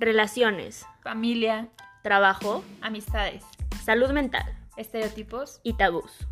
relaciones, 0.00 0.86
familia, 1.02 1.68
trabajo, 2.02 2.64
amistades, 2.80 3.44
salud 3.84 4.10
mental 4.10 4.56
estereotipos. 4.78 5.60
y 5.62 5.74
tabús. 5.74 6.26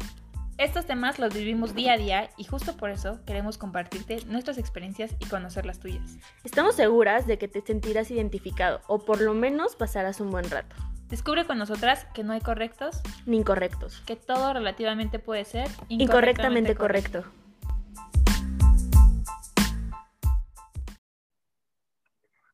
Estos 0.57 0.87
temas 0.87 1.19
los 1.19 1.35
vivimos 1.35 1.75
día 1.75 1.93
a 1.93 1.99
día 1.99 2.31
y 2.39 2.45
justo 2.45 2.79
por 2.79 2.89
eso 2.89 3.21
queremos 3.27 3.59
compartirte 3.59 4.25
nuestras 4.27 4.57
experiencias 4.57 5.15
y 5.21 5.27
conocer 5.27 5.67
las 5.67 5.81
tuyas. 5.81 6.17
Estamos 6.45 6.77
seguras 6.77 7.27
de 7.27 7.37
que 7.37 7.47
te 7.47 7.61
sentirás 7.61 8.11
identificado 8.11 8.81
o 8.89 9.01
por 9.05 9.21
lo 9.21 9.35
menos 9.35 9.77
pasarás 9.77 10.21
un 10.21 10.31
buen 10.31 10.49
rato, 10.51 10.75
Descubre 11.11 11.47
con 11.47 11.57
nosotras 11.57 12.07
que 12.13 12.23
no 12.23 12.35
hay 12.35 12.41
correctos, 12.41 13.01
ni 13.25 13.39
incorrectos. 13.39 14.03
que 14.07 14.15
todo 14.17 14.53
relativamente 14.53 15.19
puede 15.19 15.45
ser 15.47 15.69
Incorrectamente 15.89 16.75
correcto. 16.75 17.25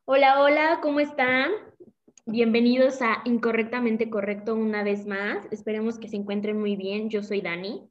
Hola, 0.07 0.43
hola, 0.43 0.79
¿cómo 0.83 0.99
están? 0.99 1.49
Bienvenidos 2.27 3.01
a 3.01 3.23
Incorrectamente 3.25 4.07
Correcto 4.07 4.53
una 4.53 4.83
vez 4.83 5.07
más. 5.07 5.47
Esperemos 5.49 5.97
que 5.97 6.07
se 6.07 6.15
encuentren 6.15 6.59
muy 6.59 6.75
bien. 6.75 7.09
Yo 7.09 7.23
soy 7.23 7.41
Dani. 7.41 7.89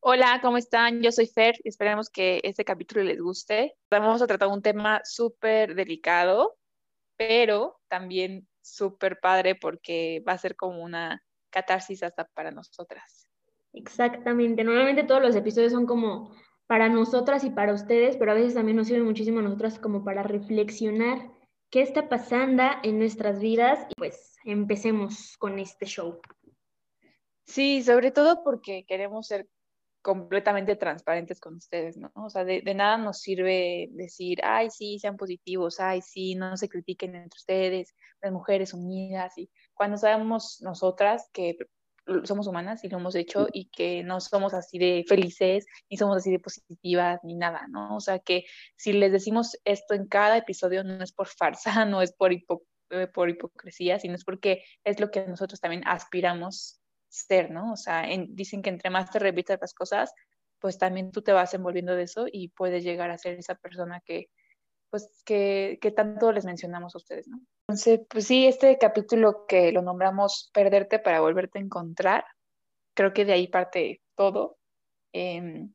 Hola, 0.00 0.40
¿cómo 0.42 0.56
están? 0.56 1.00
Yo 1.00 1.12
soy 1.12 1.28
Fer 1.28 1.54
esperemos 1.62 2.10
que 2.10 2.40
este 2.42 2.64
capítulo 2.64 3.04
les 3.04 3.20
guste. 3.20 3.76
Vamos 3.88 4.22
a 4.22 4.26
tratar 4.26 4.48
un 4.48 4.60
tema 4.60 5.00
súper 5.04 5.76
delicado, 5.76 6.58
pero 7.16 7.78
también 7.86 8.48
súper 8.60 9.20
padre 9.20 9.54
porque 9.54 10.20
va 10.26 10.32
a 10.32 10.38
ser 10.38 10.56
como 10.56 10.82
una 10.82 11.22
catarsis 11.50 12.02
hasta 12.02 12.24
para 12.24 12.50
nosotras. 12.50 13.28
Exactamente. 13.72 14.64
Normalmente 14.64 15.04
todos 15.04 15.22
los 15.22 15.36
episodios 15.36 15.70
son 15.70 15.86
como 15.86 16.34
para 16.68 16.90
nosotras 16.90 17.44
y 17.44 17.50
para 17.50 17.72
ustedes, 17.72 18.16
pero 18.18 18.30
a 18.30 18.34
veces 18.34 18.54
también 18.54 18.76
nos 18.76 18.86
sirve 18.86 19.02
muchísimo 19.02 19.40
a 19.40 19.42
nosotras 19.42 19.78
como 19.78 20.04
para 20.04 20.22
reflexionar 20.22 21.30
qué 21.70 21.80
está 21.80 22.08
pasando 22.08 22.62
en 22.82 22.98
nuestras 22.98 23.40
vidas. 23.40 23.86
Y 23.88 23.94
pues 23.96 24.36
empecemos 24.44 25.36
con 25.38 25.58
este 25.58 25.86
show. 25.86 26.20
Sí, 27.46 27.82
sobre 27.82 28.10
todo 28.10 28.44
porque 28.44 28.84
queremos 28.86 29.26
ser 29.26 29.48
completamente 30.02 30.76
transparentes 30.76 31.40
con 31.40 31.56
ustedes, 31.56 31.96
¿no? 31.96 32.12
O 32.14 32.28
sea, 32.28 32.44
de, 32.44 32.60
de 32.60 32.74
nada 32.74 32.98
nos 32.98 33.20
sirve 33.20 33.88
decir, 33.92 34.38
ay, 34.44 34.68
sí, 34.70 34.98
sean 34.98 35.16
positivos, 35.16 35.80
ay, 35.80 36.02
sí, 36.02 36.34
no 36.34 36.56
se 36.58 36.68
critiquen 36.68 37.14
entre 37.14 37.36
ustedes, 37.36 37.94
las 38.20 38.32
mujeres 38.32 38.74
unidas, 38.74 39.36
y 39.38 39.50
cuando 39.74 39.96
sabemos 39.96 40.60
nosotras 40.62 41.28
que 41.32 41.56
somos 42.24 42.46
humanas 42.46 42.84
y 42.84 42.88
lo 42.88 42.98
hemos 42.98 43.14
hecho 43.14 43.46
y 43.52 43.68
que 43.70 44.02
no 44.02 44.20
somos 44.20 44.54
así 44.54 44.78
de 44.78 45.04
felices, 45.08 45.66
ni 45.90 45.96
somos 45.96 46.16
así 46.18 46.30
de 46.30 46.38
positivas, 46.40 47.20
ni 47.24 47.34
nada, 47.36 47.66
¿no? 47.68 47.96
O 47.96 48.00
sea, 48.00 48.18
que 48.18 48.44
si 48.76 48.92
les 48.92 49.12
decimos 49.12 49.56
esto 49.64 49.94
en 49.94 50.06
cada 50.08 50.36
episodio 50.38 50.84
no 50.84 51.02
es 51.02 51.12
por 51.12 51.28
farsa, 51.28 51.72
no 51.86 52.02
es 52.02 52.12
por, 52.12 52.32
hipo- 52.32 52.62
eh, 52.90 53.06
por 53.08 53.30
hipocresía, 53.30 53.98
sino 53.98 54.14
es 54.14 54.24
porque 54.24 54.64
es 54.84 55.00
lo 55.00 55.10
que 55.10 55.26
nosotros 55.26 55.60
también 55.60 55.82
aspiramos 55.86 56.80
ser, 57.08 57.50
¿no? 57.50 57.72
O 57.72 57.76
sea, 57.76 58.10
en- 58.10 58.34
dicen 58.34 58.62
que 58.62 58.70
entre 58.70 58.90
más 58.90 59.10
te 59.10 59.18
repitas 59.18 59.58
las 59.60 59.74
cosas, 59.74 60.12
pues 60.60 60.78
también 60.78 61.12
tú 61.12 61.22
te 61.22 61.32
vas 61.32 61.54
envolviendo 61.54 61.94
de 61.94 62.02
eso 62.04 62.26
y 62.30 62.48
puedes 62.48 62.82
llegar 62.84 63.10
a 63.10 63.18
ser 63.18 63.38
esa 63.38 63.54
persona 63.54 64.00
que, 64.04 64.26
pues, 64.90 65.22
que, 65.24 65.78
que 65.80 65.90
tanto 65.90 66.32
les 66.32 66.44
mencionamos 66.44 66.94
a 66.94 66.98
ustedes, 66.98 67.28
¿no? 67.28 67.40
Entonces, 67.68 68.00
pues 68.08 68.26
sí, 68.26 68.46
este 68.46 68.78
capítulo 68.78 69.44
que 69.46 69.72
lo 69.72 69.82
nombramos 69.82 70.50
Perderte 70.54 70.98
para 70.98 71.20
volverte 71.20 71.58
a 71.58 71.62
encontrar, 71.62 72.24
creo 72.94 73.12
que 73.12 73.24
de 73.24 73.32
ahí 73.32 73.48
parte 73.48 74.00
todo. 74.14 74.56
Em, 75.12 75.72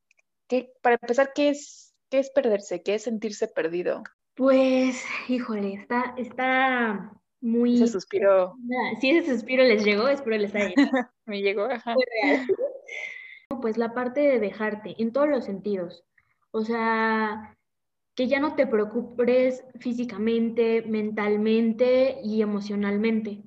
¿qué- 0.47 0.73
para 0.81 0.95
empezar, 1.01 1.31
¿qué 1.33 1.49
es, 1.49 1.93
qué 2.09 2.19
es 2.19 2.31
perderse? 2.31 2.81
¿Qué 2.81 2.95
es 2.95 3.03
sentirse 3.03 3.47
perdido? 3.47 4.03
Pues, 4.35 5.03
híjole, 5.27 5.75
está, 5.75 6.15
está 6.17 7.13
muy... 7.41 7.75
Ese 7.75 7.87
suspiro 7.87 8.55
Si 9.01 9.09
ese 9.11 9.31
suspiro 9.31 9.63
les 9.63 9.83
llegó, 9.83 10.07
espero 10.07 10.37
les 10.37 10.53
haya 10.55 10.69
llegado. 10.69 11.09
me 11.25 11.41
llegó, 11.41 11.63
ajá. 11.65 11.95
Pues 13.61 13.77
la 13.77 13.93
parte 13.93 14.21
de 14.21 14.39
dejarte 14.39 14.95
en 14.97 15.13
todos 15.13 15.29
los 15.29 15.45
sentidos. 15.45 16.03
O 16.49 16.63
sea, 16.63 17.55
que 18.15 18.27
ya 18.27 18.39
no 18.39 18.55
te 18.55 18.67
preocupes 18.67 19.63
físicamente, 19.79 20.83
mentalmente 20.83 22.19
y 22.23 22.41
emocionalmente. 22.41 23.43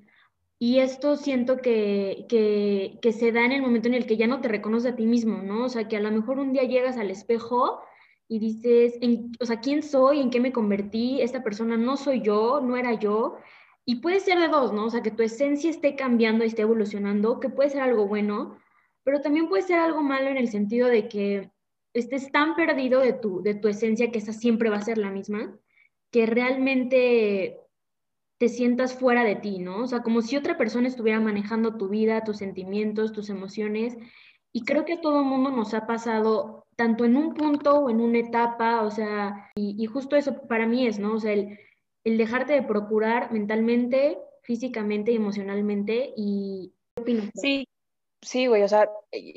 Y 0.59 0.79
esto 0.81 1.17
siento 1.17 1.59
que, 1.59 2.27
que, 2.29 2.99
que 3.03 3.13
se 3.13 3.31
da 3.33 3.45
en 3.45 3.53
el 3.53 3.63
momento 3.63 3.89
en 3.89 3.95
el 3.95 4.07
que 4.07 4.17
ya 4.17 4.27
no 4.27 4.41
te 4.41 4.49
reconoces 4.49 4.93
a 4.93 4.97
ti 4.97 5.07
mismo, 5.07 5.43
¿no? 5.43 5.65
O 5.67 5.69
sea, 5.69 5.87
que 5.89 5.97
a 5.97 6.01
lo 6.01 6.11
mejor 6.11 6.39
un 6.39 6.53
día 6.53 6.65
llegas 6.65 6.97
al 6.97 7.11
espejo 7.11 7.81
y 8.29 8.39
dices, 8.39 8.95
en- 9.03 9.33
o 9.41 9.45
sea, 9.47 9.61
¿quién 9.61 9.83
soy? 9.83 10.21
¿En 10.21 10.31
qué 10.31 10.41
me 10.41 10.53
convertí? 10.53 11.21
Esta 11.21 11.43
persona 11.45 11.77
no 11.77 11.97
soy 11.97 12.23
yo, 12.23 12.61
no 12.63 12.77
era 12.77 12.95
yo. 12.95 13.37
Y 13.85 13.97
puede 13.97 14.21
ser 14.21 14.39
de 14.41 14.49
dos, 14.49 14.73
¿no? 14.73 14.87
O 14.87 14.91
sea, 14.91 15.03
que 15.03 15.11
tu 15.11 15.23
esencia 15.23 15.71
esté 15.71 15.95
cambiando 15.95 16.45
y 16.45 16.49
esté 16.49 16.63
evolucionando, 16.63 17.39
que 17.41 17.49
puede 17.51 17.71
ser 17.71 17.83
algo 17.83 18.07
bueno, 18.09 18.59
pero 19.05 19.21
también 19.21 19.49
puede 19.49 19.63
ser 19.63 19.79
algo 19.79 20.03
malo 20.03 20.29
en 20.29 20.37
el 20.39 20.49
sentido 20.49 20.89
de 20.89 21.09
que 21.09 21.51
estés 21.99 22.31
tan 22.31 22.55
perdido 22.55 23.01
de 23.01 23.13
tu, 23.13 23.43
de 23.43 23.55
tu 23.55 23.69
esencia 23.69 24.11
que 24.11 24.19
esa 24.19 24.33
siempre 24.33 24.71
va 24.71 24.77
a 24.77 24.83
ser 24.83 24.99
la 24.99 25.11
misma, 25.11 25.59
que 26.11 26.27
realmente 26.27 27.61
te 28.39 28.49
sientas 28.49 28.99
fuera 28.99 29.25
de 29.25 29.37
ti, 29.37 29.59
¿no? 29.59 29.85
O 29.85 29.87
sea, 29.87 30.03
como 30.03 30.21
si 30.21 30.37
otra 30.37 30.59
persona 30.59 30.89
estuviera 30.89 31.21
manejando 31.21 31.77
tu 31.77 31.89
vida, 31.89 32.25
tus 32.25 32.37
sentimientos, 32.37 33.13
tus 33.13 33.31
emociones. 33.31 33.97
Y 34.53 34.65
creo 34.65 34.85
que 34.85 34.95
a 34.95 35.01
todo 35.01 35.25
mundo 35.25 35.51
nos 35.51 35.75
ha 35.75 35.87
pasado, 35.87 36.67
tanto 36.77 37.05
en 37.05 37.17
un 37.17 37.35
punto 37.35 37.79
o 37.81 37.91
en 37.91 38.01
una 38.01 38.19
etapa, 38.19 38.83
o 38.83 38.91
sea, 38.91 39.51
y, 39.55 39.85
justo 39.87 40.17
eso 40.17 40.47
para 40.49 40.67
mí 40.67 40.87
es, 40.87 40.99
¿no? 40.99 41.15
O 41.15 41.19
sea, 41.19 41.33
el, 41.33 41.59
el 42.05 42.19
dejarte 42.19 42.53
de 42.53 42.63
procurar 42.63 43.33
mentalmente, 43.33 44.19
físicamente 44.43 45.13
y 45.13 45.17
emocionalmente. 45.17 46.13
Y 46.17 46.75
¿qué 46.95 47.03
opinas? 47.03 47.31
Sí, 47.35 47.67
sí, 48.27 48.47
güey, 48.49 48.63
o 48.63 48.69
sea, 48.69 48.91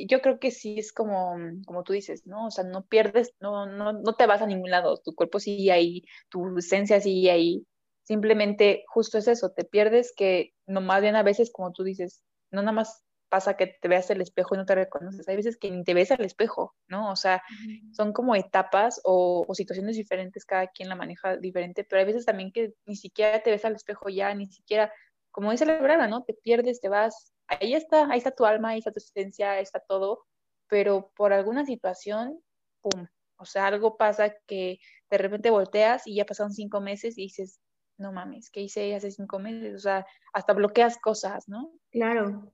yo 0.07 0.21
creo 0.21 0.39
que 0.39 0.51
sí 0.51 0.79
es 0.79 0.91
como, 0.91 1.37
como 1.65 1.83
tú 1.83 1.93
dices, 1.93 2.25
¿no? 2.25 2.47
O 2.47 2.51
sea, 2.51 2.63
no 2.63 2.85
pierdes, 2.85 3.33
no, 3.39 3.65
no, 3.67 3.93
no 3.93 4.13
te 4.15 4.25
vas 4.25 4.41
a 4.41 4.47
ningún 4.47 4.71
lado, 4.71 4.97
tu 4.97 5.13
cuerpo 5.13 5.39
sigue 5.39 5.71
ahí, 5.71 6.03
tu 6.29 6.57
esencia 6.57 6.99
sigue 6.99 7.31
ahí, 7.31 7.65
simplemente 8.03 8.83
justo 8.87 9.19
es 9.19 9.27
eso, 9.27 9.51
te 9.51 9.63
pierdes 9.65 10.13
que 10.15 10.53
no 10.65 10.81
más 10.81 11.01
bien 11.01 11.15
a 11.15 11.23
veces, 11.23 11.51
como 11.51 11.71
tú 11.71 11.83
dices, 11.83 12.23
no 12.51 12.61
nada 12.61 12.71
más 12.73 13.03
pasa 13.29 13.55
que 13.55 13.67
te 13.67 13.87
veas 13.87 14.09
al 14.09 14.21
espejo 14.21 14.55
y 14.55 14.57
no 14.57 14.65
te 14.65 14.73
reconoces, 14.73 15.27
hay 15.27 15.35
veces 15.35 15.57
que 15.57 15.69
ni 15.69 15.83
te 15.83 15.93
ves 15.93 16.09
al 16.11 16.25
espejo, 16.25 16.75
¿no? 16.87 17.11
O 17.11 17.15
sea, 17.15 17.43
son 17.91 18.11
como 18.11 18.35
etapas 18.35 18.99
o, 19.03 19.45
o 19.47 19.53
situaciones 19.53 19.95
diferentes, 19.97 20.45
cada 20.45 20.67
quien 20.67 20.89
la 20.89 20.95
maneja 20.95 21.37
diferente, 21.37 21.83
pero 21.83 21.99
hay 21.99 22.07
veces 22.07 22.25
también 22.25 22.51
que 22.51 22.73
ni 22.85 22.95
siquiera 22.95 23.43
te 23.43 23.51
ves 23.51 23.65
al 23.65 23.75
espejo 23.75 24.09
ya, 24.09 24.33
ni 24.33 24.47
siquiera, 24.47 24.91
como 25.31 25.51
dice 25.51 25.67
la 25.67 25.79
palabra, 25.79 26.07
¿no? 26.07 26.23
Te 26.23 26.33
pierdes, 26.33 26.81
te 26.81 26.89
vas, 26.89 27.31
ahí 27.49 27.73
está, 27.73 28.09
ahí 28.11 28.17
está 28.19 28.31
tu 28.31 28.45
alma, 28.45 28.69
ahí 28.69 28.79
está 28.79 28.91
tu 28.91 28.99
esencia, 28.99 29.51
ahí 29.51 29.63
está 29.63 29.79
todo, 29.79 30.25
pero 30.67 31.11
por 31.15 31.33
alguna 31.33 31.65
situación, 31.65 32.39
¡pum! 32.81 33.07
O 33.37 33.45
sea, 33.45 33.67
algo 33.67 33.97
pasa 33.97 34.35
que 34.47 34.79
de 35.09 35.17
repente 35.17 35.49
volteas 35.49 36.05
y 36.05 36.15
ya 36.15 36.25
pasaron 36.25 36.51
cinco 36.51 36.81
meses 36.81 37.17
y 37.17 37.23
dices, 37.23 37.59
no 37.97 38.11
mames, 38.11 38.49
¿qué 38.49 38.61
hice 38.61 38.95
hace 38.95 39.11
cinco 39.11 39.39
meses? 39.39 39.75
O 39.75 39.79
sea, 39.79 40.05
hasta 40.33 40.53
bloqueas 40.53 40.97
cosas, 40.97 41.47
¿no? 41.47 41.71
Claro. 41.91 42.53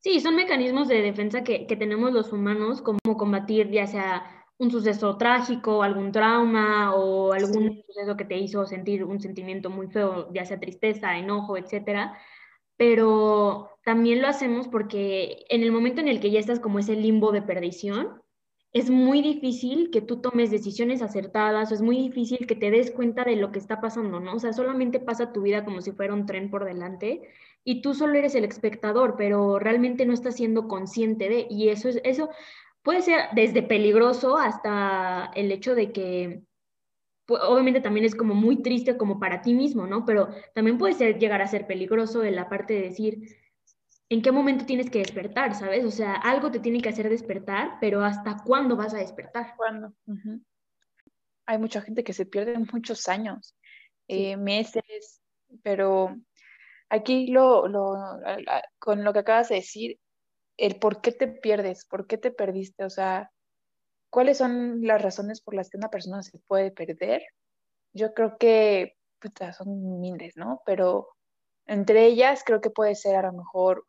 Sí, 0.00 0.20
son 0.20 0.36
mecanismos 0.36 0.88
de 0.88 1.02
defensa 1.02 1.42
que, 1.42 1.66
que 1.66 1.76
tenemos 1.76 2.12
los 2.12 2.32
humanos, 2.32 2.80
como 2.82 2.98
combatir 3.16 3.70
ya 3.70 3.86
sea 3.86 4.44
un 4.58 4.70
suceso 4.70 5.16
trágico, 5.18 5.82
algún 5.82 6.12
trauma 6.12 6.94
o 6.94 7.32
algún 7.32 7.68
Sí. 7.70 7.84
suceso 7.86 8.16
que 8.16 8.24
te 8.24 8.36
hizo 8.38 8.64
sentir 8.66 9.04
un 9.04 9.20
sentimiento 9.20 9.68
muy 9.68 9.88
feo, 9.88 10.32
ya 10.32 10.44
sea 10.44 10.60
tristeza, 10.60 11.16
enojo, 11.18 11.56
etcétera. 11.56 12.16
Pero 12.76 13.75
también 13.86 14.22
lo 14.22 14.28
hacemos 14.28 14.68
porque 14.68 15.46
en 15.50 15.62
el 15.62 15.72
momento 15.72 16.02
en 16.02 16.08
el 16.08 16.20
que 16.20 16.32
ya 16.32 16.40
estás 16.40 16.60
como 16.60 16.80
ese 16.80 16.96
limbo 16.96 17.32
de 17.32 17.42
perdición, 17.42 18.22
es 18.74 18.90
muy 18.90 19.22
difícil 19.22 19.90
que 19.90 20.02
tú 20.02 20.20
tomes 20.20 20.50
decisiones 20.50 21.02
acertadas, 21.02 21.72
es 21.72 21.82
muy 21.82 21.96
difícil 21.98 22.46
que 22.46 22.56
te 22.56 22.70
des 22.70 22.90
cuenta 22.92 23.24
de 23.24 23.36
lo 23.36 23.52
que 23.52 23.60
está 23.60 23.80
pasando, 23.80 24.20
¿no? 24.20 24.34
O 24.36 24.40
sea, 24.40 24.52
solamente 24.52 25.00
pasa 25.00 25.32
tu 25.32 25.42
vida 25.42 25.64
como 25.64 25.82
si 25.82 25.92
fuera 25.92 26.14
un 26.14 26.26
tren 26.26 26.50
por 26.50 26.66
delante 26.66 27.22
y 27.64 27.82
tú 27.82 27.94
solo 27.94 28.18
eres 28.18 28.34
el 28.36 28.44
espectador, 28.44 29.16
pero 29.18 29.58
realmente 29.60 30.06
no 30.06 30.14
estás 30.14 30.36
siendo 30.36 30.68
consciente 30.68 31.28
de, 31.30 31.48
y 31.50 31.70
eso 31.70 31.88
es, 31.90 32.00
eso 32.04 32.30
puede 32.84 33.02
ser 33.02 33.20
desde 33.34 33.62
peligroso 33.64 34.38
hasta 34.38 35.30
el 35.36 35.52
hecho 35.52 35.74
de 35.76 35.92
que, 35.92 36.44
pu- 37.26 37.38
obviamente 37.42 37.80
también 37.80 38.06
es 38.06 38.14
como 38.14 38.34
muy 38.34 38.62
triste 38.62 38.96
como 38.96 39.18
para 39.20 39.42
ti 39.42 39.54
mismo, 39.54 39.86
¿no? 39.88 40.04
Pero 40.06 40.28
también 40.54 40.78
puede 40.78 40.94
ser, 40.94 41.18
llegar 41.18 41.42
a 41.42 41.46
ser 41.48 41.66
peligroso 41.66 42.24
en 42.24 42.36
la 42.36 42.48
parte 42.48 42.74
de 42.74 42.82
decir, 42.82 43.36
¿en 44.08 44.22
qué 44.22 44.32
momento 44.32 44.66
tienes 44.66 44.90
que 44.90 45.00
despertar, 45.00 45.54
sabes? 45.54 45.84
O 45.84 45.90
sea, 45.90 46.14
algo 46.14 46.50
te 46.50 46.60
tiene 46.60 46.80
que 46.80 46.88
hacer 46.88 47.08
despertar, 47.08 47.78
pero 47.80 48.04
¿hasta 48.04 48.36
cuándo 48.44 48.76
vas 48.76 48.94
a 48.94 48.98
despertar? 48.98 49.54
¿Cuándo? 49.56 49.94
Ujú. 50.06 50.42
Hay 51.46 51.58
mucha 51.58 51.80
gente 51.80 52.04
que 52.04 52.12
se 52.12 52.26
pierde 52.26 52.58
muchos 52.72 53.08
años, 53.08 53.56
Sí. 54.08 54.26
eh, 54.26 54.36
meses, 54.36 55.20
pero 55.62 56.16
aquí 56.88 57.28
lo, 57.28 57.66
lo, 57.66 57.94
con 58.78 59.02
lo 59.02 59.12
que 59.12 59.18
acabas 59.20 59.48
de 59.48 59.56
decir, 59.56 59.98
el 60.56 60.78
por 60.78 61.00
qué 61.00 61.12
te 61.12 61.28
pierdes, 61.28 61.84
por 61.84 62.06
qué 62.06 62.18
te 62.18 62.30
perdiste, 62.30 62.84
o 62.84 62.90
sea, 62.90 63.30
¿cuáles 64.10 64.38
son 64.38 64.82
las 64.82 65.02
razones 65.02 65.40
por 65.40 65.54
las 65.54 65.68
que 65.70 65.76
una 65.76 65.90
persona 65.90 66.22
se 66.22 66.38
puede 66.46 66.70
perder? 66.70 67.22
Yo 67.92 68.14
creo 68.14 68.38
que 68.38 68.96
son 69.56 70.00
miles, 70.00 70.36
¿no? 70.36 70.62
Pero 70.64 71.08
entre 71.66 72.06
ellas 72.06 72.44
creo 72.44 72.60
que 72.60 72.70
puede 72.70 72.94
ser 72.94 73.16
a 73.16 73.22
lo 73.22 73.32
mejor 73.32 73.86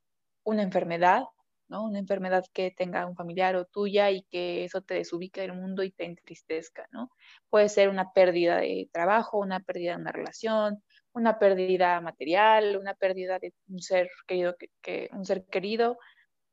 una 0.48 0.64
enfermedad, 0.64 1.26
¿no? 1.68 1.84
Una 1.84 2.00
enfermedad 2.00 2.46
que 2.54 2.72
tenga 2.72 3.06
un 3.06 3.16
familiar 3.18 3.58
o 3.58 3.66
tuya 3.66 4.12
y 4.12 4.24
que 4.24 4.64
eso 4.64 4.82
te 4.82 4.94
desubique 4.94 5.42
del 5.42 5.54
mundo 5.54 5.84
y 5.84 5.92
te 5.92 6.06
entristezca, 6.06 6.88
¿no? 6.92 7.12
Puede 7.50 7.68
ser 7.68 7.90
una 7.90 8.14
pérdida 8.14 8.58
de 8.58 8.90
trabajo, 8.94 9.40
una 9.40 9.60
pérdida 9.60 9.92
de 9.92 10.02
una 10.02 10.14
relación, 10.14 10.82
una 11.12 11.38
pérdida 11.38 12.00
material, 12.00 12.78
una 12.78 12.94
pérdida 12.94 13.40
de 13.40 13.54
un 13.68 13.82
ser 13.82 14.10
querido, 14.26 14.56
que, 14.82 15.10
un 15.12 15.26
ser 15.26 15.44
querido, 15.48 15.98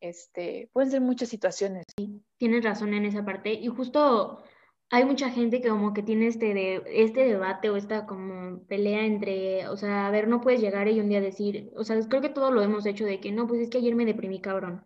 este, 0.01 0.69
pueden 0.73 0.91
ser 0.91 1.01
muchas 1.01 1.29
situaciones. 1.29 1.85
Tienes 2.37 2.65
razón 2.65 2.95
en 2.95 3.05
esa 3.05 3.25
parte 3.25 3.53
y 3.53 3.69
justo 3.69 4.43
hay 4.95 5.05
mucha 5.05 5.29
gente 5.31 5.61
que 5.61 5.69
como 5.69 5.93
que 5.93 6.05
tiene 6.05 6.29
este, 6.29 6.55
de, 6.55 6.83
este 6.87 7.25
debate 7.25 7.69
o 7.69 7.77
esta 7.77 8.07
como 8.07 8.61
pelea 8.69 9.05
entre, 9.05 9.67
o 9.69 9.77
sea, 9.77 10.07
a 10.07 10.11
ver, 10.11 10.29
no 10.29 10.41
puedes 10.41 10.61
llegar 10.61 10.87
y 10.89 11.01
un 11.01 11.09
día 11.09 11.21
decir, 11.21 11.73
o 11.77 11.83
sea, 11.83 11.99
creo 12.09 12.23
que 12.23 12.29
todo 12.29 12.53
lo 12.53 12.63
hemos 12.63 12.87
hecho 12.87 13.05
de 13.05 13.19
que 13.19 13.33
no, 13.33 13.49
pues 13.49 13.61
es 13.61 13.71
que 13.71 13.79
ayer 13.79 13.97
me 13.97 14.05
deprimí 14.05 14.41
cabrón. 14.41 14.85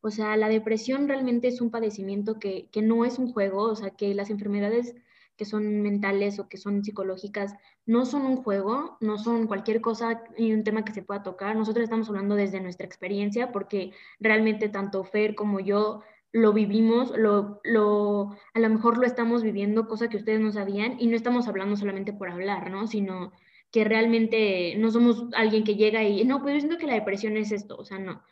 O 0.00 0.10
sea, 0.10 0.36
la 0.38 0.48
depresión 0.48 1.08
realmente 1.08 1.48
es 1.48 1.60
un 1.60 1.70
padecimiento 1.70 2.38
que, 2.38 2.70
que 2.72 2.80
no 2.80 3.04
es 3.04 3.18
un 3.18 3.32
juego, 3.32 3.64
o 3.64 3.76
sea, 3.76 3.90
que 3.90 4.14
las 4.14 4.30
enfermedades 4.30 4.94
que 5.36 5.44
son 5.44 5.82
mentales 5.82 6.38
o 6.38 6.48
que 6.48 6.56
son 6.56 6.82
psicológicas 6.82 7.54
no 7.86 8.06
son 8.06 8.22
un 8.22 8.42
juego, 8.42 8.96
no 9.00 9.18
son 9.18 9.46
cualquier 9.46 9.82
cosa 9.82 10.22
y 10.38 10.52
un 10.52 10.64
tema 10.64 10.84
que 10.84 10.94
se 10.94 11.02
pueda 11.02 11.22
tocar. 11.22 11.54
Nosotros 11.56 11.84
estamos 11.84 12.08
hablando 12.08 12.34
desde 12.34 12.60
nuestra 12.60 12.86
experiencia 12.86 13.52
porque 13.52 13.92
realmente 14.20 14.70
tanto 14.70 15.04
Fer 15.04 15.34
como 15.34 15.60
yo 15.60 16.02
lo 16.32 16.52
vivimos, 16.52 17.16
lo, 17.16 17.60
lo, 17.64 18.36
a 18.54 18.58
lo 18.60 18.68
mejor 18.68 18.98
lo 18.98 19.06
estamos 19.06 19.42
viviendo, 19.42 19.88
cosa 19.88 20.08
que 20.08 20.16
ustedes 20.16 20.40
no 20.40 20.52
sabían, 20.52 20.96
y 21.00 21.06
no 21.06 21.16
estamos 21.16 21.48
hablando 21.48 21.76
solamente 21.76 22.12
por 22.12 22.30
hablar, 22.30 22.70
¿no? 22.70 22.86
Sino 22.86 23.32
que 23.70 23.84
realmente 23.84 24.74
no 24.78 24.90
somos 24.90 25.26
alguien 25.34 25.64
que 25.64 25.76
llega 25.76 26.02
y, 26.04 26.24
no, 26.24 26.42
pues 26.42 26.54
yo 26.54 26.60
siento 26.60 26.78
que 26.78 26.86
la 26.86 26.94
depresión 26.94 27.36
es 27.36 27.52
esto, 27.52 27.76
o 27.76 27.84
sea, 27.84 27.98
no. 27.98 28.22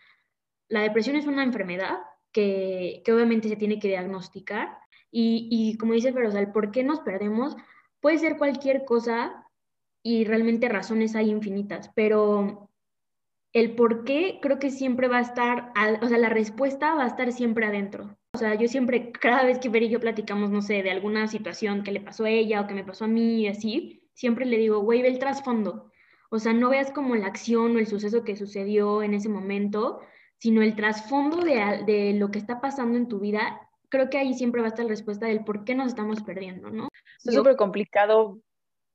La 0.68 0.82
depresión 0.82 1.16
es 1.16 1.26
una 1.26 1.42
enfermedad 1.42 1.98
que, 2.32 3.02
que 3.04 3.12
obviamente 3.12 3.48
se 3.48 3.56
tiene 3.56 3.78
que 3.78 3.88
diagnosticar, 3.88 4.78
y, 5.10 5.48
y 5.50 5.76
como 5.78 5.94
dice 5.94 6.12
Fer, 6.12 6.26
o 6.26 6.30
sea, 6.30 6.40
el 6.40 6.52
por 6.52 6.70
qué 6.70 6.84
nos 6.84 7.00
perdemos 7.00 7.56
puede 8.00 8.18
ser 8.18 8.36
cualquier 8.36 8.84
cosa 8.84 9.46
y 10.02 10.24
realmente 10.24 10.68
razones 10.68 11.16
hay 11.16 11.30
infinitas, 11.30 11.90
pero 11.94 12.67
el 13.52 13.74
por 13.74 14.04
qué 14.04 14.38
creo 14.42 14.58
que 14.58 14.70
siempre 14.70 15.08
va 15.08 15.18
a 15.18 15.22
estar, 15.22 15.72
o 16.02 16.08
sea, 16.08 16.18
la 16.18 16.28
respuesta 16.28 16.94
va 16.94 17.04
a 17.04 17.08
estar 17.08 17.32
siempre 17.32 17.66
adentro. 17.66 18.16
O 18.34 18.38
sea, 18.38 18.54
yo 18.54 18.68
siempre, 18.68 19.12
cada 19.20 19.44
vez 19.44 19.58
que 19.58 19.68
Ver 19.68 19.82
y 19.84 19.88
yo 19.88 20.00
platicamos, 20.00 20.50
no 20.50 20.62
sé, 20.62 20.82
de 20.82 20.90
alguna 20.90 21.28
situación 21.28 21.82
que 21.82 21.92
le 21.92 22.00
pasó 22.00 22.24
a 22.24 22.30
ella 22.30 22.60
o 22.60 22.66
que 22.66 22.74
me 22.74 22.84
pasó 22.84 23.04
a 23.04 23.08
mí 23.08 23.42
y 23.42 23.48
así, 23.48 24.08
siempre 24.14 24.44
le 24.46 24.58
digo, 24.58 24.80
güey, 24.80 25.02
ve 25.02 25.08
el 25.08 25.18
trasfondo. 25.18 25.90
O 26.30 26.38
sea, 26.38 26.52
no 26.52 26.68
veas 26.68 26.92
como 26.92 27.16
la 27.16 27.26
acción 27.26 27.74
o 27.74 27.78
el 27.78 27.86
suceso 27.86 28.22
que 28.22 28.36
sucedió 28.36 29.02
en 29.02 29.14
ese 29.14 29.30
momento, 29.30 30.00
sino 30.38 30.62
el 30.62 30.76
trasfondo 30.76 31.38
de, 31.38 31.84
de 31.86 32.12
lo 32.14 32.30
que 32.30 32.38
está 32.38 32.60
pasando 32.60 32.98
en 32.98 33.08
tu 33.08 33.18
vida. 33.18 33.60
Creo 33.88 34.10
que 34.10 34.18
ahí 34.18 34.34
siempre 34.34 34.60
va 34.60 34.66
a 34.66 34.68
estar 34.68 34.84
la 34.84 34.90
respuesta 34.90 35.26
del 35.26 35.44
por 35.44 35.64
qué 35.64 35.74
nos 35.74 35.88
estamos 35.88 36.22
perdiendo, 36.22 36.70
¿no? 36.70 36.88
Es 37.24 37.34
súper 37.34 37.56
complicado 37.56 38.38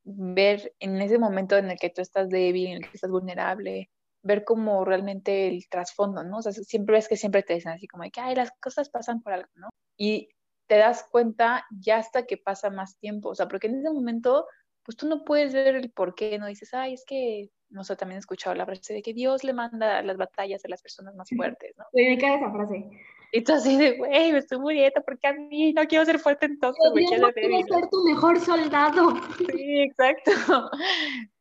ver 0.04 0.74
en 0.80 1.02
ese 1.02 1.18
momento 1.18 1.58
en 1.58 1.72
el 1.72 1.80
que 1.80 1.90
tú 1.90 2.02
estás 2.02 2.30
débil, 2.30 2.68
en 2.68 2.74
el 2.74 2.82
que 2.82 2.92
estás 2.94 3.10
vulnerable, 3.10 3.90
ver 4.24 4.46
como 4.46 4.86
realmente 4.86 5.48
el 5.48 5.68
trasfondo, 5.70 6.24
¿no? 6.24 6.38
O 6.38 6.42
sea, 6.42 6.52
siempre 6.52 6.96
ves 6.96 7.08
que 7.08 7.18
siempre 7.18 7.44
te 7.44 7.54
dicen 7.54 7.74
así 7.74 7.88
como 7.88 8.04
que, 8.10 8.22
ay, 8.22 8.36
las 8.36 8.52
cosas 8.60 8.90
pasan 8.90 9.22
por 9.22 9.34
algo, 9.34 9.50
¿no? 9.56 9.70
Y 9.98 10.30
te 10.68 10.78
das 10.78 11.06
cuenta 11.12 11.66
ya 11.70 11.98
hasta 11.98 12.26
que 12.26 12.38
pasa 12.38 12.70
más 12.70 12.98
tiempo, 12.98 13.30
o 13.30 13.36
sea, 13.36 13.48
porque 13.48 13.68
en 13.68 13.80
ese 13.80 13.92
momento, 13.92 14.48
pues 14.84 14.98
tú 14.98 15.08
no 15.08 15.26
puedes 15.26 15.54
ver 15.54 15.76
el 15.76 15.92
por 15.92 16.16
qué, 16.16 16.40
no 16.40 16.48
dices, 16.48 16.74
ay, 16.74 16.94
es 16.94 17.04
que, 17.06 17.50
no 17.70 17.84
sé, 17.84 17.96
también 17.96 18.18
he 18.18 18.20
escuchado 18.20 18.56
la 18.56 18.66
frase 18.66 18.94
de 18.94 19.02
que 19.02 19.14
Dios 19.14 19.44
le 19.44 19.54
manda 19.54 20.02
las 20.02 20.18
batallas 20.18 20.64
a 20.64 20.70
las 20.70 20.82
personas 20.82 21.16
más 21.16 21.30
fuertes, 21.30 21.76
¿no? 21.78 21.86
me 21.94 22.18
cae 22.18 22.38
esa 22.38 22.52
frase. 22.52 22.90
Y 23.36 23.44
tú 23.44 23.54
así 23.54 23.76
de, 23.78 23.98
güey, 23.98 24.32
me 24.32 24.38
estoy 24.38 24.60
muriendo 24.60 25.02
porque 25.04 25.26
a 25.26 25.34
mí 25.34 25.74
no 25.74 25.88
quiero 25.88 26.06
ser 26.06 26.20
fuerte 26.20 26.46
entonces, 26.46 26.84
me 26.94 27.04
quiero 27.04 27.32
ser 27.32 27.90
tu 27.90 28.04
mejor 28.04 28.40
soldado. 28.40 29.16
Sí, 29.38 29.82
exacto. 29.82 30.32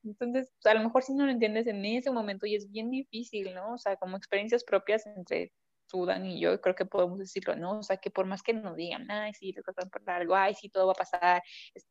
Entonces, 0.02 0.50
a 0.64 0.72
lo 0.72 0.84
mejor 0.84 1.02
si 1.02 1.12
no 1.12 1.26
lo 1.26 1.32
entiendes 1.32 1.66
en 1.66 1.84
ese 1.84 2.10
momento 2.10 2.46
y 2.46 2.54
es 2.54 2.70
bien 2.70 2.90
difícil, 2.90 3.54
¿no? 3.54 3.74
O 3.74 3.78
sea, 3.78 3.96
como 3.96 4.16
experiencias 4.16 4.64
propias 4.64 5.06
entre 5.06 5.52
Sudan 5.84 6.24
y 6.24 6.40
yo, 6.40 6.58
creo 6.62 6.74
que 6.74 6.86
podemos 6.86 7.18
decirlo, 7.18 7.56
¿no? 7.56 7.80
O 7.80 7.82
sea, 7.82 7.98
que 7.98 8.10
por 8.10 8.24
más 8.24 8.42
que 8.42 8.54
nos 8.54 8.74
digan, 8.74 9.10
ay, 9.10 9.34
sí, 9.34 9.52
te 9.52 9.62
pasan 9.62 9.90
por 9.90 10.08
algo, 10.08 10.34
ay, 10.34 10.54
sí, 10.54 10.70
todo 10.70 10.86
va 10.86 10.92
a 10.92 10.96
pasar, 10.96 11.42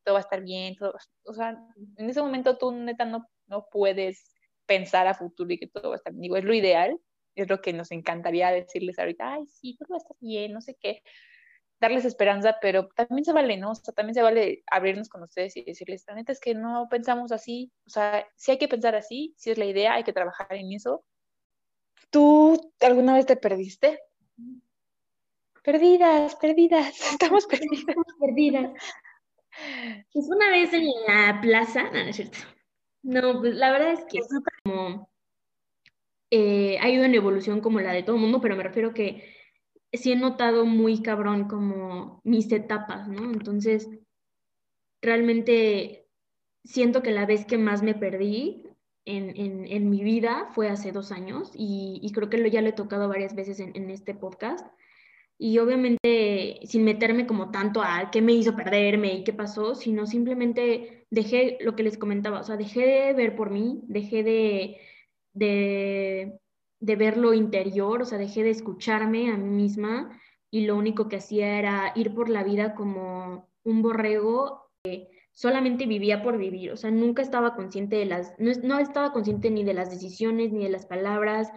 todo 0.02 0.14
va 0.14 0.18
a 0.18 0.22
estar 0.22 0.42
bien, 0.42 0.74
todo, 0.74 0.94
o 1.26 1.32
sea, 1.32 1.56
en 1.96 2.10
ese 2.10 2.20
momento 2.20 2.58
tú 2.58 2.72
neta 2.72 3.04
no, 3.04 3.24
no 3.46 3.68
puedes 3.70 4.34
pensar 4.66 5.06
a 5.06 5.14
futuro 5.14 5.52
y 5.52 5.58
que 5.58 5.68
todo 5.68 5.90
va 5.90 5.94
a 5.94 5.98
estar 5.98 6.12
bien. 6.12 6.22
Digo, 6.22 6.36
es 6.36 6.44
lo 6.44 6.54
ideal, 6.54 6.98
es 7.34 7.48
lo 7.48 7.60
que 7.60 7.72
nos 7.72 7.90
encantaría 7.90 8.50
decirles 8.50 8.98
ahorita, 8.98 9.34
ay, 9.34 9.46
sí, 9.46 9.76
todo 9.78 9.96
estar 9.96 10.16
bien, 10.20 10.52
no 10.52 10.60
sé 10.60 10.76
qué, 10.80 11.02
darles 11.80 12.04
esperanza, 12.04 12.58
pero 12.60 12.88
también 12.94 13.24
se 13.24 13.32
vale, 13.32 13.56
¿no? 13.56 13.72
O 13.72 13.74
sea, 13.74 13.92
también 13.92 14.14
se 14.14 14.22
vale 14.22 14.62
abrirnos 14.70 15.08
con 15.08 15.22
ustedes 15.22 15.56
y 15.56 15.64
decirles, 15.64 16.04
la 16.06 16.14
neta 16.14 16.32
es 16.32 16.40
que 16.40 16.54
no 16.54 16.86
pensamos 16.88 17.32
así, 17.32 17.72
o 17.86 17.90
sea, 17.90 18.26
sí 18.36 18.52
hay 18.52 18.58
que 18.58 18.68
pensar 18.68 18.94
así, 18.94 19.34
si 19.36 19.50
es 19.50 19.58
la 19.58 19.64
idea, 19.64 19.94
hay 19.94 20.04
que 20.04 20.12
trabajar 20.12 20.54
en 20.54 20.72
eso. 20.72 21.04
¿Tú 22.10 22.72
alguna 22.80 23.14
vez 23.14 23.26
te 23.26 23.36
perdiste? 23.36 23.98
Perdidas, 25.62 26.36
perdidas, 26.36 26.94
estamos 27.12 27.46
perdidas. 27.46 27.96
perdidas. 28.18 28.72
Pues 30.12 30.26
una 30.28 30.50
vez 30.50 30.72
en 30.72 30.86
la 31.06 31.40
plaza, 31.42 31.84
no, 31.84 31.92
no 31.92 32.10
es 32.10 32.16
cierto. 32.16 32.38
No, 33.02 33.40
pues 33.40 33.56
la 33.56 33.72
verdad 33.72 33.92
es 33.92 34.04
que 34.04 34.18
es 34.18 34.28
como 34.64 35.11
eh, 36.34 36.78
ha 36.80 36.88
ido 36.88 37.04
en 37.04 37.14
evolución 37.14 37.60
como 37.60 37.80
la 37.80 37.92
de 37.92 38.02
todo 38.02 38.16
el 38.16 38.22
mundo, 38.22 38.40
pero 38.40 38.56
me 38.56 38.62
refiero 38.62 38.94
que 38.94 39.22
sí 39.92 40.12
he 40.12 40.16
notado 40.16 40.64
muy 40.64 41.02
cabrón 41.02 41.46
como 41.46 42.22
mis 42.24 42.50
etapas, 42.50 43.06
¿no? 43.06 43.30
Entonces, 43.30 43.86
realmente 45.02 46.08
siento 46.64 47.02
que 47.02 47.10
la 47.10 47.26
vez 47.26 47.44
que 47.44 47.58
más 47.58 47.82
me 47.82 47.94
perdí 47.94 48.64
en, 49.04 49.90
mi 49.90 50.02
vida 50.02 50.48
fue 50.54 50.70
hace 50.70 50.90
dos 50.90 51.12
años 51.12 51.52
y, 51.54 52.10
creo 52.14 52.30
que 52.30 52.38
lo, 52.38 52.48
ya 52.48 52.62
lo 52.62 52.70
he 52.70 52.72
tocado 52.72 53.10
varias 53.10 53.34
veces 53.34 53.60
en, 53.60 53.76
en, 53.76 53.90
este 53.90 54.14
podcast. 54.14 54.66
Y 55.36 55.58
obviamente 55.58 56.60
sin 56.64 56.84
meterme 56.84 57.26
como 57.26 57.50
tanto 57.50 57.82
a 57.82 58.10
qué 58.10 58.22
me 58.22 58.32
hizo 58.32 58.56
perderme 58.56 59.16
y 59.16 59.24
qué 59.24 59.34
pasó, 59.34 59.74
sino 59.74 60.06
simplemente 60.06 61.06
dejé 61.10 61.58
lo 61.60 61.76
que 61.76 61.82
les 61.82 61.98
comentaba, 61.98 62.40
o 62.40 62.44
sea, 62.44 62.56
dejé 62.56 62.86
de 62.86 63.12
ver 63.12 63.36
por 63.36 63.50
mí, 63.50 63.82
dejé 63.84 64.22
de 64.22 64.78
de, 65.32 66.38
de 66.80 66.96
ver 66.96 67.16
lo 67.16 67.34
interior, 67.34 68.02
o 68.02 68.04
sea, 68.04 68.18
dejé 68.18 68.42
de 68.42 68.50
escucharme 68.50 69.30
a 69.30 69.36
mí 69.36 69.48
misma 69.48 70.20
y 70.50 70.66
lo 70.66 70.76
único 70.76 71.08
que 71.08 71.16
hacía 71.16 71.58
era 71.58 71.92
ir 71.94 72.14
por 72.14 72.28
la 72.28 72.44
vida 72.44 72.74
como 72.74 73.48
un 73.64 73.82
borrego 73.82 74.70
que 74.82 75.08
solamente 75.32 75.86
vivía 75.86 76.22
por 76.22 76.36
vivir, 76.38 76.72
o 76.72 76.76
sea, 76.76 76.90
nunca 76.90 77.22
estaba 77.22 77.54
consciente 77.54 77.96
de 77.96 78.06
las, 78.06 78.34
no, 78.38 78.50
no 78.62 78.78
estaba 78.78 79.12
consciente 79.12 79.50
ni 79.50 79.64
de 79.64 79.74
las 79.74 79.90
decisiones, 79.90 80.52
ni 80.52 80.64
de 80.64 80.70
las 80.70 80.86
palabras, 80.86 81.50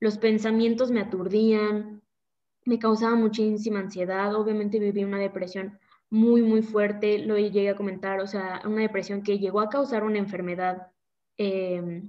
los 0.00 0.18
pensamientos 0.18 0.90
me 0.90 1.00
aturdían, 1.00 2.02
me 2.64 2.78
causaba 2.78 3.14
muchísima 3.14 3.80
ansiedad, 3.80 4.34
obviamente 4.34 4.78
viví 4.78 5.04
una 5.04 5.18
depresión 5.18 5.78
muy, 6.10 6.42
muy 6.42 6.62
fuerte, 6.62 7.18
lo 7.20 7.38
llegué 7.38 7.70
a 7.70 7.76
comentar, 7.76 8.20
o 8.20 8.26
sea, 8.26 8.62
una 8.66 8.82
depresión 8.82 9.22
que 9.22 9.38
llegó 9.38 9.60
a 9.60 9.70
causar 9.70 10.04
una 10.04 10.18
enfermedad 10.18 10.88
eh, 11.38 12.02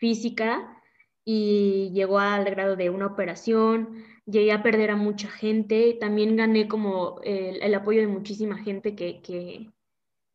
física 0.00 0.76
y 1.24 1.90
llegó 1.94 2.18
al 2.18 2.44
grado 2.46 2.74
de 2.74 2.90
una 2.90 3.06
operación, 3.06 4.04
llegué 4.26 4.52
a 4.52 4.62
perder 4.62 4.90
a 4.90 4.96
mucha 4.96 5.28
gente, 5.30 5.96
también 6.00 6.34
gané 6.36 6.66
como 6.66 7.20
el, 7.22 7.74
apoyo 7.74 8.00
de 8.00 8.06
muchísima 8.08 8.58
gente 8.58 8.96
que, 8.96 9.20
que, 9.22 9.70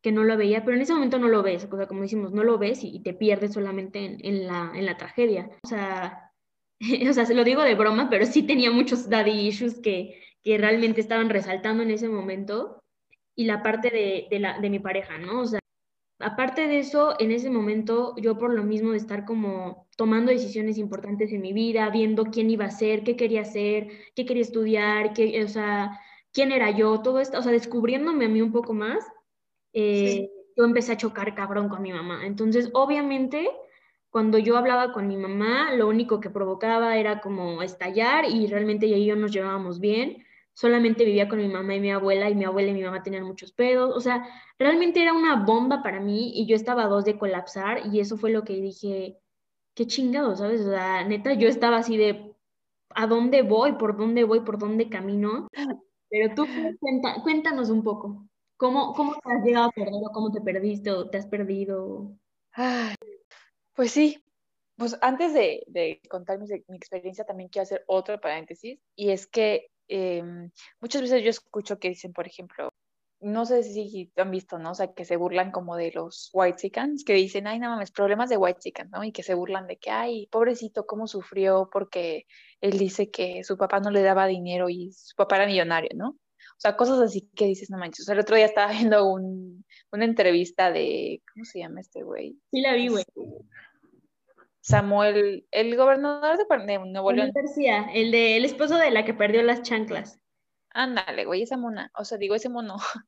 que, 0.02 0.12
no 0.12 0.24
lo 0.24 0.36
veía, 0.36 0.64
pero 0.64 0.76
en 0.76 0.82
ese 0.82 0.94
momento 0.94 1.18
no 1.18 1.28
lo 1.28 1.42
ves, 1.42 1.68
o 1.70 1.76
sea, 1.76 1.86
como 1.86 2.02
decimos, 2.02 2.32
no 2.32 2.44
lo 2.44 2.58
ves 2.58 2.84
y, 2.84 3.00
te 3.00 3.12
pierdes 3.12 3.52
solamente 3.52 4.16
en, 4.22 4.46
la, 4.46 4.72
en 4.74 4.86
la 4.86 4.96
tragedia. 4.96 5.50
O 5.64 5.68
sea, 5.68 6.32
o 7.10 7.12
sea, 7.12 7.26
se 7.26 7.34
lo 7.34 7.44
digo 7.44 7.62
de 7.62 7.74
broma, 7.74 8.08
pero 8.08 8.24
sí 8.24 8.44
tenía 8.44 8.70
muchos 8.70 9.10
daddy 9.10 9.48
issues 9.48 9.80
que, 9.80 10.22
que 10.42 10.58
realmente 10.58 11.00
estaban 11.00 11.28
resaltando 11.28 11.82
en 11.82 11.90
ese 11.90 12.08
momento 12.08 12.80
y 13.36 13.44
la 13.44 13.62
parte 13.62 13.90
de, 13.90 14.28
de, 14.30 14.38
la, 14.38 14.58
de 14.60 14.70
mi 14.70 14.78
pareja, 14.78 15.18
¿no? 15.18 15.40
O 15.40 15.46
sea, 15.46 15.60
aparte 16.18 16.66
de 16.66 16.78
eso, 16.78 17.14
en 17.18 17.30
ese 17.30 17.50
momento, 17.50 18.14
yo 18.16 18.38
por 18.38 18.52
lo 18.52 18.62
mismo 18.64 18.92
de 18.92 18.96
estar 18.98 19.24
como 19.24 19.86
tomando 19.96 20.30
decisiones 20.32 20.78
importantes 20.78 21.32
en 21.32 21.42
mi 21.42 21.52
vida, 21.52 21.88
viendo 21.90 22.26
quién 22.26 22.50
iba 22.50 22.66
a 22.66 22.70
ser, 22.70 23.02
qué 23.04 23.16
quería 23.16 23.42
hacer, 23.42 23.88
qué 24.14 24.24
quería 24.24 24.42
estudiar, 24.42 25.12
qué, 25.12 25.42
o 25.44 25.48
sea, 25.48 26.00
quién 26.32 26.52
era 26.52 26.70
yo, 26.70 27.00
todo 27.00 27.20
esto, 27.20 27.38
o 27.38 27.42
sea, 27.42 27.52
descubriéndome 27.52 28.26
a 28.26 28.28
mí 28.28 28.42
un 28.42 28.52
poco 28.52 28.72
más, 28.72 29.04
eh, 29.72 30.30
yo 30.56 30.64
empecé 30.64 30.92
a 30.92 30.96
chocar 30.96 31.34
cabrón 31.34 31.68
con 31.68 31.82
mi 31.82 31.92
mamá. 31.92 32.26
Entonces, 32.26 32.70
obviamente, 32.72 33.50
cuando 34.10 34.38
yo 34.38 34.56
hablaba 34.56 34.92
con 34.92 35.06
mi 35.08 35.16
mamá, 35.16 35.74
lo 35.74 35.88
único 35.88 36.20
que 36.20 36.30
provocaba 36.30 36.96
era 36.96 37.20
como 37.20 37.62
estallar 37.62 38.24
y 38.24 38.46
realmente 38.46 38.86
ella 38.86 38.96
y 38.96 39.06
yo 39.06 39.16
nos 39.16 39.32
llevábamos 39.32 39.80
bien 39.80 40.24
solamente 40.56 41.04
vivía 41.04 41.28
con 41.28 41.38
mi 41.38 41.48
mamá 41.48 41.74
y 41.74 41.80
mi 41.80 41.92
abuela 41.92 42.30
y 42.30 42.34
mi 42.34 42.44
abuela 42.44 42.70
y 42.70 42.74
mi 42.74 42.82
mamá 42.82 43.02
tenían 43.02 43.24
muchos 43.24 43.52
pedos. 43.52 43.94
O 43.94 44.00
sea, 44.00 44.26
realmente 44.58 45.02
era 45.02 45.12
una 45.12 45.44
bomba 45.44 45.82
para 45.82 46.00
mí 46.00 46.32
y 46.34 46.46
yo 46.46 46.56
estaba 46.56 46.84
a 46.84 46.88
dos 46.88 47.04
de 47.04 47.18
colapsar 47.18 47.86
y 47.92 48.00
eso 48.00 48.16
fue 48.16 48.30
lo 48.30 48.42
que 48.42 48.54
dije, 48.54 49.18
qué 49.74 49.86
chingado, 49.86 50.34
¿sabes? 50.34 50.62
O 50.62 50.70
sea, 50.70 51.04
neta, 51.04 51.34
yo 51.34 51.46
estaba 51.46 51.76
así 51.76 51.98
de, 51.98 52.34
¿a 52.88 53.06
dónde 53.06 53.42
voy? 53.42 53.72
¿Por 53.72 53.98
dónde 53.98 54.24
voy? 54.24 54.40
¿Por 54.40 54.58
dónde 54.58 54.88
camino? 54.88 55.46
Pero 56.08 56.34
tú 56.34 56.46
cuéntanos 57.22 57.68
un 57.68 57.84
poco, 57.84 58.26
¿cómo, 58.56 58.94
¿cómo 58.94 59.14
te 59.14 59.32
has 59.32 59.44
llegado 59.44 59.66
a 59.66 59.72
perder 59.72 60.02
o 60.06 60.12
cómo 60.12 60.32
te 60.32 60.40
perdiste 60.40 60.90
o 60.90 61.10
te 61.10 61.18
has 61.18 61.26
perdido? 61.26 62.16
pues 63.74 63.90
sí, 63.90 64.24
pues 64.76 64.96
antes 65.02 65.34
de, 65.34 65.64
de 65.66 66.00
contar 66.08 66.38
mi, 66.38 66.46
mi, 66.68 66.76
experiencia, 66.76 67.26
también 67.26 67.50
quiero 67.50 67.64
hacer 67.64 67.84
otro 67.86 68.18
paréntesis, 68.18 68.80
y 68.94 69.10
es 69.10 69.26
que 69.26 69.68
Em, 69.88 70.50
muchas 70.80 71.02
veces 71.02 71.22
yo 71.22 71.30
escucho 71.30 71.78
que 71.78 71.88
dicen, 71.88 72.12
por 72.12 72.26
ejemplo, 72.26 72.72
no 73.20 73.46
sé 73.46 73.62
si 73.62 74.12
han 74.16 74.30
visto, 74.30 74.58
¿no? 74.58 74.72
O 74.72 74.74
sea, 74.74 74.92
que 74.92 75.04
se 75.04 75.16
burlan 75.16 75.50
como 75.50 75.76
de 75.76 75.90
los 75.92 76.30
white 76.32 76.58
chickens, 76.58 77.04
que 77.04 77.14
dicen, 77.14 77.46
ay, 77.46 77.58
no 77.58 77.70
mames, 77.70 77.90
problemas 77.90 78.28
de 78.28 78.36
white 78.36 78.60
chicken, 78.60 78.90
¿no? 78.90 79.04
Y 79.04 79.12
que 79.12 79.22
se 79.22 79.34
burlan 79.34 79.66
de 79.66 79.78
que, 79.78 79.90
ay, 79.90 80.26
pobrecito, 80.30 80.86
cómo 80.86 81.06
sufrió 81.06 81.68
porque 81.72 82.26
él 82.60 82.78
dice 82.78 83.10
que 83.10 83.42
su 83.44 83.56
papá 83.56 83.80
no 83.80 83.90
le 83.90 84.02
daba 84.02 84.26
dinero 84.26 84.68
y 84.68 84.92
su 84.92 85.14
papá 85.16 85.36
era 85.36 85.46
millonario, 85.46 85.90
¿no? 85.94 86.10
O 86.56 86.60
sea, 86.60 86.76
cosas 86.76 87.00
así 87.00 87.28
que 87.34 87.46
dices, 87.46 87.70
no 87.70 87.78
manches. 87.78 88.00
O 88.00 88.04
sea, 88.04 88.14
el 88.14 88.20
otro 88.20 88.36
día 88.36 88.46
estaba 88.46 88.68
viendo 88.72 89.06
un, 89.06 89.64
una 89.92 90.04
entrevista 90.04 90.70
de, 90.70 91.22
¿cómo 91.32 91.44
se 91.44 91.60
llama 91.60 91.80
este 91.80 92.02
güey? 92.02 92.38
Sí, 92.50 92.60
la 92.60 92.74
vi, 92.74 92.88
güey. 92.88 93.04
Samuel, 94.66 95.46
el 95.52 95.76
gobernador 95.76 96.36
de 96.36 96.78
Nuevo 96.78 97.12
León. 97.12 97.30
García, 97.32 97.86
el 97.94 98.10
de 98.10 98.36
el 98.36 98.44
esposo 98.44 98.76
de 98.78 98.90
la 98.90 99.04
que 99.04 99.14
perdió 99.14 99.40
las 99.44 99.62
chanclas. 99.62 100.18
Ándale, 100.70 101.24
güey, 101.24 101.42
esa 101.42 101.56
mona, 101.56 101.92
o 101.94 102.04
sea, 102.04 102.18
digo, 102.18 102.34
ese 102.34 102.48
mono. 102.48 102.76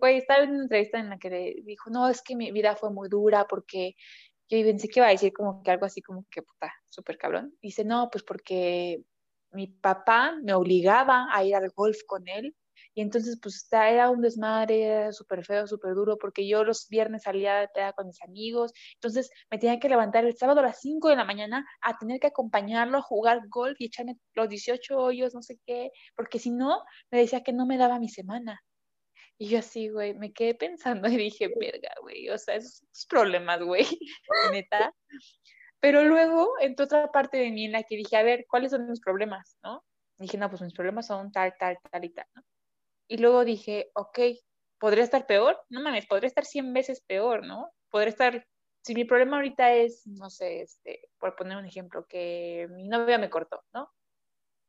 Güey, 0.00 0.18
estaba 0.18 0.44
en 0.44 0.50
una 0.50 0.62
entrevista 0.62 0.98
en 0.98 1.10
la 1.10 1.18
que 1.18 1.28
le 1.28 1.54
dijo, 1.64 1.90
no, 1.90 2.08
es 2.08 2.22
que 2.22 2.36
mi 2.36 2.52
vida 2.52 2.74
fue 2.74 2.90
muy 2.90 3.08
dura 3.10 3.46
porque 3.46 3.96
yo 4.48 4.62
pensé 4.62 4.88
que 4.88 5.00
iba 5.00 5.06
a 5.06 5.10
decir 5.10 5.32
como 5.32 5.62
que 5.62 5.70
algo 5.70 5.84
así 5.84 6.00
como 6.00 6.26
que 6.30 6.42
puta, 6.42 6.72
súper 6.88 7.18
cabrón. 7.18 7.54
Dice, 7.60 7.84
no, 7.84 8.08
pues 8.10 8.24
porque 8.24 9.02
mi 9.50 9.66
papá 9.66 10.36
me 10.42 10.54
obligaba 10.54 11.26
a 11.30 11.44
ir 11.44 11.54
al 11.54 11.70
golf 11.70 11.98
con 12.06 12.28
él 12.28 12.54
y 12.94 13.00
entonces, 13.00 13.38
pues 13.40 13.66
era 13.72 14.10
un 14.10 14.20
desmadre, 14.20 15.12
súper 15.12 15.44
feo, 15.44 15.66
súper 15.66 15.94
duro, 15.94 16.18
porque 16.18 16.46
yo 16.46 16.62
los 16.62 16.88
viernes 16.88 17.22
salía 17.22 17.70
con 17.96 18.06
mis 18.06 18.22
amigos, 18.22 18.72
entonces 18.94 19.30
me 19.50 19.58
tenía 19.58 19.80
que 19.80 19.88
levantar 19.88 20.24
el 20.24 20.36
sábado 20.36 20.60
a 20.60 20.64
las 20.64 20.80
5 20.80 21.08
de 21.08 21.16
la 21.16 21.24
mañana 21.24 21.66
a 21.80 21.96
tener 21.96 22.20
que 22.20 22.26
acompañarlo 22.26 22.98
a 22.98 23.02
jugar 23.02 23.48
golf 23.48 23.80
y 23.80 23.86
echarme 23.86 24.18
los 24.34 24.48
18 24.48 24.96
hoyos, 24.98 25.34
no 25.34 25.42
sé 25.42 25.58
qué, 25.66 25.90
porque 26.16 26.38
si 26.38 26.50
no, 26.50 26.82
me 27.10 27.18
decía 27.18 27.42
que 27.42 27.52
no 27.52 27.66
me 27.66 27.78
daba 27.78 27.98
mi 27.98 28.08
semana. 28.08 28.60
Y 29.38 29.48
yo 29.48 29.58
así, 29.58 29.88
güey, 29.88 30.14
me 30.14 30.32
quedé 30.32 30.54
pensando 30.54 31.08
y 31.08 31.16
dije, 31.16 31.48
verga, 31.58 31.90
güey, 32.02 32.28
o 32.28 32.38
sea, 32.38 32.56
esos, 32.56 32.84
problemas, 33.08 33.62
güey, 33.62 33.86
neta. 34.52 34.94
Pero 35.80 36.04
luego 36.04 36.52
entró 36.60 36.84
otra 36.84 37.10
parte 37.10 37.38
de 37.38 37.50
mí 37.50 37.64
en 37.64 37.72
la 37.72 37.82
que 37.82 37.96
dije, 37.96 38.16
a 38.16 38.22
ver, 38.22 38.44
¿cuáles 38.48 38.70
son 38.70 38.88
mis 38.88 39.00
problemas, 39.00 39.56
no? 39.62 39.82
dije, 40.18 40.38
no, 40.38 40.48
pues 40.48 40.62
mis 40.62 40.72
problemas 40.72 41.06
son 41.08 41.32
tal, 41.32 41.54
tal, 41.58 41.76
tal 41.90 42.04
y 42.04 42.10
tal, 42.10 42.26
¿no? 42.36 42.42
Y 43.12 43.18
luego 43.18 43.44
dije, 43.44 43.90
ok, 43.92 44.18
¿podría 44.80 45.04
estar 45.04 45.26
peor? 45.26 45.62
No 45.68 45.82
mames, 45.82 46.06
podría 46.06 46.28
estar 46.28 46.46
100 46.46 46.72
veces 46.72 47.02
peor, 47.02 47.44
¿no? 47.44 47.70
Podría 47.90 48.08
estar, 48.08 48.48
si 48.80 48.94
mi 48.94 49.04
problema 49.04 49.36
ahorita 49.36 49.74
es, 49.74 50.06
no 50.06 50.30
sé, 50.30 50.62
este, 50.62 51.10
por 51.18 51.36
poner 51.36 51.58
un 51.58 51.66
ejemplo, 51.66 52.06
que 52.06 52.68
mi 52.70 52.88
novia 52.88 53.18
me 53.18 53.28
cortó, 53.28 53.62
¿no? 53.74 53.92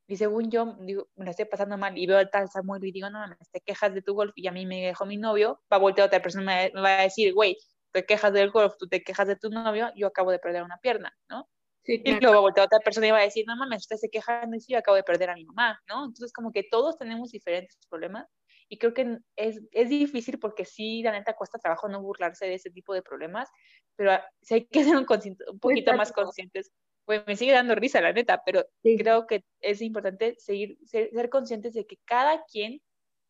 Y 0.09 0.17
según 0.17 0.51
yo, 0.51 0.75
digo, 0.81 1.07
me 1.15 1.23
la 1.23 1.31
estoy 1.31 1.45
pasando 1.45 1.77
mal 1.77 1.97
y 1.97 2.05
veo 2.05 2.17
al 2.17 2.29
tal 2.29 2.49
Samuel 2.49 2.83
y 2.83 2.91
digo, 2.91 3.09
no 3.09 3.19
mames, 3.19 3.49
te 3.49 3.61
quejas 3.61 3.93
de 3.93 4.01
tu 4.01 4.13
golf 4.13 4.33
y 4.35 4.45
a 4.47 4.51
mí 4.51 4.65
me 4.65 4.87
dejó 4.87 5.05
mi 5.05 5.15
novio, 5.15 5.61
va 5.71 5.77
a 5.77 5.79
voltear 5.79 6.07
otra 6.07 6.21
persona 6.21 6.43
me, 6.43 6.81
va 6.81 6.99
a 6.99 7.03
decir, 7.03 7.33
güey, 7.33 7.57
te 7.93 8.05
quejas 8.05 8.33
del 8.33 8.51
golf, 8.51 8.73
tú 8.77 8.89
te 8.89 9.03
quejas 9.03 9.27
de 9.29 9.37
tu 9.37 9.51
novio, 9.51 9.89
yo 9.95 10.07
acabo 10.07 10.31
de 10.31 10.39
perder 10.39 10.63
una 10.63 10.79
pierna, 10.79 11.15
¿no? 11.29 11.47
Sí, 11.83 12.01
Y 12.03 12.19
luego 12.21 12.41
voltea 12.41 12.63
otra 12.63 12.79
persona 12.79 13.07
y 13.07 13.11
va 13.11 13.19
a 13.19 13.23
decir, 13.23 13.45
no 13.45 13.57
mames, 13.57 13.81
usted 13.81 13.97
se 13.97 14.09
queja 14.09 14.47
y 14.51 14.71
yo 14.71 14.77
acabo 14.77 14.95
de 14.95 15.03
perder 15.03 15.29
a 15.29 15.35
mi 15.35 15.43
mamá, 15.43 15.81
¿no? 15.89 16.05
Entonces, 16.05 16.31
como 16.31 16.51
que 16.51 16.63
todos 16.63 16.97
tenemos 16.97 17.31
diferentes 17.31 17.77
problemas 17.89 18.27
y 18.69 18.77
creo 18.77 18.93
que 18.93 19.19
es, 19.35 19.61
es 19.71 19.89
difícil 19.89 20.39
porque 20.39 20.65
sí, 20.65 21.03
la 21.03 21.11
neta, 21.11 21.35
cuesta 21.35 21.59
trabajo 21.59 21.89
no 21.89 22.01
burlarse 22.01 22.45
de 22.45 22.55
ese 22.55 22.71
tipo 22.71 22.93
de 22.93 23.01
problemas, 23.01 23.49
pero 23.95 24.11
sí 24.41 24.55
hay 24.55 24.65
que 24.65 24.83
ser 24.83 24.95
un, 24.95 25.05
un 25.51 25.59
poquito 25.59 25.93
más 25.93 26.11
conscientes. 26.11 26.71
Pues 27.05 27.21
me 27.27 27.35
sigue 27.35 27.51
dando 27.51 27.75
risa, 27.75 27.99
la 27.99 28.13
neta, 28.13 28.41
pero 28.45 28.65
creo 28.81 29.27
que 29.27 29.43
es 29.59 29.81
importante 29.81 30.35
seguir, 30.39 30.77
ser, 30.85 31.09
ser 31.11 31.29
conscientes 31.29 31.73
de 31.73 31.85
que 31.85 31.97
cada 32.05 32.45
quien, 32.45 32.81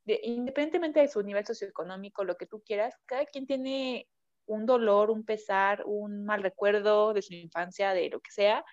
de, 0.05 0.19
independientemente 0.23 0.99
de 0.99 1.07
su 1.07 1.23
nivel 1.23 1.45
socioeconómico, 1.45 2.23
lo 2.23 2.35
que 2.35 2.45
tú 2.45 2.61
quieras, 2.63 2.95
cada 3.05 3.25
quien 3.25 3.47
tiene 3.47 4.07
un 4.45 4.65
dolor, 4.65 5.09
un 5.09 5.23
pesar, 5.23 5.83
un 5.85 6.25
mal 6.25 6.43
recuerdo 6.43 7.13
de 7.13 7.21
su 7.21 7.33
infancia, 7.33 7.93
de 7.93 8.09
lo 8.09 8.19
que 8.19 8.31
sea, 8.31 8.63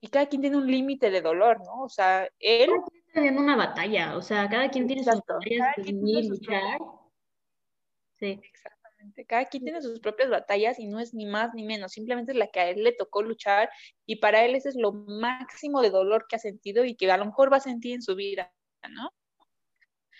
y 0.00 0.08
cada 0.08 0.26
quien 0.26 0.42
tiene 0.42 0.56
un 0.56 0.70
límite 0.70 1.10
de 1.10 1.20
dolor, 1.20 1.58
¿no? 1.64 1.82
O 1.82 1.88
sea, 1.88 2.28
él... 2.38 2.68
Cada 2.68 2.86
quien 2.86 3.04
está 3.06 3.20
viendo 3.20 3.40
una 3.42 3.56
batalla, 3.56 4.16
o 4.16 4.22
sea, 4.22 4.48
cada 4.48 4.68
quien 4.70 4.86
tiene 4.86 5.02
sus 5.02 5.20
batallas 5.26 5.76
luchar. 6.28 6.78
Sí. 8.18 8.40
Exactamente, 8.42 9.26
cada 9.26 9.44
quien 9.46 9.64
tiene 9.64 9.80
sus 9.80 10.00
propias 10.00 10.28
batallas 10.30 10.78
y 10.78 10.86
no 10.86 10.98
es 10.98 11.14
ni 11.14 11.26
más 11.26 11.54
ni 11.54 11.64
menos, 11.64 11.92
simplemente 11.92 12.32
es 12.32 12.38
la 12.38 12.48
que 12.48 12.60
a 12.60 12.68
él 12.68 12.82
le 12.82 12.92
tocó 12.92 13.22
luchar 13.22 13.70
y 14.06 14.16
para 14.16 14.44
él 14.44 14.54
ese 14.54 14.70
es 14.70 14.76
lo 14.76 14.92
máximo 14.92 15.82
de 15.82 15.90
dolor 15.90 16.26
que 16.28 16.36
ha 16.36 16.40
sentido 16.40 16.84
y 16.84 16.96
que 16.96 17.10
a 17.10 17.16
lo 17.16 17.26
mejor 17.26 17.52
va 17.52 17.58
a 17.58 17.60
sentir 17.60 17.94
en 17.94 18.02
su 18.02 18.14
vida, 18.16 18.52
¿no? 18.90 19.10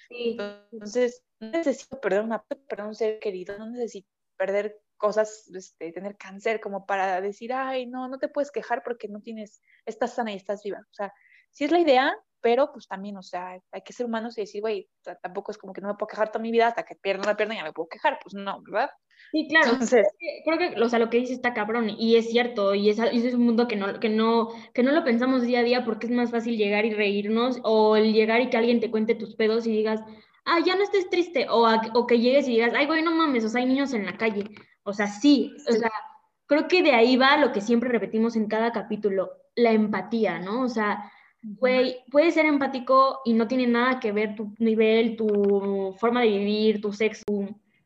Sí. 0.08 0.36
Entonces, 0.72 1.22
no 1.40 1.50
necesito 1.50 2.00
perder, 2.00 2.22
una, 2.22 2.42
perder 2.42 2.86
un 2.86 2.94
ser 2.94 3.18
querido, 3.18 3.58
no 3.58 3.66
necesito 3.66 4.08
perder 4.38 4.80
cosas, 4.96 5.50
este, 5.54 5.92
tener 5.92 6.16
cáncer, 6.16 6.60
como 6.60 6.86
para 6.86 7.20
decir, 7.20 7.52
ay, 7.52 7.86
no, 7.86 8.08
no 8.08 8.18
te 8.18 8.28
puedes 8.28 8.50
quejar 8.50 8.82
porque 8.82 9.08
no 9.08 9.20
tienes, 9.20 9.62
estás 9.84 10.14
sana 10.14 10.32
y 10.32 10.36
estás 10.36 10.62
viva. 10.62 10.80
O 10.80 10.94
sea, 10.94 11.12
sí 11.50 11.64
es 11.64 11.70
la 11.70 11.80
idea, 11.80 12.16
pero 12.40 12.72
pues 12.72 12.86
también, 12.86 13.16
o 13.16 13.22
sea, 13.22 13.58
hay 13.72 13.82
que 13.82 13.92
ser 13.92 14.06
humanos 14.06 14.38
y 14.38 14.42
decir, 14.42 14.60
güey, 14.60 14.88
tampoco 15.22 15.50
es 15.50 15.58
como 15.58 15.72
que 15.72 15.80
no 15.80 15.88
me 15.88 15.94
puedo 15.94 16.08
quejar 16.08 16.30
toda 16.30 16.42
mi 16.42 16.50
vida 16.50 16.68
hasta 16.68 16.84
que 16.84 16.94
pierda 16.94 17.22
una 17.22 17.36
pierna 17.36 17.54
y 17.54 17.58
ya 17.58 17.64
me 17.64 17.72
puedo 17.72 17.88
quejar, 17.88 18.18
pues 18.22 18.34
no, 18.34 18.62
¿verdad? 18.62 18.90
Sí, 19.32 19.46
claro. 19.48 19.72
Entonces, 19.72 20.06
creo 20.44 20.58
que, 20.58 20.80
o 20.80 20.88
sea, 20.88 20.98
lo 20.98 21.10
que 21.10 21.18
dice 21.18 21.32
está 21.32 21.52
cabrón 21.52 21.90
y 21.90 22.16
es 22.16 22.30
cierto 22.30 22.74
y 22.74 22.90
es, 22.90 22.98
es 22.98 23.34
un 23.34 23.44
mundo 23.44 23.66
que 23.66 23.76
no, 23.76 23.98
que, 23.98 24.08
no, 24.08 24.48
que 24.72 24.82
no 24.82 24.92
lo 24.92 25.04
pensamos 25.04 25.42
día 25.42 25.60
a 25.60 25.64
día 25.64 25.84
porque 25.84 26.06
es 26.06 26.12
más 26.12 26.30
fácil 26.30 26.56
llegar 26.56 26.84
y 26.84 26.94
reírnos 26.94 27.58
o 27.64 27.96
el 27.96 28.12
llegar 28.12 28.40
y 28.40 28.50
que 28.50 28.56
alguien 28.56 28.80
te 28.80 28.90
cuente 28.90 29.14
tus 29.14 29.34
pedos 29.34 29.66
y 29.66 29.72
digas, 29.72 30.00
ah, 30.48 30.60
ya 30.64 30.74
no 30.74 30.82
estés 30.82 31.08
triste 31.10 31.46
o, 31.48 31.68
o 31.94 32.06
que 32.06 32.18
llegues 32.18 32.48
y 32.48 32.52
digas, 32.52 32.72
ay, 32.74 32.86
güey, 32.86 33.02
no 33.02 33.14
mames, 33.14 33.44
o 33.44 33.48
sea, 33.48 33.60
hay 33.60 33.66
niños 33.66 33.92
en 33.92 34.06
la 34.06 34.16
calle. 34.16 34.44
O 34.82 34.92
sea, 34.92 35.06
sí, 35.06 35.54
o 35.68 35.72
sea, 35.72 35.90
creo 36.46 36.66
que 36.66 36.82
de 36.82 36.92
ahí 36.92 37.16
va 37.16 37.36
lo 37.36 37.52
que 37.52 37.60
siempre 37.60 37.90
repetimos 37.90 38.34
en 38.36 38.48
cada 38.48 38.72
capítulo, 38.72 39.30
la 39.54 39.72
empatía, 39.72 40.38
¿no? 40.38 40.62
O 40.62 40.68
sea, 40.68 41.12
güey, 41.42 41.98
puedes 42.10 42.34
ser 42.34 42.46
empático 42.46 43.20
y 43.24 43.34
no 43.34 43.46
tiene 43.46 43.66
nada 43.66 44.00
que 44.00 44.12
ver 44.12 44.34
tu 44.34 44.54
nivel, 44.58 45.16
tu 45.16 45.94
forma 45.98 46.22
de 46.22 46.28
vivir, 46.28 46.80
tu 46.80 46.92
sexo, 46.92 47.24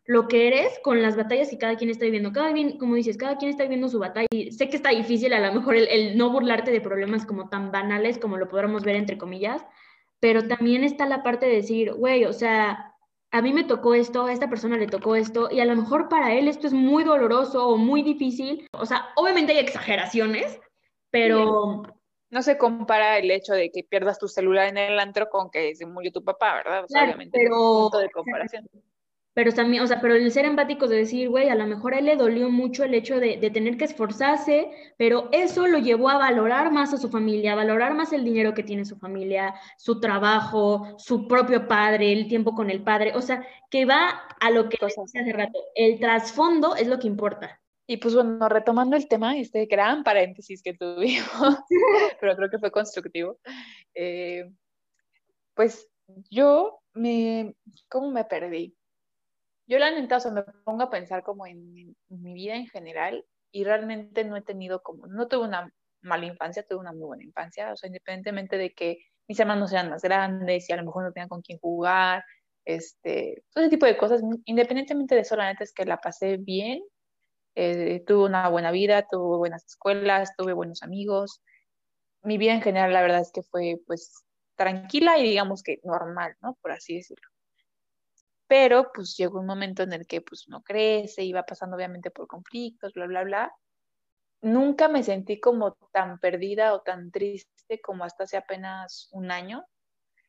lo 0.04 0.28
que 0.28 0.48
eres 0.48 0.78
con 0.82 1.02
las 1.02 1.16
batallas 1.16 1.50
que 1.50 1.58
cada 1.58 1.76
quien 1.76 1.90
está 1.90 2.04
viviendo. 2.04 2.32
Cada 2.32 2.52
quien, 2.52 2.78
como 2.78 2.94
dices, 2.94 3.16
cada 3.16 3.36
quien 3.36 3.50
está 3.50 3.64
viviendo 3.64 3.88
su 3.88 3.98
batalla. 3.98 4.28
Y 4.30 4.52
sé 4.52 4.68
que 4.68 4.76
está 4.76 4.90
difícil 4.90 5.32
a 5.32 5.40
lo 5.40 5.52
mejor 5.54 5.76
el, 5.76 5.88
el 5.88 6.16
no 6.16 6.30
burlarte 6.30 6.70
de 6.70 6.80
problemas 6.80 7.26
como 7.26 7.48
tan 7.48 7.72
banales 7.72 8.18
como 8.18 8.36
lo 8.36 8.48
podamos 8.48 8.84
ver 8.84 8.96
entre 8.96 9.18
comillas, 9.18 9.64
pero 10.22 10.46
también 10.46 10.84
está 10.84 11.04
la 11.04 11.24
parte 11.24 11.46
de 11.46 11.56
decir, 11.56 11.92
güey, 11.94 12.26
o 12.26 12.32
sea, 12.32 12.94
a 13.32 13.42
mí 13.42 13.52
me 13.52 13.64
tocó 13.64 13.96
esto, 13.96 14.26
a 14.26 14.32
esta 14.32 14.48
persona 14.48 14.76
le 14.76 14.86
tocó 14.86 15.16
esto, 15.16 15.48
y 15.50 15.58
a 15.58 15.64
lo 15.64 15.74
mejor 15.74 16.08
para 16.08 16.32
él 16.32 16.46
esto 16.46 16.68
es 16.68 16.72
muy 16.72 17.02
doloroso 17.02 17.66
o 17.66 17.76
muy 17.76 18.04
difícil. 18.04 18.68
O 18.70 18.86
sea, 18.86 19.08
obviamente 19.16 19.52
hay 19.52 19.58
exageraciones, 19.58 20.60
pero... 21.10 21.82
No 22.30 22.40
se 22.40 22.56
compara 22.56 23.18
el 23.18 23.30
hecho 23.30 23.52
de 23.52 23.70
que 23.70 23.84
pierdas 23.84 24.18
tu 24.18 24.26
celular 24.26 24.66
en 24.68 24.78
el 24.78 24.98
antro 24.98 25.28
con 25.28 25.50
que 25.50 25.74
se 25.74 25.84
murió 25.84 26.10
tu 26.12 26.24
papá, 26.24 26.54
¿verdad? 26.54 26.86
obviamente, 26.88 27.38
pero... 27.38 27.56
punto 27.82 27.98
de 27.98 28.10
comparación. 28.10 28.66
Pero 29.34 29.52
también, 29.52 29.82
o 29.82 29.86
sea, 29.86 30.00
pero 30.00 30.14
el 30.14 30.30
ser 30.30 30.44
empático 30.44 30.88
de 30.88 30.96
decir, 30.96 31.30
güey, 31.30 31.48
a 31.48 31.54
lo 31.54 31.66
mejor 31.66 31.94
a 31.94 31.98
él 31.98 32.04
le 32.04 32.16
dolió 32.16 32.50
mucho 32.50 32.84
el 32.84 32.92
hecho 32.92 33.18
de, 33.18 33.38
de, 33.38 33.50
tener 33.50 33.78
que 33.78 33.84
esforzarse, 33.84 34.70
pero 34.98 35.28
eso 35.32 35.66
lo 35.66 35.78
llevó 35.78 36.10
a 36.10 36.18
valorar 36.18 36.70
más 36.70 36.92
a 36.92 36.98
su 36.98 37.08
familia, 37.08 37.52
a 37.52 37.56
valorar 37.56 37.94
más 37.94 38.12
el 38.12 38.24
dinero 38.24 38.52
que 38.52 38.62
tiene 38.62 38.84
su 38.84 38.98
familia, 38.98 39.54
su 39.78 40.00
trabajo, 40.00 40.94
su 40.98 41.26
propio 41.26 41.66
padre, 41.66 42.12
el 42.12 42.28
tiempo 42.28 42.54
con 42.54 42.68
el 42.68 42.82
padre, 42.82 43.12
o 43.14 43.22
sea, 43.22 43.46
que 43.70 43.86
va 43.86 44.10
a 44.38 44.50
lo 44.50 44.68
que 44.68 44.78
hace 44.84 45.32
rato, 45.32 45.58
el 45.74 45.98
trasfondo 45.98 46.76
es 46.76 46.86
lo 46.86 46.98
que 46.98 47.06
importa. 47.06 47.58
Y 47.86 47.96
pues 47.96 48.14
bueno, 48.14 48.48
retomando 48.48 48.96
el 48.96 49.08
tema, 49.08 49.36
este 49.36 49.66
gran 49.66 50.04
paréntesis 50.04 50.62
que 50.62 50.74
tuvimos, 50.74 51.56
pero 52.20 52.36
creo 52.36 52.50
que 52.50 52.58
fue 52.58 52.70
constructivo, 52.70 53.38
eh, 53.94 54.50
pues 55.54 55.88
yo 56.30 56.80
me, 56.94 57.54
¿cómo 57.88 58.10
me 58.10 58.24
perdí? 58.24 58.74
Yo 59.66 59.78
la 59.78 59.90
neta, 59.90 60.18
me 60.30 60.42
pongo 60.64 60.82
a 60.82 60.90
pensar 60.90 61.22
como 61.22 61.46
en, 61.46 61.94
mi 62.08 62.34
vida 62.34 62.54
en 62.56 62.66
general 62.68 63.24
y 63.52 63.64
realmente 63.64 64.24
no 64.24 64.36
he 64.36 64.42
tenido 64.42 64.82
como, 64.82 65.06
no 65.06 65.28
tuve 65.28 65.46
una 65.46 65.72
mala 66.02 66.26
infancia, 66.26 66.64
tuve 66.66 66.80
una 66.80 66.92
muy 66.92 67.04
buena 67.04 67.24
infancia, 67.24 67.72
o 67.72 67.76
sea, 67.76 67.86
independientemente 67.86 68.58
de 68.58 68.72
que 68.74 68.98
mis 69.28 69.38
hermanos 69.38 69.72
eran 69.72 69.90
más 69.90 70.02
grandes 70.02 70.68
y 70.68 70.72
a 70.72 70.76
lo 70.76 70.84
mejor 70.84 71.04
no 71.04 71.12
tenían 71.12 71.28
con 71.28 71.42
quién 71.42 71.58
jugar, 71.58 72.24
este, 72.64 73.44
todo 73.52 73.64
ese 73.64 73.70
tipo 73.70 73.86
de 73.86 73.96
cosas, 73.96 74.22
independientemente 74.44 75.14
de 75.14 75.22
eso, 75.22 75.36
la 75.36 75.50
neta 75.50 75.64
es 75.64 75.72
que 75.72 75.84
la 75.84 75.98
pasé 75.98 76.38
bien, 76.38 76.82
eh, 77.54 78.02
tuve 78.06 78.26
una 78.26 78.48
buena 78.48 78.70
vida, 78.72 79.06
tuve 79.08 79.36
buenas 79.38 79.64
escuelas, 79.66 80.34
tuve 80.36 80.52
buenos 80.54 80.82
amigos, 80.82 81.42
mi 82.22 82.38
vida 82.38 82.52
en 82.54 82.62
general 82.62 82.92
la 82.92 83.02
verdad 83.02 83.20
es 83.20 83.32
que 83.32 83.42
fue 83.42 83.80
pues 83.86 84.24
tranquila 84.56 85.18
y 85.18 85.24
digamos 85.24 85.62
que 85.62 85.80
normal, 85.84 86.36
¿no? 86.40 86.56
Por 86.62 86.72
así 86.72 86.96
decirlo. 86.96 87.31
Pero 88.52 88.92
pues 88.92 89.16
llegó 89.16 89.40
un 89.40 89.46
momento 89.46 89.82
en 89.82 89.94
el 89.94 90.06
que 90.06 90.20
pues 90.20 90.46
no 90.46 90.62
crece, 90.62 91.24
iba 91.24 91.42
pasando 91.42 91.74
obviamente 91.74 92.10
por 92.10 92.26
conflictos, 92.26 92.92
bla, 92.92 93.06
bla, 93.06 93.24
bla. 93.24 93.52
Nunca 94.42 94.88
me 94.88 95.02
sentí 95.02 95.40
como 95.40 95.72
tan 95.90 96.18
perdida 96.18 96.74
o 96.74 96.82
tan 96.82 97.10
triste 97.10 97.80
como 97.80 98.04
hasta 98.04 98.24
hace 98.24 98.36
apenas 98.36 99.08
un 99.12 99.30
año. 99.30 99.64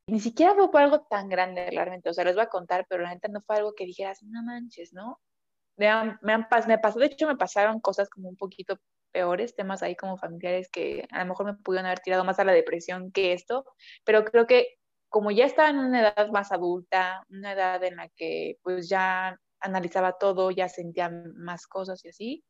Ni 0.08 0.22
siquiera 0.22 0.56
fue 0.56 0.72
por 0.72 0.82
algo 0.82 1.02
tan 1.02 1.28
grande 1.28 1.70
realmente, 1.70 2.10
o 2.10 2.14
sea, 2.14 2.24
les 2.24 2.36
voy 2.36 2.46
a 2.46 2.48
contar, 2.48 2.86
pero 2.88 3.04
la 3.04 3.10
gente 3.10 3.28
no 3.28 3.42
fue 3.42 3.58
algo 3.58 3.74
que 3.76 3.86
dijeras, 3.86 4.24
no 4.24 4.42
manches, 4.42 4.94
¿no? 4.94 5.20
Me, 5.76 5.90
han, 5.90 6.18
me, 6.22 6.32
han, 6.32 6.48
me 6.70 6.78
pasó, 6.78 7.00
de 7.00 7.08
hecho 7.08 7.28
me 7.28 7.36
pasaron 7.36 7.82
cosas 7.82 8.10
como 8.10 8.30
un 8.30 8.38
poquito 8.38 8.80
peores, 9.12 9.54
temas 9.54 9.84
ahí 9.84 9.98
como 9.98 10.16
familiares 10.16 10.70
que 10.72 11.06
a 11.12 11.20
lo 11.20 11.26
mejor 11.26 11.46
me 11.48 11.56
pudieron 11.56 11.88
haber 11.88 12.00
tirado 12.00 12.24
más 12.24 12.40
a 12.40 12.46
la 12.46 12.54
depresión 12.54 13.12
que 13.12 13.34
esto, 13.34 13.66
pero 14.06 14.24
creo 14.24 14.48
que 14.48 14.78
como 15.14 15.30
ya 15.30 15.46
estaba 15.46 15.70
en 15.70 15.78
una 15.78 16.02
edad 16.02 16.30
más 16.32 16.52
adulta, 16.52 17.24
una 17.30 17.52
edad 17.52 17.84
en 17.84 17.98
la 17.98 18.10
que 18.10 18.58
pues 18.64 18.90
ya 18.90 19.40
analizaba 19.60 20.18
todo, 20.18 20.50
ya 20.50 20.68
sentía 20.68 21.12
más 21.36 21.68
cosas 21.68 22.04
y 22.04 22.10
así, 22.10 22.44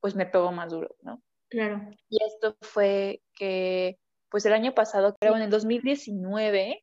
pues 0.00 0.14
me 0.14 0.24
pegó 0.24 0.50
más 0.50 0.72
duro, 0.72 0.96
¿no? 1.02 1.22
Claro. 1.50 1.86
Y 2.08 2.16
esto 2.24 2.56
fue 2.62 3.20
que, 3.34 3.98
pues 4.30 4.46
el 4.46 4.54
año 4.54 4.72
pasado, 4.74 5.16
creo 5.20 5.36
en 5.36 5.42
el 5.42 5.50
2019, 5.50 6.82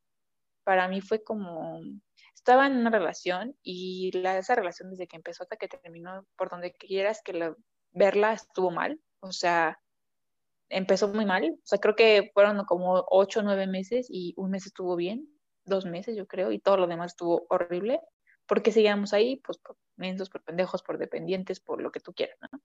para 0.64 0.88
mí 0.88 1.02
fue 1.02 1.24
como, 1.24 1.82
estaba 2.36 2.68
en 2.68 2.78
una 2.78 2.92
relación 2.92 3.58
y 3.64 4.12
la, 4.14 4.38
esa 4.38 4.54
relación 4.54 4.92
desde 4.92 5.08
que 5.08 5.16
empezó 5.16 5.42
hasta 5.42 5.58
que 5.58 5.68
terminó, 5.68 6.24
por 6.38 6.52
donde 6.52 6.72
quieras 6.72 7.24
que 7.26 7.34
la, 7.34 7.56
verla 7.94 8.34
estuvo 8.34 8.70
mal, 8.70 9.02
o 9.22 9.32
sea, 9.32 9.80
empezó 10.76 11.08
muy 11.08 11.26
mal, 11.26 11.44
o 11.44 11.66
sea, 11.66 11.80
creo 11.80 11.96
que 11.96 12.32
fueron 12.34 12.66
como 12.66 13.06
ocho 13.10 13.40
o 13.40 13.44
nueve 13.44 13.66
meses 13.66 14.08
y 14.10 14.34
un 14.38 14.52
mes 14.52 14.66
estuvo 14.66 14.96
bien, 14.96 15.28
dos 15.64 15.86
meses 15.86 16.16
yo 16.18 16.28
creo, 16.28 16.52
y 16.52 16.60
todo 16.60 16.78
lo 16.78 16.88
demás 16.88 17.14
estuvo 17.14 17.46
horrible, 17.50 18.02
porque 18.46 18.72
seguíamos 18.72 19.14
ahí, 19.14 19.38
pues 19.38 19.58
por 19.58 19.78
mensos, 19.96 20.30
por 20.30 20.44
pendejos, 20.44 20.84
por 20.84 20.98
dependientes, 20.98 21.62
por 21.62 21.82
lo 21.82 21.92
que 21.92 22.02
tú 22.02 22.14
quieras, 22.14 22.38
¿no? 22.52 22.60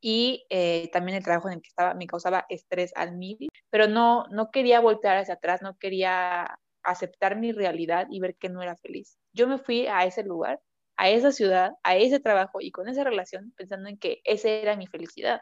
Y 0.00 0.46
eh, 0.50 0.90
también 0.92 1.16
el 1.16 1.22
trabajo 1.22 1.48
en 1.48 1.54
el 1.54 1.62
que 1.62 1.68
estaba 1.68 1.94
me 1.94 2.06
causaba 2.06 2.46
estrés 2.48 2.92
al 2.96 3.16
mil, 3.16 3.36
pero 3.70 3.86
no, 3.86 4.24
no 4.30 4.50
quería 4.50 4.80
voltear 4.80 5.18
hacia 5.18 5.34
atrás, 5.34 5.62
no 5.62 5.76
quería 5.78 6.58
aceptar 6.82 7.36
mi 7.36 7.52
realidad 7.52 8.08
y 8.10 8.20
ver 8.20 8.36
que 8.36 8.48
no 8.48 8.62
era 8.62 8.76
feliz. 8.76 9.18
Yo 9.32 9.46
me 9.46 9.58
fui 9.58 9.86
a 9.86 10.04
ese 10.04 10.24
lugar, 10.24 10.60
a 10.96 11.10
esa 11.10 11.30
ciudad, 11.30 11.72
a 11.84 11.96
ese 11.96 12.20
trabajo 12.20 12.60
y 12.60 12.72
con 12.72 12.88
esa 12.88 13.04
relación 13.04 13.52
pensando 13.56 13.88
en 13.88 13.98
que 13.98 14.20
esa 14.24 14.48
era 14.48 14.76
mi 14.76 14.86
felicidad. 14.86 15.40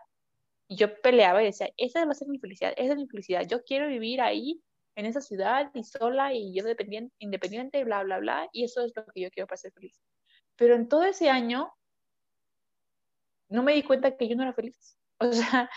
Yo 0.70 1.00
peleaba 1.02 1.42
y 1.42 1.46
decía, 1.46 1.68
esa 1.76 2.04
va 2.04 2.12
a 2.12 2.14
ser 2.14 2.28
mi 2.28 2.38
felicidad, 2.38 2.72
esa 2.76 2.92
es 2.92 2.98
mi 2.98 3.08
felicidad, 3.08 3.46
yo 3.46 3.62
quiero 3.64 3.88
vivir 3.88 4.20
ahí, 4.20 4.62
en 4.96 5.06
esa 5.06 5.20
ciudad 5.20 5.70
y 5.74 5.84
sola 5.84 6.34
y 6.34 6.54
yo 6.54 6.64
dependiente, 6.64 7.14
independiente, 7.18 7.84
bla, 7.84 8.02
bla, 8.04 8.18
bla, 8.18 8.48
y 8.52 8.64
eso 8.64 8.84
es 8.84 8.92
lo 8.94 9.04
que 9.06 9.22
yo 9.22 9.30
quiero 9.30 9.46
para 9.46 9.56
ser 9.56 9.72
feliz. 9.72 10.00
Pero 10.56 10.74
en 10.74 10.88
todo 10.88 11.04
ese 11.04 11.30
año 11.30 11.72
no 13.48 13.62
me 13.62 13.74
di 13.74 13.82
cuenta 13.82 14.16
que 14.16 14.28
yo 14.28 14.36
no 14.36 14.42
era 14.42 14.52
feliz. 14.52 14.96
O 15.22 15.32
sea, 15.32 15.68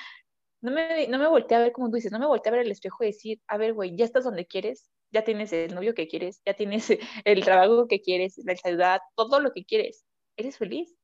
no 0.61 0.71
me, 0.71 1.07
no 1.07 1.19
me 1.19 1.27
volteé 1.27 1.57
a 1.57 1.61
ver 1.61 1.73
como 1.73 1.89
tú 1.89 1.95
dices, 1.95 2.11
no 2.11 2.19
me 2.19 2.27
volteé 2.27 2.49
a 2.49 2.53
ver 2.53 2.65
el 2.65 2.71
espejo 2.71 3.03
y 3.03 3.07
decir, 3.07 3.41
a 3.47 3.57
ver, 3.57 3.73
güey, 3.73 3.95
ya 3.97 4.05
estás 4.05 4.23
donde 4.23 4.45
quieres, 4.45 4.89
ya 5.11 5.23
tienes 5.23 5.51
el 5.51 5.75
novio 5.75 5.93
que 5.93 6.07
quieres, 6.07 6.41
ya 6.45 6.53
tienes 6.53 6.87
el 7.25 7.43
trabajo 7.43 7.87
que 7.87 8.01
quieres, 8.01 8.37
la 8.45 8.55
ciudad, 8.55 9.01
todo 9.15 9.39
lo 9.39 9.51
que 9.51 9.65
quieres. 9.65 10.05
¿Eres 10.37 10.57
feliz? 10.57 10.95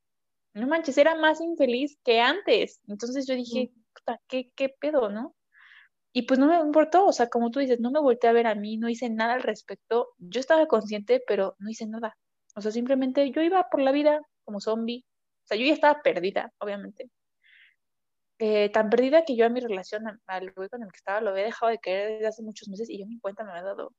No 0.54 0.68
manches, 0.68 0.98
era 0.98 1.16
más 1.16 1.42
infeliz 1.42 1.98
que 2.04 2.20
antes. 2.20 2.82
Entonces 2.88 3.28
yo 3.28 3.36
dije, 3.36 3.72
¿qué, 4.28 4.52
qué 4.56 4.70
pedo, 4.70 5.10
no? 5.10 5.36
Y 6.12 6.24
pues 6.24 6.40
no 6.40 6.48
me 6.48 6.60
importó, 6.60 7.06
o 7.06 7.14
sea, 7.14 7.30
como 7.30 7.52
tú 7.52 7.60
dices, 7.60 7.80
no 7.80 7.92
me 7.92 8.00
volteé 8.00 8.30
a 8.30 8.34
ver 8.34 8.48
a 8.48 8.56
mí, 8.56 8.78
no 8.78 8.90
hice 8.90 9.10
nada 9.10 9.34
al 9.34 9.44
respecto. 9.44 10.10
Yo 10.18 10.40
estaba 10.40 10.66
consciente, 10.68 11.22
pero 11.28 11.56
no 11.60 11.70
hice 11.70 11.86
nada. 11.86 12.18
O 12.56 12.62
sea, 12.62 12.72
simplemente 12.72 13.32
yo 13.32 13.42
iba 13.42 13.70
por 13.70 13.82
la 13.82 13.92
vida 13.92 14.20
como 14.44 14.60
zombie. 14.60 15.06
O 15.46 15.48
sea, 15.48 15.58
yo 15.58 15.66
ya 15.66 15.74
estaba 15.74 16.02
perdida, 16.02 16.52
obviamente. 16.60 17.10
Eh, 18.40 18.70
tan 18.72 18.90
perdida 18.90 19.26
que 19.26 19.36
yo 19.36 19.46
a 19.46 19.50
mi 19.50 19.60
relación 19.60 20.04
al 20.26 20.52
güey 20.54 20.70
con 20.70 20.82
el 20.82 20.90
que 20.92 20.98
estaba 20.98 21.20
lo 21.20 21.32
había 21.32 21.44
dejado 21.44 21.72
de 21.72 21.80
querer 21.80 22.14
desde 22.14 22.28
hace 22.28 22.42
muchos 22.42 22.70
meses 22.70 22.90
y 22.90 22.98
yo 22.98 23.06
ni 23.06 23.20
cuenta 23.20 23.44
me 23.44 23.52
había 23.52 23.64
dado 23.64 23.92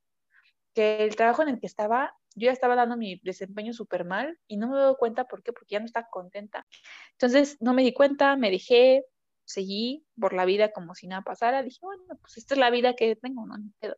que 0.73 1.03
el 1.03 1.15
trabajo 1.15 1.41
en 1.43 1.49
el 1.49 1.59
que 1.59 1.67
estaba, 1.67 2.13
yo 2.35 2.45
ya 2.45 2.51
estaba 2.51 2.75
dando 2.75 2.97
mi 2.97 3.19
desempeño 3.23 3.73
súper 3.73 4.05
mal 4.05 4.39
y 4.47 4.57
no 4.57 4.69
me 4.69 4.77
doy 4.77 4.95
cuenta 4.97 5.25
por 5.25 5.43
qué, 5.43 5.53
porque 5.53 5.73
ya 5.75 5.79
no 5.79 5.85
estaba 5.85 6.07
contenta. 6.09 6.65
Entonces 7.13 7.57
no 7.59 7.73
me 7.73 7.83
di 7.83 7.93
cuenta, 7.93 8.35
me 8.37 8.51
dejé, 8.51 9.05
seguí 9.45 10.05
por 10.19 10.33
la 10.33 10.45
vida 10.45 10.71
como 10.71 10.95
si 10.95 11.07
nada 11.07 11.23
pasara, 11.23 11.63
dije, 11.63 11.79
bueno, 11.81 12.03
pues 12.21 12.37
esta 12.37 12.55
es 12.55 12.59
la 12.59 12.69
vida 12.69 12.95
que 12.95 13.15
tengo, 13.15 13.45
no, 13.45 13.57
no 13.57 13.95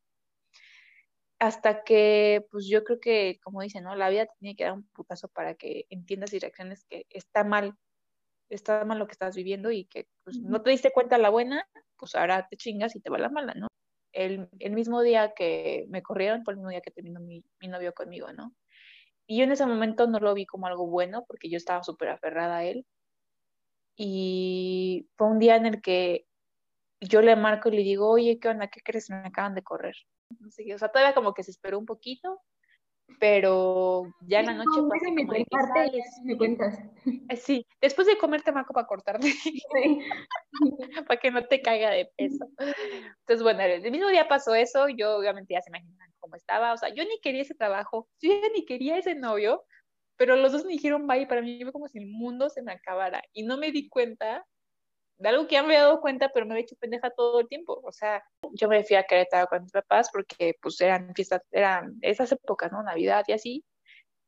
Hasta 1.40 1.84
que, 1.84 2.46
pues 2.52 2.68
yo 2.68 2.84
creo 2.84 3.00
que, 3.00 3.40
como 3.44 3.62
dicen, 3.62 3.84
¿no? 3.84 3.96
La 3.96 4.10
vida 4.10 4.26
te 4.26 4.34
tiene 4.40 4.56
que 4.56 4.64
dar 4.64 4.74
un 4.74 4.88
putazo 4.90 5.28
para 5.28 5.56
que 5.56 5.86
entiendas 5.90 6.34
y 6.34 6.40
reacciones 6.40 6.86
que 6.86 7.06
está 7.10 7.44
mal, 7.44 7.76
está 8.50 8.86
mal 8.86 9.00
lo 9.00 9.08
que 9.08 9.14
estás 9.14 9.36
viviendo 9.36 9.72
y 9.72 9.86
que 9.86 10.08
pues, 10.24 10.40
no 10.40 10.62
te 10.62 10.72
diste 10.72 10.92
cuenta 10.92 11.18
la 11.18 11.30
buena, 11.30 11.68
pues 11.98 12.16
ahora 12.16 12.48
te 12.50 12.58
chingas 12.58 12.96
y 12.96 13.02
te 13.02 13.10
va 13.10 13.18
la 13.18 13.30
mala, 13.30 13.54
¿no? 13.56 13.68
El, 14.14 14.48
el 14.60 14.74
mismo 14.74 15.02
día 15.02 15.34
que 15.34 15.86
me 15.90 16.02
corrieron 16.02 16.44
fue 16.44 16.54
el 16.54 16.58
mismo 16.58 16.70
día 16.70 16.82
que 16.82 16.92
terminó 16.92 17.20
mi, 17.20 17.44
mi 17.60 17.68
novio 17.68 17.94
conmigo, 17.94 18.32
¿no? 18.32 18.54
Y 19.28 19.38
yo 19.38 19.44
en 19.44 19.52
ese 19.52 19.66
momento 19.66 20.08
no 20.08 20.20
lo 20.20 20.34
vi 20.34 20.46
como 20.46 20.68
algo 20.68 20.88
bueno 20.88 21.26
porque 21.28 21.50
yo 21.50 21.58
estaba 21.58 21.84
súper 21.84 22.10
aferrada 22.10 22.58
a 22.58 22.64
él 22.66 22.86
y 23.96 25.08
fue 25.18 25.28
un 25.28 25.40
día 25.40 25.56
en 25.56 25.66
el 25.66 25.82
que 25.82 26.26
yo 27.00 27.22
le 27.22 27.36
marco 27.36 27.70
y 27.70 27.74
le 27.78 27.84
digo, 27.84 28.10
oye, 28.10 28.40
¿qué 28.40 28.50
onda? 28.50 28.68
¿Qué 28.68 28.82
crees? 28.82 29.10
Me 29.10 29.18
acaban 29.18 29.56
de 29.56 29.64
correr. 29.64 29.96
No 30.40 30.50
sé, 30.50 30.74
o 30.74 30.78
sea, 30.78 30.90
todavía 30.90 31.14
como 31.14 31.34
que 31.34 31.44
se 31.44 31.52
esperó 31.52 31.78
un 31.78 31.86
poquito, 31.86 32.42
pero 33.20 34.04
ya 34.28 34.40
en 34.40 34.48
la 34.48 34.54
noche 34.54 34.82
no, 34.82 34.88
me, 34.88 35.26
me 36.24 36.38
cuentas. 36.38 36.80
Sí, 37.38 37.66
después 37.82 38.08
de 38.08 38.18
comer 38.18 38.42
te 38.42 38.52
marco 38.52 38.74
para 38.74 38.88
cortarte, 38.88 39.30
sí. 39.30 39.62
para 41.08 41.20
que 41.20 41.32
no 41.32 41.46
te 41.46 41.62
caiga 41.62 41.92
de 41.92 42.12
peso. 42.18 42.48
Entonces, 42.60 43.44
bueno, 43.44 43.62
el 43.62 43.92
mismo 43.92 44.08
día 44.08 44.28
pasó 44.28 44.56
eso, 44.56 44.88
yo 44.90 45.18
obviamente 45.18 45.54
ya 45.54 45.62
se 45.62 45.70
imaginan 45.70 46.14
cómo 46.20 46.36
estaba, 46.36 46.74
o 46.74 46.78
sea, 46.78 46.90
yo 46.90 47.04
ni 47.04 47.20
quería 47.20 47.42
ese 47.42 47.56
trabajo, 47.56 48.08
yo 48.22 48.32
ya 48.32 48.50
ni 48.54 48.66
quería 48.66 48.98
ese 48.98 49.16
novio, 49.16 49.64
pero 50.16 50.36
los 50.36 50.52
dos 50.52 50.64
me 50.64 50.72
dijeron 50.72 51.08
bye, 51.08 51.28
para 51.28 51.42
mí 51.42 51.62
fue 51.64 51.74
como 51.74 51.88
si 51.88 52.00
el 52.00 52.08
mundo 52.08 52.50
se 52.50 52.62
me 52.62 52.72
acabara 52.72 53.22
y 53.34 53.44
no 53.44 53.58
me 53.58 53.72
di 53.72 53.90
cuenta 53.90 54.46
de 55.18 55.30
algo 55.30 55.48
que 55.48 55.54
ya 55.54 55.62
me 55.62 55.70
había 55.70 55.84
dado 55.84 56.02
cuenta, 56.02 56.30
pero 56.34 56.46
me 56.46 56.54
había 56.54 56.64
hecho 56.64 56.76
pendeja 56.76 57.10
todo 57.10 57.40
el 57.40 57.48
tiempo. 57.48 57.80
O 57.84 57.92
sea, 57.92 58.24
yo 58.54 58.68
me 58.68 58.84
fui 58.84 58.96
a 58.96 59.04
Querétaro 59.04 59.48
con 59.48 59.64
mis 59.64 59.72
papás 59.72 60.10
porque 60.12 60.56
pues 60.62 60.80
eran 60.82 61.14
fiestas, 61.16 61.42
eran 61.52 61.98
esas 62.02 62.32
épocas, 62.32 62.72
¿no? 62.72 62.84
Navidad 62.84 63.24
y 63.28 63.34
así. 63.34 63.66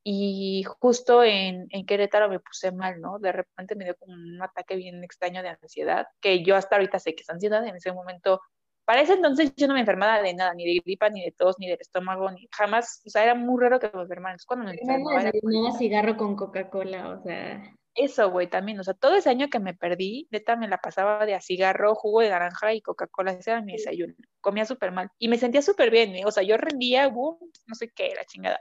Y 0.03 0.63
justo 0.79 1.23
en, 1.23 1.67
en 1.71 1.85
Querétaro 1.85 2.29
me 2.29 2.39
puse 2.39 2.71
mal, 2.71 3.01
¿no? 3.01 3.17
De 3.19 3.31
repente 3.31 3.75
me 3.75 3.85
dio 3.85 3.95
como 3.95 4.13
un 4.13 4.41
ataque 4.41 4.75
bien 4.75 5.03
extraño 5.03 5.41
de 5.41 5.49
ansiedad, 5.49 6.07
que 6.21 6.43
yo 6.43 6.55
hasta 6.55 6.75
ahorita 6.75 6.99
sé 6.99 7.15
que 7.15 7.23
es 7.23 7.29
ansiedad, 7.29 7.65
en 7.65 7.75
ese 7.75 7.91
momento 7.91 8.41
para 8.85 9.01
ese 9.01 9.13
entonces 9.13 9.53
yo 9.55 9.67
no 9.67 9.73
me 9.73 9.79
enfermaba 9.79 10.21
de 10.21 10.33
nada, 10.35 10.53
ni 10.53 10.63
de 10.63 10.79
gripa, 10.79 11.09
ni 11.09 11.23
de 11.23 11.31
tos, 11.31 11.55
ni 11.57 11.67
del 11.67 11.81
estómago, 11.81 12.29
ni 12.31 12.47
jamás, 12.51 13.01
o 13.05 13.09
sea, 13.09 13.23
era 13.23 13.33
muy 13.33 13.59
raro 13.59 13.79
que 13.79 13.89
me 13.93 14.03
enfermara. 14.03 14.33
Entonces 14.33 14.45
cuando 14.45 14.65
me 14.65 14.73
enfermaba... 14.73 15.21
Era 15.21 15.77
cigarro 15.77 16.15
con 16.15 16.35
Coca-Cola, 16.35 17.09
o 17.09 17.23
sea... 17.23 17.63
Eso, 17.95 18.29
güey, 18.29 18.47
también, 18.49 18.77
o 18.79 18.83
sea, 18.83 18.93
todo 18.93 19.15
ese 19.15 19.29
año 19.29 19.49
que 19.49 19.59
me 19.59 19.73
perdí, 19.73 20.27
neta 20.29 20.57
me 20.57 20.67
la 20.67 20.79
pasaba 20.79 21.25
de 21.25 21.33
a 21.33 21.39
cigarro, 21.39 21.95
jugo 21.95 22.19
de 22.19 22.29
naranja 22.29 22.73
y 22.73 22.81
Coca-Cola, 22.81 23.31
ese 23.31 23.51
era 23.51 23.61
mi 23.61 23.71
desayuno. 23.71 24.13
Comía 24.41 24.65
súper 24.65 24.91
mal 24.91 25.09
y 25.17 25.29
me 25.29 25.37
sentía 25.37 25.61
súper 25.61 25.91
bien, 25.91 26.13
o 26.25 26.31
sea, 26.31 26.43
yo 26.43 26.57
rendía, 26.57 27.07
boom, 27.07 27.37
no 27.65 27.75
sé 27.75 27.89
qué, 27.95 28.13
la 28.13 28.25
chingada. 28.25 28.59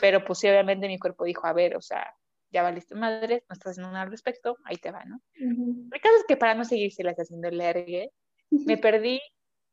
Pero 0.00 0.24
pues 0.24 0.38
sí, 0.38 0.48
obviamente 0.48 0.88
mi 0.88 0.98
cuerpo 0.98 1.24
dijo, 1.24 1.46
a 1.46 1.52
ver, 1.52 1.76
o 1.76 1.82
sea, 1.82 2.14
ya 2.50 2.62
valiste 2.62 2.94
madre, 2.94 3.44
no 3.48 3.52
estás 3.52 3.72
haciendo 3.72 3.92
nada 3.92 4.04
al 4.04 4.10
respecto, 4.10 4.56
ahí 4.64 4.76
te 4.76 4.90
va, 4.90 5.04
¿no? 5.04 5.20
El 5.34 6.00
caso 6.00 6.16
es 6.16 6.24
que 6.26 6.38
para 6.38 6.54
no 6.54 6.64
seguirse 6.64 7.04
las 7.04 7.16
haciendo 7.18 7.48
el 7.48 7.60
ergue, 7.60 8.10
me 8.50 8.78
perdí 8.78 9.20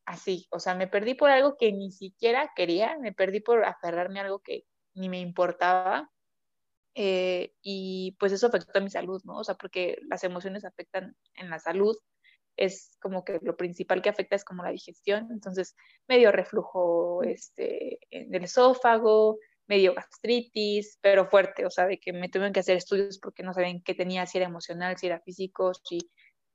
así, 0.06 0.48
o 0.50 0.60
sea, 0.60 0.76
me 0.76 0.88
perdí 0.88 1.14
por 1.14 1.30
algo 1.30 1.56
que 1.58 1.72
ni 1.72 1.92
siquiera 1.92 2.52
quería, 2.56 2.98
me 3.00 3.14
perdí 3.14 3.40
por 3.40 3.64
aferrarme 3.64 4.20
a 4.20 4.24
algo 4.24 4.40
que 4.40 4.66
ni 4.94 5.08
me 5.08 5.20
importaba. 5.20 6.10
Eh, 6.96 7.54
y 7.62 8.16
pues 8.20 8.32
eso 8.32 8.48
afectó 8.48 8.80
a 8.80 8.82
mi 8.82 8.90
salud, 8.90 9.22
¿no? 9.26 9.38
O 9.38 9.44
sea, 9.44 9.56
porque 9.56 9.98
las 10.10 10.24
emociones 10.24 10.66
afectan 10.66 11.16
en 11.36 11.50
la 11.50 11.60
salud, 11.60 11.96
es 12.58 12.98
como 13.02 13.24
que 13.24 13.40
lo 13.42 13.56
principal 13.56 14.02
que 14.02 14.10
afecta 14.10 14.36
es 14.36 14.44
como 14.44 14.64
la 14.64 14.72
digestión, 14.72 15.30
entonces 15.32 15.76
medio 16.08 16.32
reflujo 16.32 17.24
este, 17.24 18.00
en 18.12 18.34
el 18.36 18.44
esófago, 18.44 19.38
medio 19.68 19.94
gastritis, 19.94 20.98
pero 21.02 21.30
fuerte, 21.30 21.66
o 21.66 21.70
sea, 21.70 21.88
de 21.88 22.00
que 22.00 22.12
me 22.12 22.28
tuvieron 22.28 22.52
que 22.52 22.60
hacer 22.60 22.76
estudios 22.76 23.20
porque 23.20 23.44
no 23.44 23.54
sabían 23.54 23.82
qué 23.82 23.94
tenía, 23.94 24.26
si 24.26 24.40
era 24.40 24.48
emocional, 24.48 24.98
si 24.98 25.08
era 25.08 25.22
físico, 25.22 25.74
si 25.74 26.00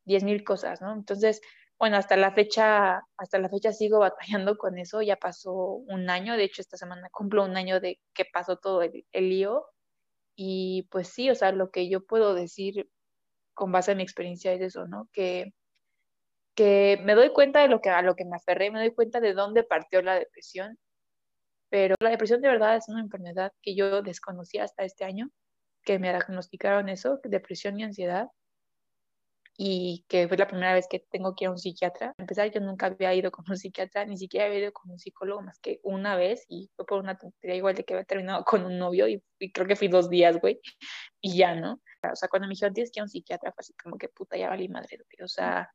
diez 0.04 0.24
mil 0.24 0.44
cosas, 0.44 0.82
¿no? 0.82 0.92
Entonces, 0.92 1.40
bueno, 1.78 1.96
hasta 1.96 2.16
la 2.16 2.32
fecha, 2.32 3.02
hasta 3.16 3.38
la 3.38 3.48
fecha 3.48 3.72
sigo 3.72 3.98
batallando 4.38 4.58
con 4.58 4.78
eso, 4.78 5.00
ya 5.00 5.16
pasó 5.16 5.54
un 5.54 6.10
año, 6.10 6.36
de 6.36 6.44
hecho 6.44 6.60
esta 6.60 6.76
semana 6.76 7.08
cumplo 7.12 7.44
un 7.44 7.56
año 7.56 7.80
de 7.80 8.00
que 8.12 8.26
pasó 8.30 8.58
todo 8.58 8.82
el, 8.82 9.06
el 9.12 9.28
lío 9.30 9.64
y 10.36 10.88
pues 10.90 11.08
sí, 11.08 11.30
o 11.30 11.34
sea, 11.34 11.52
lo 11.52 11.70
que 11.70 11.88
yo 11.88 12.04
puedo 12.04 12.34
decir 12.34 12.88
con 13.54 13.72
base 13.72 13.92
en 13.92 13.98
mi 13.98 14.02
experiencia 14.02 14.52
es 14.52 14.60
eso, 14.60 14.86
¿no? 14.86 15.08
Que, 15.12 15.52
que 16.54 17.00
me 17.04 17.14
doy 17.14 17.30
cuenta 17.32 17.62
de 17.62 17.68
lo 17.68 17.80
que, 17.80 17.90
a 17.90 18.02
lo 18.02 18.16
que 18.16 18.24
me 18.24 18.36
aferré, 18.36 18.70
me 18.70 18.80
doy 18.80 18.92
cuenta 18.92 19.20
de 19.20 19.34
dónde 19.34 19.64
partió 19.64 20.02
la 20.02 20.18
depresión, 20.18 20.78
pero 21.70 21.96
la 22.00 22.10
depresión 22.10 22.40
de 22.40 22.48
verdad 22.48 22.76
es 22.76 22.88
una 22.88 23.00
enfermedad 23.00 23.52
que 23.62 23.74
yo 23.74 24.02
desconocía 24.02 24.64
hasta 24.64 24.84
este 24.84 25.04
año, 25.04 25.30
que 25.84 25.98
me 25.98 26.10
diagnosticaron 26.10 26.88
eso, 26.88 27.20
depresión 27.24 27.78
y 27.78 27.84
ansiedad, 27.84 28.28
y 29.56 30.04
que 30.08 30.26
fue 30.26 30.36
la 30.36 30.48
primera 30.48 30.74
vez 30.74 30.86
que 30.88 30.98
tengo 31.10 31.34
que 31.34 31.44
ir 31.44 31.48
a 31.48 31.50
un 31.52 31.58
psiquiatra. 31.58 32.08
A 32.18 32.22
empezar, 32.22 32.50
yo 32.50 32.60
nunca 32.60 32.86
había 32.86 33.14
ido 33.14 33.30
con 33.30 33.44
un 33.48 33.56
psiquiatra, 33.56 34.04
ni 34.04 34.16
siquiera 34.16 34.46
había 34.46 34.58
ido 34.60 34.72
con 34.72 34.90
un 34.90 34.98
psicólogo 34.98 35.42
más 35.42 35.58
que 35.60 35.80
una 35.84 36.16
vez 36.16 36.44
y 36.48 36.70
fue 36.74 36.86
por 36.86 36.98
una 37.00 37.16
tontería 37.16 37.56
igual 37.56 37.74
de 37.74 37.84
que 37.84 37.94
había 37.94 38.04
terminado 38.04 38.44
con 38.44 38.64
un 38.64 38.78
novio 38.78 39.06
y, 39.08 39.22
creo 39.52 39.66
que 39.66 39.76
fui 39.76 39.88
dos 39.88 40.10
días, 40.10 40.40
güey, 40.40 40.60
y 41.20 41.36
ya, 41.36 41.54
¿no? 41.54 41.80
O 42.12 42.16
sea, 42.16 42.28
cuando 42.28 42.48
me 42.48 42.52
dijeron 42.52 42.74
tienes 42.74 42.90
que 42.90 42.98
ir 42.98 43.02
a 43.02 43.04
un 43.04 43.08
psiquiatra, 43.08 43.52
fue 43.52 43.60
así 43.60 43.74
como 43.74 43.96
que 43.96 44.08
puta, 44.08 44.36
ya 44.36 44.48
valí 44.48 44.68
madre, 44.68 44.96
güey. 44.96 45.24
O 45.24 45.28
sea, 45.28 45.70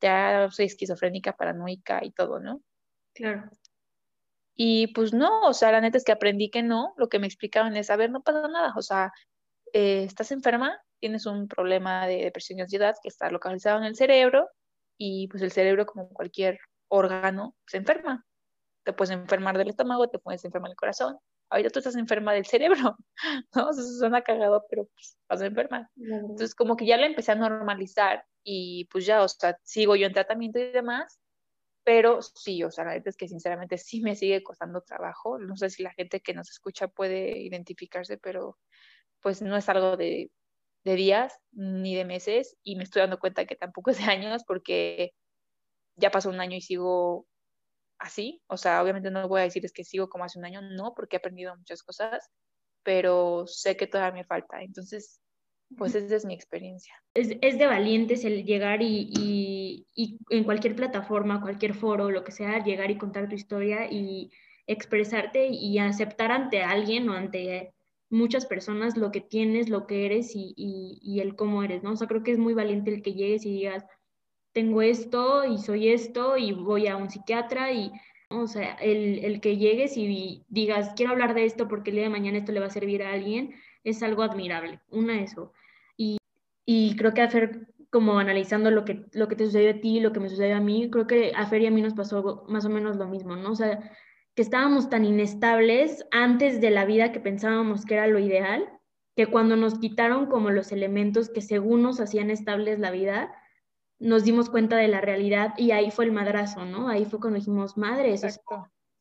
ya 0.00 0.48
soy 0.50 0.66
esquizofrénica, 0.66 1.36
paranoica 1.36 2.04
y 2.04 2.12
todo, 2.12 2.40
¿no? 2.40 2.60
Claro. 3.14 3.50
Y 4.54 4.88
pues 4.88 5.14
no, 5.14 5.42
o 5.42 5.54
sea, 5.54 5.72
la 5.72 5.80
neta 5.80 5.96
es 5.96 6.04
que 6.04 6.12
aprendí 6.12 6.50
que 6.50 6.62
no, 6.62 6.92
lo 6.98 7.08
que 7.08 7.18
me 7.18 7.26
explicaban 7.26 7.76
es, 7.76 7.88
a 7.90 7.96
ver, 7.96 8.10
no 8.10 8.22
pasa 8.22 8.48
nada, 8.48 8.74
o 8.76 8.82
sea, 8.82 9.12
eh, 9.72 10.04
estás 10.04 10.32
enferma, 10.32 10.80
tienes 11.00 11.26
un 11.26 11.48
problema 11.48 12.06
de 12.06 12.24
depresión 12.24 12.58
y 12.58 12.62
ansiedad 12.62 12.94
que 13.02 13.08
está 13.08 13.30
localizado 13.30 13.78
en 13.78 13.84
el 13.84 13.96
cerebro 13.96 14.48
y 14.98 15.28
pues 15.28 15.42
el 15.42 15.50
cerebro 15.50 15.86
como 15.86 16.08
cualquier 16.08 16.58
órgano 16.88 17.56
se 17.66 17.78
enferma. 17.78 18.24
Te 18.84 18.92
puedes 18.92 19.10
enfermar 19.10 19.58
del 19.58 19.70
estómago, 19.70 20.08
te 20.08 20.18
puedes 20.18 20.44
enfermar 20.44 20.70
del 20.70 20.76
corazón. 20.76 21.18
Ahorita 21.50 21.70
tú 21.70 21.80
estás 21.80 21.96
enferma 21.96 22.32
del 22.32 22.46
cerebro, 22.46 22.96
¿no? 23.54 23.70
Eso 23.70 23.82
suena 23.82 24.22
cagado, 24.22 24.64
pero 24.68 24.86
pues 24.94 25.16
vas 25.28 25.42
a 25.42 25.46
enfermar. 25.46 25.88
Entonces 25.96 26.54
como 26.54 26.76
que 26.76 26.86
ya 26.86 26.96
la 26.96 27.06
empecé 27.06 27.32
a 27.32 27.36
normalizar 27.36 28.24
y 28.44 28.86
pues 28.86 29.06
ya, 29.06 29.22
o 29.22 29.28
sea, 29.28 29.58
sigo 29.62 29.96
yo 29.96 30.06
en 30.06 30.12
tratamiento 30.12 30.58
y 30.58 30.72
demás, 30.72 31.20
pero 31.84 32.22
sí, 32.22 32.62
o 32.62 32.70
sea, 32.70 32.84
la 32.84 32.92
verdad 32.92 33.08
es 33.08 33.16
que 33.16 33.28
sinceramente 33.28 33.76
sí 33.76 34.00
me 34.02 34.14
sigue 34.14 34.42
costando 34.42 34.82
trabajo. 34.82 35.38
No 35.38 35.56
sé 35.56 35.68
si 35.70 35.82
la 35.82 35.92
gente 35.92 36.20
que 36.20 36.34
nos 36.34 36.50
escucha 36.50 36.88
puede 36.88 37.38
identificarse, 37.38 38.18
pero 38.18 38.58
pues 39.22 39.42
no 39.42 39.56
es 39.56 39.68
algo 39.68 39.96
de 39.96 40.30
de 40.84 40.96
días 40.96 41.38
ni 41.52 41.94
de 41.94 42.04
meses 42.04 42.56
y 42.62 42.76
me 42.76 42.84
estoy 42.84 43.00
dando 43.00 43.18
cuenta 43.18 43.44
que 43.44 43.56
tampoco 43.56 43.90
es 43.90 43.98
de 43.98 44.04
años 44.04 44.42
porque 44.46 45.12
ya 45.96 46.10
pasó 46.10 46.30
un 46.30 46.40
año 46.40 46.56
y 46.56 46.60
sigo 46.60 47.26
así. 47.98 48.42
O 48.48 48.56
sea, 48.56 48.82
obviamente 48.82 49.10
no 49.10 49.28
voy 49.28 49.40
a 49.40 49.44
decir 49.44 49.64
es 49.64 49.72
que 49.72 49.84
sigo 49.84 50.08
como 50.08 50.24
hace 50.24 50.38
un 50.38 50.44
año, 50.44 50.60
no, 50.62 50.94
porque 50.94 51.16
he 51.16 51.18
aprendido 51.18 51.56
muchas 51.56 51.82
cosas, 51.82 52.30
pero 52.82 53.46
sé 53.46 53.76
que 53.76 53.86
todavía 53.86 54.22
me 54.22 54.24
falta. 54.24 54.62
Entonces, 54.62 55.20
pues 55.76 55.94
esa 55.94 56.16
es 56.16 56.24
mi 56.24 56.34
experiencia. 56.34 56.94
Es, 57.14 57.36
es 57.40 57.58
de 57.58 57.66
valientes 57.66 58.24
el 58.24 58.44
llegar 58.44 58.82
y, 58.82 59.10
y, 59.16 59.86
y, 59.94 60.18
en 60.30 60.44
cualquier 60.44 60.74
plataforma, 60.74 61.40
cualquier 61.40 61.74
foro, 61.74 62.10
lo 62.10 62.24
que 62.24 62.32
sea, 62.32 62.62
llegar 62.64 62.90
y 62.90 62.98
contar 62.98 63.28
tu 63.28 63.34
historia 63.34 63.90
y 63.90 64.30
expresarte 64.66 65.48
y 65.48 65.78
aceptar 65.78 66.32
ante 66.32 66.62
alguien 66.62 67.08
o 67.08 67.14
ante 67.14 67.74
muchas 68.12 68.46
personas 68.46 68.96
lo 68.96 69.10
que 69.10 69.20
tienes, 69.20 69.68
lo 69.70 69.86
que 69.86 70.06
eres 70.06 70.36
y, 70.36 70.54
y, 70.56 71.20
el 71.20 71.34
cómo 71.34 71.62
eres, 71.62 71.82
¿no? 71.82 71.92
O 71.92 71.96
sea, 71.96 72.06
creo 72.06 72.22
que 72.22 72.32
es 72.32 72.38
muy 72.38 72.54
valiente 72.54 72.92
el 72.92 73.02
que 73.02 73.14
llegues 73.14 73.46
y 73.46 73.52
digas, 73.52 73.84
tengo 74.52 74.82
esto 74.82 75.44
y 75.44 75.58
soy 75.58 75.88
esto 75.88 76.36
y 76.36 76.52
voy 76.52 76.88
a 76.88 76.96
un 76.96 77.10
psiquiatra 77.10 77.72
y, 77.72 77.90
o 78.28 78.46
sea, 78.46 78.74
el, 78.74 79.24
el, 79.24 79.40
que 79.40 79.56
llegues 79.56 79.96
y 79.96 80.44
digas, 80.48 80.92
quiero 80.94 81.12
hablar 81.12 81.34
de 81.34 81.46
esto 81.46 81.68
porque 81.68 81.90
el 81.90 81.96
día 81.96 82.04
de 82.04 82.10
mañana 82.10 82.38
esto 82.38 82.52
le 82.52 82.60
va 82.60 82.66
a 82.66 82.70
servir 82.70 83.02
a 83.02 83.12
alguien, 83.12 83.54
es 83.82 84.02
algo 84.02 84.22
admirable, 84.22 84.80
una 84.90 85.20
eso. 85.22 85.52
Y, 85.96 86.18
y 86.66 86.96
creo 86.96 87.14
que 87.14 87.22
hacer 87.22 87.68
como 87.90 88.18
analizando 88.18 88.70
lo 88.70 88.84
que, 88.84 89.06
lo 89.12 89.28
que 89.28 89.36
te 89.36 89.46
sucedió 89.46 89.70
a 89.70 89.80
ti, 89.80 90.00
lo 90.00 90.12
que 90.12 90.20
me 90.20 90.28
sucedió 90.28 90.56
a 90.56 90.60
mí, 90.60 90.90
creo 90.90 91.06
que 91.06 91.32
a 91.34 91.46
Fer 91.46 91.62
y 91.62 91.66
a 91.66 91.70
mí 91.70 91.82
nos 91.82 91.94
pasó 91.94 92.44
más 92.48 92.64
o 92.64 92.70
menos 92.70 92.96
lo 92.96 93.06
mismo, 93.06 93.36
¿no? 93.36 93.52
O 93.52 93.56
sea, 93.56 93.90
que 94.34 94.42
estábamos 94.42 94.88
tan 94.88 95.04
inestables 95.04 96.06
antes 96.10 96.60
de 96.60 96.70
la 96.70 96.84
vida 96.84 97.12
que 97.12 97.20
pensábamos 97.20 97.84
que 97.84 97.94
era 97.94 98.06
lo 98.06 98.18
ideal, 98.18 98.68
que 99.14 99.26
cuando 99.26 99.56
nos 99.56 99.78
quitaron 99.78 100.26
como 100.26 100.50
los 100.50 100.72
elementos 100.72 101.28
que 101.28 101.42
según 101.42 101.82
nos 101.82 102.00
hacían 102.00 102.30
estables 102.30 102.78
la 102.78 102.90
vida, 102.90 103.34
nos 103.98 104.24
dimos 104.24 104.50
cuenta 104.50 104.76
de 104.76 104.88
la 104.88 105.00
realidad 105.00 105.54
y 105.58 105.70
ahí 105.70 105.90
fue 105.90 106.06
el 106.06 106.12
madrazo, 106.12 106.64
¿no? 106.64 106.88
Ahí 106.88 107.04
fue 107.04 107.20
cuando 107.20 107.38
dijimos, 107.38 107.76
madre, 107.76 108.12
eso 108.12 108.26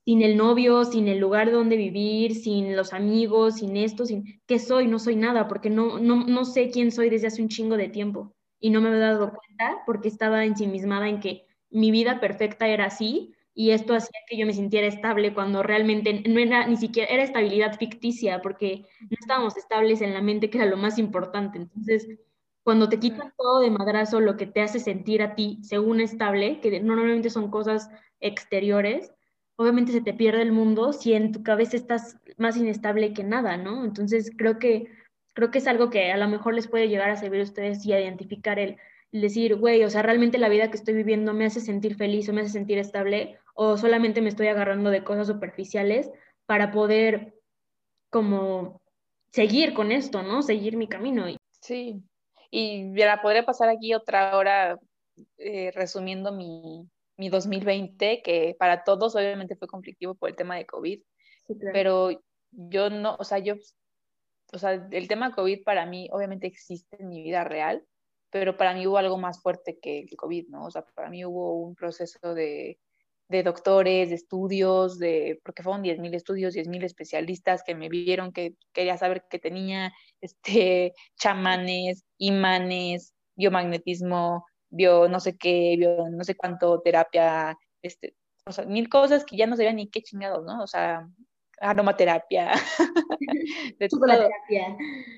sin 0.05 0.21
el 0.21 0.35
novio, 0.35 0.83
sin 0.83 1.07
el 1.07 1.19
lugar 1.19 1.51
donde 1.51 1.77
vivir, 1.77 2.35
sin 2.35 2.75
los 2.75 2.91
amigos, 2.91 3.57
sin 3.57 3.77
esto, 3.77 4.05
sin 4.05 4.41
qué 4.47 4.59
soy, 4.59 4.87
no 4.87 4.99
soy 4.99 5.15
nada, 5.15 5.47
porque 5.47 5.69
no, 5.69 5.99
no, 5.99 6.25
no 6.25 6.43
sé 6.45 6.71
quién 6.71 6.91
soy 6.91 7.09
desde 7.09 7.27
hace 7.27 7.41
un 7.41 7.49
chingo 7.49 7.77
de 7.77 7.87
tiempo 7.87 8.33
y 8.59 8.69
no 8.71 8.81
me 8.81 8.89
había 8.89 8.99
dado 8.99 9.31
cuenta 9.31 9.83
porque 9.85 10.07
estaba 10.07 10.43
ensimismada 10.43 11.07
en 11.07 11.19
que 11.19 11.45
mi 11.69 11.91
vida 11.91 12.19
perfecta 12.19 12.67
era 12.67 12.85
así 12.85 13.33
y 13.61 13.69
esto 13.69 13.93
hacía 13.93 14.19
que 14.27 14.37
yo 14.37 14.47
me 14.47 14.55
sintiera 14.55 14.87
estable 14.87 15.35
cuando 15.35 15.61
realmente 15.61 16.23
no 16.27 16.39
era 16.39 16.65
ni 16.65 16.77
siquiera, 16.77 17.13
era 17.13 17.21
estabilidad 17.21 17.77
ficticia, 17.77 18.41
porque 18.41 18.87
no 19.01 19.17
estábamos 19.19 19.55
estables 19.55 20.01
en 20.01 20.15
la 20.15 20.21
mente, 20.23 20.49
que 20.49 20.57
era 20.57 20.65
lo 20.65 20.77
más 20.77 20.97
importante. 20.97 21.59
Entonces, 21.59 22.07
cuando 22.63 22.89
te 22.89 22.97
quitan 22.97 23.31
todo 23.37 23.59
de 23.59 23.69
madrazo, 23.69 24.19
lo 24.19 24.35
que 24.35 24.47
te 24.47 24.61
hace 24.61 24.79
sentir 24.79 25.21
a 25.21 25.35
ti 25.35 25.59
según 25.61 26.01
estable, 26.01 26.59
que 26.59 26.79
normalmente 26.79 27.29
son 27.29 27.51
cosas 27.51 27.91
exteriores, 28.19 29.13
obviamente 29.57 29.91
se 29.91 30.01
te 30.01 30.15
pierde 30.15 30.41
el 30.41 30.53
mundo 30.53 30.91
si 30.91 31.13
en 31.13 31.31
tu 31.31 31.43
cabeza 31.43 31.77
estás 31.77 32.17
más 32.37 32.57
inestable 32.57 33.13
que 33.13 33.23
nada, 33.23 33.57
¿no? 33.57 33.85
Entonces, 33.85 34.31
creo 34.35 34.57
que, 34.57 34.87
creo 35.35 35.51
que 35.51 35.59
es 35.59 35.67
algo 35.67 35.91
que 35.91 36.11
a 36.11 36.17
lo 36.17 36.27
mejor 36.27 36.55
les 36.55 36.67
puede 36.67 36.89
llegar 36.89 37.11
a 37.11 37.15
servir 37.15 37.41
a 37.41 37.43
ustedes 37.43 37.85
y 37.85 37.93
a 37.93 38.01
identificar 38.01 38.57
el 38.57 38.77
decir, 39.11 39.55
güey, 39.55 39.83
o 39.83 39.89
sea, 39.89 40.01
realmente 40.01 40.37
la 40.37 40.49
vida 40.49 40.69
que 40.69 40.77
estoy 40.77 40.93
viviendo 40.93 41.33
me 41.33 41.45
hace 41.45 41.59
sentir 41.59 41.95
feliz 41.95 42.29
o 42.29 42.33
me 42.33 42.41
hace 42.41 42.51
sentir 42.51 42.77
estable, 42.77 43.37
o 43.53 43.77
solamente 43.77 44.21
me 44.21 44.29
estoy 44.29 44.47
agarrando 44.47 44.89
de 44.89 45.03
cosas 45.03 45.27
superficiales 45.27 46.09
para 46.45 46.71
poder 46.71 47.33
como 48.09 48.81
seguir 49.31 49.73
con 49.73 49.91
esto, 49.91 50.23
¿no? 50.23 50.41
Seguir 50.41 50.77
mi 50.77 50.87
camino. 50.87 51.25
Sí, 51.59 52.01
y 52.49 52.93
ya 52.95 53.21
podría 53.21 53.45
pasar 53.45 53.69
aquí 53.69 53.93
otra 53.93 54.37
hora 54.37 54.79
eh, 55.37 55.71
resumiendo 55.71 56.31
mi, 56.31 56.89
mi 57.17 57.29
2020, 57.29 58.21
que 58.21 58.55
para 58.59 58.83
todos 58.83 59.15
obviamente 59.15 59.55
fue 59.55 59.67
conflictivo 59.67 60.15
por 60.15 60.29
el 60.29 60.35
tema 60.35 60.55
de 60.55 60.65
COVID, 60.65 61.01
pero 61.73 62.09
yo 62.51 62.89
no, 62.89 63.15
o 63.19 63.23
sea, 63.23 63.39
yo, 63.39 63.55
o 64.53 64.57
sea, 64.57 64.87
el 64.91 65.07
tema 65.07 65.33
COVID 65.33 65.63
para 65.63 65.85
mí 65.85 66.09
obviamente 66.11 66.47
existe 66.47 66.97
en 66.99 67.09
mi 67.09 67.23
vida 67.23 67.43
real, 67.43 67.83
pero 68.31 68.57
para 68.57 68.73
mí 68.73 68.87
hubo 68.87 68.97
algo 68.97 69.17
más 69.17 69.41
fuerte 69.41 69.77
que 69.79 69.99
el 69.99 70.15
COVID, 70.15 70.47
¿no? 70.49 70.65
O 70.65 70.71
sea, 70.71 70.83
para 70.95 71.09
mí 71.09 71.23
hubo 71.25 71.61
un 71.61 71.75
proceso 71.75 72.33
de, 72.33 72.79
de 73.29 73.43
doctores, 73.43 74.09
de 74.09 74.15
estudios, 74.15 74.97
de, 74.99 75.39
porque 75.43 75.63
fueron 75.63 75.83
10.000 75.83 76.15
estudios, 76.15 76.55
10.000 76.55 76.83
especialistas 76.83 77.63
que 77.63 77.75
me 77.75 77.89
vieron 77.89 78.31
que 78.31 78.55
quería 78.73 78.97
saber 78.97 79.25
que 79.29 79.39
tenía 79.39 79.93
este, 80.21 80.93
chamanes, 81.17 82.05
imanes, 82.17 83.13
biomagnetismo, 83.35 84.45
bio 84.69 85.07
no 85.07 85.19
sé 85.19 85.37
qué, 85.37 85.75
bio 85.77 86.09
no 86.09 86.23
sé 86.23 86.35
cuánto, 86.35 86.81
terapia, 86.81 87.57
este, 87.81 88.15
o 88.45 88.51
sea, 88.51 88.65
mil 88.65 88.89
cosas 88.89 89.25
que 89.25 89.37
ya 89.37 89.47
no 89.47 89.55
sabía 89.55 89.73
ni 89.73 89.89
qué 89.89 90.01
chingados, 90.01 90.45
¿no? 90.45 90.63
O 90.63 90.67
sea, 90.67 91.07
aromaterapia, 91.59 92.51
de 93.79 93.87
chocolaterapia. 93.87 94.77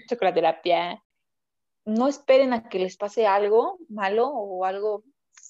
chocolaterapia, 0.10 1.04
no 1.86 2.08
esperen 2.08 2.54
a 2.54 2.70
que 2.70 2.80
les 2.80 2.98
pase 2.98 3.28
algo 3.28 3.78
malo 3.90 4.28
o 4.28 4.66
algo 4.66 5.04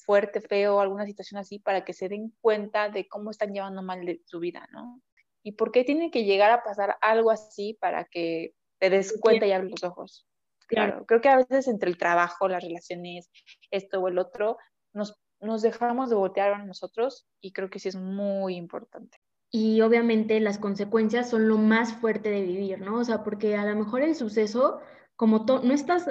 fuerte, 0.06 0.42
feo, 0.42 0.80
alguna 0.80 1.06
situación 1.06 1.40
así, 1.40 1.60
para 1.60 1.86
que 1.86 1.94
se 1.94 2.10
den 2.10 2.34
cuenta 2.42 2.90
de 2.90 3.08
cómo 3.08 3.32
están 3.32 3.54
llevando 3.54 3.82
mal 3.82 4.06
de 4.06 4.22
su 4.26 4.40
vida, 4.40 4.68
¿no? 4.72 5.02
Y 5.44 5.54
por 5.54 5.72
qué 5.72 5.84
tiene 5.84 6.12
que 6.12 6.24
llegar 6.24 6.52
a 6.52 6.64
pasar 6.64 6.98
algo 7.02 7.32
así 7.32 7.78
para 7.80 8.06
que 8.06 8.54
te 8.80 8.90
des 8.90 9.18
cuenta 9.20 9.46
y 9.46 9.52
abres 9.52 9.72
los 9.72 9.84
ojos. 9.84 10.28
Claro, 10.68 11.06
creo 11.06 11.22
que 11.22 11.30
a 11.30 11.38
veces 11.38 11.68
entre 11.68 11.90
el 11.90 11.98
trabajo, 11.98 12.48
las 12.48 12.64
relaciones, 12.64 13.30
esto 13.70 14.00
o 14.00 14.08
el 14.08 14.18
otro, 14.18 14.58
nos, 14.94 15.22
nos 15.40 15.62
dejamos 15.62 16.10
de 16.10 16.16
voltear 16.16 16.54
a 16.54 16.66
nosotros 16.66 17.28
y 17.42 17.52
creo 17.52 17.70
que 17.70 17.80
sí 17.80 17.90
es 17.90 17.96
muy 17.96 18.56
importante. 18.56 19.18
Y 19.52 19.82
obviamente 19.82 20.40
las 20.40 20.58
consecuencias 20.58 21.30
son 21.30 21.48
lo 21.48 21.58
más 21.58 21.94
fuerte 21.94 22.30
de 22.30 22.42
vivir, 22.42 22.80
¿no? 22.80 22.98
O 22.98 23.04
sea, 23.04 23.24
porque 23.24 23.56
a 23.56 23.66
lo 23.66 23.76
mejor 23.76 24.02
el 24.02 24.16
suceso 24.16 24.80
como 25.16 25.46
no 25.64 25.74
estás 25.74 26.10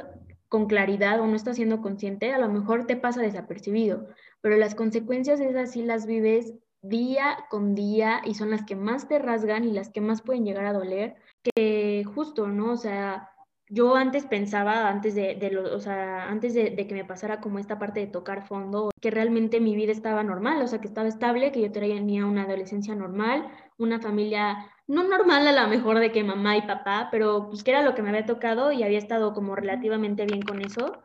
con 0.48 0.66
claridad 0.66 1.20
o 1.20 1.26
no 1.26 1.34
estás 1.34 1.56
siendo 1.56 1.80
consciente, 1.80 2.32
a 2.32 2.38
lo 2.38 2.48
mejor 2.48 2.86
te 2.86 2.96
pasa 2.96 3.22
desapercibido, 3.22 4.08
pero 4.40 4.56
las 4.56 4.74
consecuencias 4.74 5.40
esas 5.40 5.70
sí 5.72 5.82
las 5.82 6.06
vives 6.06 6.54
día 6.82 7.38
con 7.48 7.74
día 7.74 8.20
y 8.24 8.34
son 8.34 8.50
las 8.50 8.64
que 8.64 8.76
más 8.76 9.08
te 9.08 9.18
rasgan 9.18 9.64
y 9.64 9.72
las 9.72 9.88
que 9.88 10.00
más 10.00 10.20
pueden 10.20 10.44
llegar 10.44 10.66
a 10.66 10.72
doler, 10.72 11.16
que 11.42 12.04
justo, 12.14 12.48
¿no? 12.48 12.72
O 12.72 12.76
sea, 12.76 13.30
yo 13.72 13.96
antes 13.96 14.26
pensaba, 14.26 14.88
antes 14.90 15.14
de, 15.14 15.34
de 15.34 15.50
lo, 15.50 15.74
o 15.74 15.80
sea, 15.80 16.28
antes 16.28 16.52
de, 16.52 16.70
de, 16.70 16.86
que 16.86 16.94
me 16.94 17.06
pasara 17.06 17.40
como 17.40 17.58
esta 17.58 17.78
parte 17.78 18.00
de 18.00 18.06
tocar 18.06 18.46
fondo, 18.46 18.90
que 19.00 19.10
realmente 19.10 19.60
mi 19.60 19.74
vida 19.74 19.92
estaba 19.92 20.22
normal, 20.22 20.60
o 20.60 20.66
sea, 20.68 20.80
que 20.80 20.88
estaba 20.88 21.08
estable, 21.08 21.52
que 21.52 21.62
yo 21.62 21.72
tenía 21.72 22.26
una 22.26 22.42
adolescencia 22.42 22.94
normal, 22.94 23.48
una 23.78 23.98
familia 23.98 24.70
no 24.86 25.04
normal 25.04 25.46
a 25.48 25.62
lo 25.62 25.68
mejor 25.68 26.00
de 26.00 26.12
que 26.12 26.22
mamá 26.22 26.58
y 26.58 26.62
papá, 26.62 27.08
pero 27.10 27.48
pues 27.48 27.64
que 27.64 27.70
era 27.70 27.82
lo 27.82 27.94
que 27.94 28.02
me 28.02 28.10
había 28.10 28.26
tocado 28.26 28.72
y 28.72 28.82
había 28.82 28.98
estado 28.98 29.32
como 29.32 29.56
relativamente 29.56 30.26
bien 30.26 30.42
con 30.42 30.60
eso. 30.60 31.02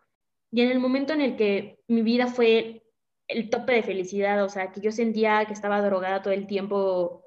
Y 0.52 0.62
en 0.62 0.70
el 0.70 0.80
momento 0.80 1.14
en 1.14 1.22
el 1.22 1.38
que 1.38 1.80
mi 1.88 2.02
vida 2.02 2.28
fue 2.28 2.84
el 3.30 3.50
tope 3.50 3.74
de 3.74 3.84
felicidad, 3.84 4.44
o 4.44 4.50
sea, 4.50 4.72
que 4.72 4.82
yo 4.82 4.92
sentía 4.92 5.46
que 5.46 5.54
estaba 5.54 5.82
drogada 5.82 6.22
todo 6.22 6.34
el 6.34 6.48
tiempo 6.48 7.27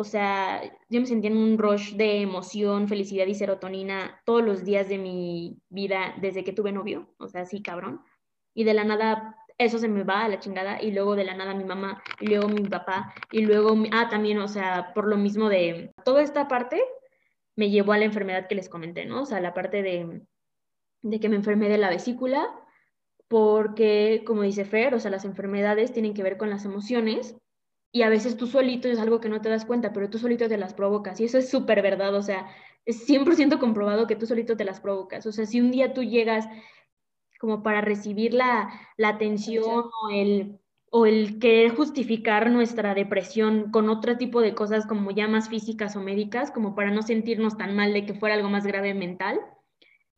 o 0.00 0.04
sea, 0.04 0.62
yo 0.88 0.98
me 0.98 1.06
sentía 1.06 1.30
en 1.30 1.36
un 1.36 1.58
rush 1.58 1.92
de 1.94 2.22
emoción, 2.22 2.88
felicidad 2.88 3.26
y 3.26 3.34
serotonina 3.34 4.22
todos 4.24 4.42
los 4.42 4.64
días 4.64 4.88
de 4.88 4.96
mi 4.96 5.58
vida 5.68 6.14
desde 6.22 6.42
que 6.42 6.54
tuve 6.54 6.72
novio, 6.72 7.14
o 7.18 7.28
sea, 7.28 7.44
sí, 7.44 7.62
cabrón. 7.62 8.02
Y 8.54 8.64
de 8.64 8.72
la 8.72 8.84
nada 8.84 9.36
eso 9.58 9.78
se 9.78 9.88
me 9.88 10.04
va 10.04 10.24
a 10.24 10.28
la 10.30 10.40
chingada 10.40 10.80
y 10.82 10.90
luego 10.90 11.16
de 11.16 11.24
la 11.24 11.34
nada 11.34 11.52
mi 11.52 11.64
mamá 11.64 12.02
y 12.18 12.28
luego 12.28 12.48
mi 12.48 12.62
papá 12.62 13.12
y 13.30 13.42
luego, 13.42 13.76
ah, 13.92 14.08
también, 14.08 14.38
o 14.38 14.48
sea, 14.48 14.94
por 14.94 15.06
lo 15.06 15.18
mismo 15.18 15.50
de 15.50 15.92
toda 16.02 16.22
esta 16.22 16.48
parte 16.48 16.82
me 17.56 17.68
llevó 17.68 17.92
a 17.92 17.98
la 17.98 18.06
enfermedad 18.06 18.48
que 18.48 18.54
les 18.54 18.70
comenté, 18.70 19.04
¿no? 19.04 19.20
O 19.20 19.26
sea, 19.26 19.38
la 19.40 19.52
parte 19.52 19.82
de, 19.82 20.22
de 21.02 21.20
que 21.20 21.28
me 21.28 21.36
enfermé 21.36 21.68
de 21.68 21.76
la 21.76 21.90
vesícula, 21.90 22.48
porque, 23.28 24.22
como 24.26 24.42
dice 24.42 24.64
Fer, 24.64 24.94
o 24.94 24.98
sea, 24.98 25.10
las 25.10 25.26
enfermedades 25.26 25.92
tienen 25.92 26.14
que 26.14 26.22
ver 26.22 26.38
con 26.38 26.48
las 26.48 26.64
emociones 26.64 27.36
y 27.92 28.02
a 28.02 28.08
veces 28.08 28.36
tú 28.36 28.46
solito 28.46 28.88
es 28.88 28.98
algo 28.98 29.20
que 29.20 29.28
no 29.28 29.40
te 29.40 29.48
das 29.48 29.64
cuenta, 29.64 29.92
pero 29.92 30.10
tú 30.10 30.18
solito 30.18 30.48
te 30.48 30.56
las 30.58 30.74
provocas 30.74 31.20
y 31.20 31.24
eso 31.24 31.38
es 31.38 31.50
súper 31.50 31.82
verdad, 31.82 32.14
o 32.14 32.22
sea, 32.22 32.48
es 32.84 33.06
100% 33.06 33.58
comprobado 33.58 34.06
que 34.06 34.16
tú 34.16 34.26
solito 34.26 34.56
te 34.56 34.64
las 34.64 34.80
provocas, 34.80 35.26
o 35.26 35.32
sea, 35.32 35.46
si 35.46 35.60
un 35.60 35.70
día 35.70 35.92
tú 35.92 36.02
llegas 36.02 36.46
como 37.40 37.62
para 37.62 37.80
recibir 37.80 38.34
la, 38.34 38.70
la 38.96 39.08
atención 39.08 39.64
o 40.02 40.10
el, 40.12 40.60
o 40.90 41.06
el 41.06 41.38
querer 41.38 41.74
justificar 41.74 42.50
nuestra 42.50 42.94
depresión 42.94 43.70
con 43.70 43.88
otro 43.88 44.18
tipo 44.18 44.42
de 44.42 44.54
cosas 44.54 44.86
como 44.86 45.10
ya 45.10 45.26
más 45.26 45.48
físicas 45.48 45.96
o 45.96 46.00
médicas, 46.00 46.50
como 46.50 46.74
para 46.74 46.90
no 46.90 47.02
sentirnos 47.02 47.56
tan 47.56 47.74
mal 47.74 47.94
de 47.94 48.04
que 48.04 48.14
fuera 48.14 48.34
algo 48.34 48.50
más 48.50 48.66
grave 48.66 48.92
mental. 48.92 49.40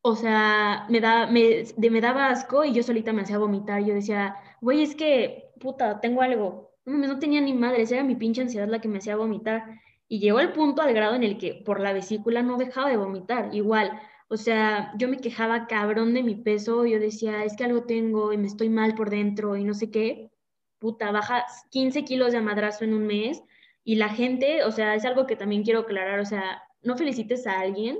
O 0.01 0.15
sea, 0.17 0.85
me, 0.89 0.99
da, 0.99 1.27
me, 1.27 1.63
de, 1.77 1.89
me 1.89 2.01
daba 2.01 2.27
asco 2.27 2.65
y 2.65 2.73
yo 2.73 2.83
solita 2.83 3.13
me 3.13 3.21
hacía 3.21 3.37
vomitar. 3.37 3.83
Yo 3.85 3.93
decía, 3.93 4.35
güey, 4.59 4.83
es 4.83 4.95
que, 4.95 5.51
puta, 5.61 6.01
tengo 6.01 6.21
algo 6.21 6.72
no, 6.85 7.19
tenía 7.19 7.41
ni 7.41 7.53
madres, 7.53 7.91
era 7.91 8.03
mi 8.03 8.15
pinche 8.15 8.41
ansiedad 8.41 8.67
la 8.67 8.81
que 8.81 8.87
me 8.87 8.97
hacía 8.97 9.15
vomitar. 9.15 9.79
Y 10.07 10.19
llegó 10.19 10.39
el 10.39 10.53
punto 10.53 10.81
al 10.81 10.93
grado 10.93 11.15
en 11.15 11.23
el 11.23 11.37
que 11.37 11.55
por 11.65 11.79
la 11.79 11.93
vesícula 11.93 12.43
no 12.43 12.57
dejaba 12.57 12.89
de 12.89 12.97
vomitar, 12.97 13.53
igual. 13.53 13.99
O 14.27 14.37
sea, 14.37 14.93
yo 14.97 15.07
me 15.07 15.17
quejaba 15.17 15.67
cabrón 15.67 16.13
de 16.13 16.23
mi 16.23 16.35
peso, 16.35 16.85
yo 16.85 16.99
decía, 16.99 17.43
es 17.43 17.55
que 17.55 17.63
algo 17.63 17.83
tengo 17.85 18.33
y 18.33 18.37
me 18.37 18.47
estoy 18.47 18.69
mal 18.69 18.95
por 18.95 19.09
dentro 19.09 19.55
y 19.57 19.63
no 19.63 19.73
sé 19.73 19.91
qué. 19.91 20.31
Puta, 20.79 21.11
baja 21.11 21.45
15 21.71 22.03
kilos 22.03 22.33
de 22.33 22.41
madrazo 22.41 22.83
en 22.83 22.93
un 22.93 23.07
mes 23.07 23.41
y 23.83 23.95
la 23.95 24.09
gente, 24.09 24.63
o 24.63 24.71
sea, 24.71 24.95
es 24.95 25.05
algo 25.05 25.27
que 25.27 25.35
también 25.35 25.63
quiero 25.63 25.81
aclarar, 25.81 26.19
o 26.19 26.25
sea, 26.25 26.63
no 26.81 26.97
felicites 26.97 27.47
a 27.47 27.59
alguien 27.59 27.99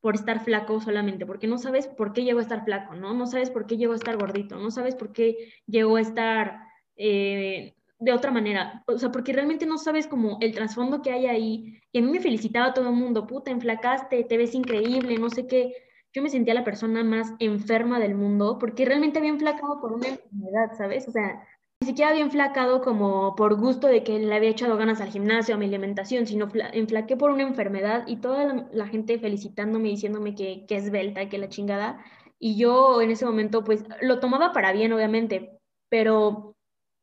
por 0.00 0.16
estar 0.16 0.44
flaco 0.44 0.80
solamente, 0.80 1.26
porque 1.26 1.46
no 1.46 1.58
sabes 1.58 1.86
por 1.86 2.12
qué 2.12 2.24
llegó 2.24 2.40
a 2.40 2.42
estar 2.42 2.64
flaco, 2.64 2.94
¿no? 2.94 3.14
No 3.14 3.26
sabes 3.26 3.50
por 3.50 3.66
qué 3.66 3.76
llegó 3.76 3.92
a 3.92 3.96
estar 3.96 4.16
gordito, 4.16 4.58
no 4.58 4.70
sabes 4.70 4.96
por 4.96 5.12
qué 5.12 5.52
llegó 5.66 5.96
a 5.96 6.00
estar 6.00 6.60
eh, 6.96 7.76
de 8.02 8.12
otra 8.12 8.32
manera, 8.32 8.82
o 8.88 8.98
sea, 8.98 9.12
porque 9.12 9.32
realmente 9.32 9.64
no 9.64 9.78
sabes 9.78 10.08
como 10.08 10.38
el 10.40 10.54
trasfondo 10.54 11.02
que 11.02 11.12
hay 11.12 11.26
ahí. 11.26 11.80
Y 11.92 11.98
a 11.98 12.02
mí 12.02 12.10
me 12.10 12.20
felicitaba 12.20 12.74
todo 12.74 12.88
el 12.88 12.96
mundo, 12.96 13.26
puta, 13.28 13.52
enflacaste, 13.52 14.24
te 14.24 14.36
ves 14.36 14.54
increíble, 14.54 15.16
no 15.18 15.30
sé 15.30 15.46
qué. 15.46 15.72
Yo 16.12 16.20
me 16.20 16.28
sentía 16.28 16.52
la 16.54 16.64
persona 16.64 17.04
más 17.04 17.32
enferma 17.38 18.00
del 18.00 18.16
mundo 18.16 18.58
porque 18.58 18.84
realmente 18.84 19.20
había 19.20 19.30
enflacado 19.30 19.80
por 19.80 19.92
una 19.92 20.08
enfermedad, 20.08 20.72
¿sabes? 20.76 21.06
O 21.06 21.12
sea, 21.12 21.46
ni 21.80 21.86
siquiera 21.86 22.10
había 22.10 22.24
enflacado 22.24 22.82
como 22.82 23.36
por 23.36 23.54
gusto 23.56 23.86
de 23.86 24.02
que 24.02 24.18
le 24.18 24.34
había 24.34 24.50
echado 24.50 24.76
ganas 24.76 25.00
al 25.00 25.10
gimnasio, 25.10 25.54
a 25.54 25.58
mi 25.58 25.66
alimentación, 25.66 26.26
sino 26.26 26.48
enflaqué 26.72 27.16
por 27.16 27.30
una 27.30 27.44
enfermedad 27.44 28.04
y 28.08 28.16
toda 28.16 28.68
la, 28.72 28.86
gente 28.88 29.18
felicitándome, 29.20 29.90
diciéndome 29.90 30.34
que, 30.34 30.66
que 30.66 30.76
es 30.76 30.90
belta, 30.90 31.28
que 31.28 31.38
la 31.38 31.48
chingada. 31.48 32.04
Y 32.40 32.56
yo 32.56 33.00
en 33.00 33.12
ese 33.12 33.24
momento, 33.24 33.62
pues, 33.62 33.84
lo 34.00 34.18
tomaba 34.18 34.52
para 34.52 34.72
bien, 34.72 34.92
obviamente, 34.92 35.60
pero 35.88 36.56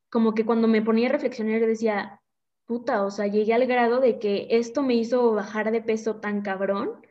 como 0.10 0.34
que 0.34 0.46
cuando 0.46 0.68
me 0.68 0.82
ponía 0.82 1.10
a 1.10 1.12
reflexionar 1.12 1.66
decía, 1.66 2.22
puta, 2.66 3.04
o 3.04 3.12
sea, 3.12 3.28
llegué 3.28 3.54
al 3.54 3.66
grado 3.68 4.00
de 4.00 4.20
que 4.20 4.48
esto 4.52 4.84
me 4.84 4.96
hizo 4.96 5.34
bajar 5.34 5.72
de 5.72 5.82
peso 5.82 6.18
tan 6.18 6.42
cabrón 6.42 7.02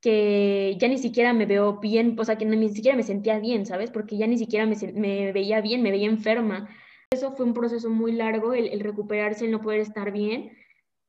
que 0.00 0.76
ya 0.78 0.88
ni 0.88 0.98
siquiera 0.98 1.32
me 1.32 1.46
veo 1.46 1.78
bien, 1.78 2.16
o 2.18 2.24
sea, 2.24 2.36
que 2.36 2.46
ni 2.46 2.68
siquiera 2.70 2.96
me 2.96 3.02
sentía 3.02 3.38
bien, 3.38 3.66
¿sabes? 3.66 3.90
Porque 3.90 4.16
ya 4.16 4.26
ni 4.26 4.38
siquiera 4.38 4.66
me, 4.66 4.76
me 4.94 5.32
veía 5.32 5.60
bien, 5.60 5.82
me 5.82 5.90
veía 5.90 6.08
enferma. 6.08 6.68
Eso 7.10 7.32
fue 7.32 7.44
un 7.44 7.54
proceso 7.54 7.90
muy 7.90 8.12
largo, 8.12 8.54
el, 8.54 8.80
recuperarse, 8.80 9.44
el 9.44 9.50
no 9.50 9.60
poder 9.60 9.80
estar 9.80 10.12
bien 10.12 10.52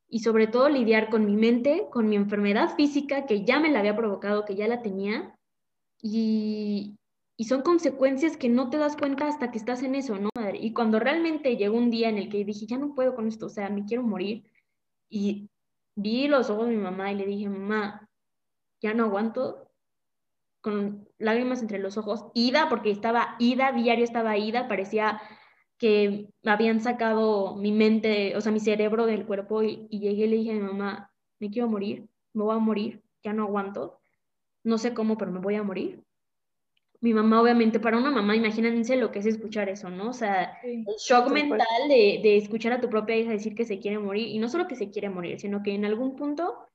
y 0.10 0.20
sobre 0.20 0.48
todo 0.48 0.68
lidiar 0.68 1.10
con 1.10 1.26
mi 1.26 1.38
mente, 1.38 1.88
con 1.92 2.10
mi 2.10 2.18
enfermedad 2.18 2.76
física 2.76 3.26
que 3.26 3.46
ya 3.46 3.60
me 3.60 3.72
la 3.72 3.80
había 3.80 3.96
provocado, 3.96 4.44
que 4.44 4.56
ya 4.56 4.68
la 4.68 4.82
tenía, 4.82 5.36
y, 6.02 6.98
y 7.38 7.46
son 7.46 7.62
consecuencias 7.62 8.36
que 8.36 8.50
no 8.50 8.70
te 8.70 8.78
das 8.78 8.98
cuenta 8.98 9.28
hasta 9.28 9.52
que 9.52 9.58
estás 9.58 9.84
en 9.84 9.96
eso, 9.96 10.18
¿no? 10.18 10.31
Y 10.62 10.74
cuando 10.74 11.00
realmente 11.00 11.58
llegó 11.58 11.78
un 11.78 11.92
día 11.92 12.10
en 12.10 12.18
el 12.18 12.30
que 12.30 12.46
dije, 12.46 12.66
ya 12.66 12.78
no 12.78 12.94
puedo 12.94 13.16
con 13.16 13.28
esto, 13.28 13.48
o 13.48 13.50
sea, 13.50 13.70
me 13.70 13.86
quiero 13.86 14.04
morir, 14.04 14.46
y 15.10 15.50
vi 15.96 16.28
los 16.28 16.50
ojos 16.50 16.68
de 16.68 16.76
mi 16.76 16.82
mamá 16.82 17.12
y 17.12 17.16
le 17.16 17.26
dije, 17.26 17.50
mamá, 17.50 18.10
ya 18.82 18.94
no 18.94 19.06
aguanto, 19.06 19.70
con 20.62 21.10
lágrimas 21.18 21.62
entre 21.62 21.80
los 21.80 21.98
ojos, 21.98 22.26
ida, 22.34 22.70
porque 22.70 22.92
estaba 22.92 23.36
ida, 23.40 23.72
diario 23.72 24.04
estaba 24.04 24.38
ida, 24.38 24.68
parecía 24.68 25.22
que 25.78 26.30
habían 26.46 26.80
sacado 26.80 27.56
mi 27.56 27.72
mente, 27.72 28.38
o 28.38 28.42
sea, 28.42 28.52
mi 28.52 28.60
cerebro 28.60 29.08
del 29.08 29.26
cuerpo, 29.26 29.64
y, 29.64 29.88
y 29.90 30.00
llegué 30.00 30.26
y 30.26 30.30
le 30.30 30.36
dije 30.38 30.52
a 30.52 30.56
mi 30.56 30.62
mamá, 30.62 31.12
me 31.40 31.50
quiero 31.50 31.68
morir, 31.68 32.08
me 32.34 32.44
voy 32.44 32.56
a 32.56 32.60
morir, 32.60 33.04
ya 33.24 33.34
no 33.34 33.44
aguanto, 33.44 34.00
no 34.64 34.78
sé 34.78 34.94
cómo, 34.94 35.18
pero 35.18 35.32
me 35.32 35.40
voy 35.40 35.56
a 35.56 35.64
morir 35.64 36.04
mi 37.02 37.16
mamá, 37.16 37.42
obviamente, 37.42 37.80
para 37.80 37.98
una 37.98 38.12
mamá, 38.12 38.36
imagínense 38.36 38.96
lo 38.96 39.12
que 39.12 39.20
es 39.20 39.26
escuchar 39.26 39.70
eso, 39.70 39.90
¿no? 39.90 40.10
O 40.10 40.14
sea, 40.14 40.60
el 40.64 40.86
shock 41.00 41.32
mental 41.32 41.68
de, 41.90 42.20
de, 42.22 42.38
escuchar 42.38 42.74
a 42.74 42.80
tu 42.80 42.90
propia 42.90 43.18
hija 43.18 43.32
decir 43.32 43.56
que 43.56 43.66
se 43.66 43.80
quiere 43.80 43.98
morir, 43.98 44.28
y 44.28 44.38
no 44.38 44.48
solo 44.48 44.68
que 44.68 44.76
se 44.76 44.92
quiere 44.92 45.10
morir, 45.10 45.40
sino 45.40 45.64
que 45.64 45.74
en 45.74 45.84
algún 45.84 46.16
punto 46.16 46.68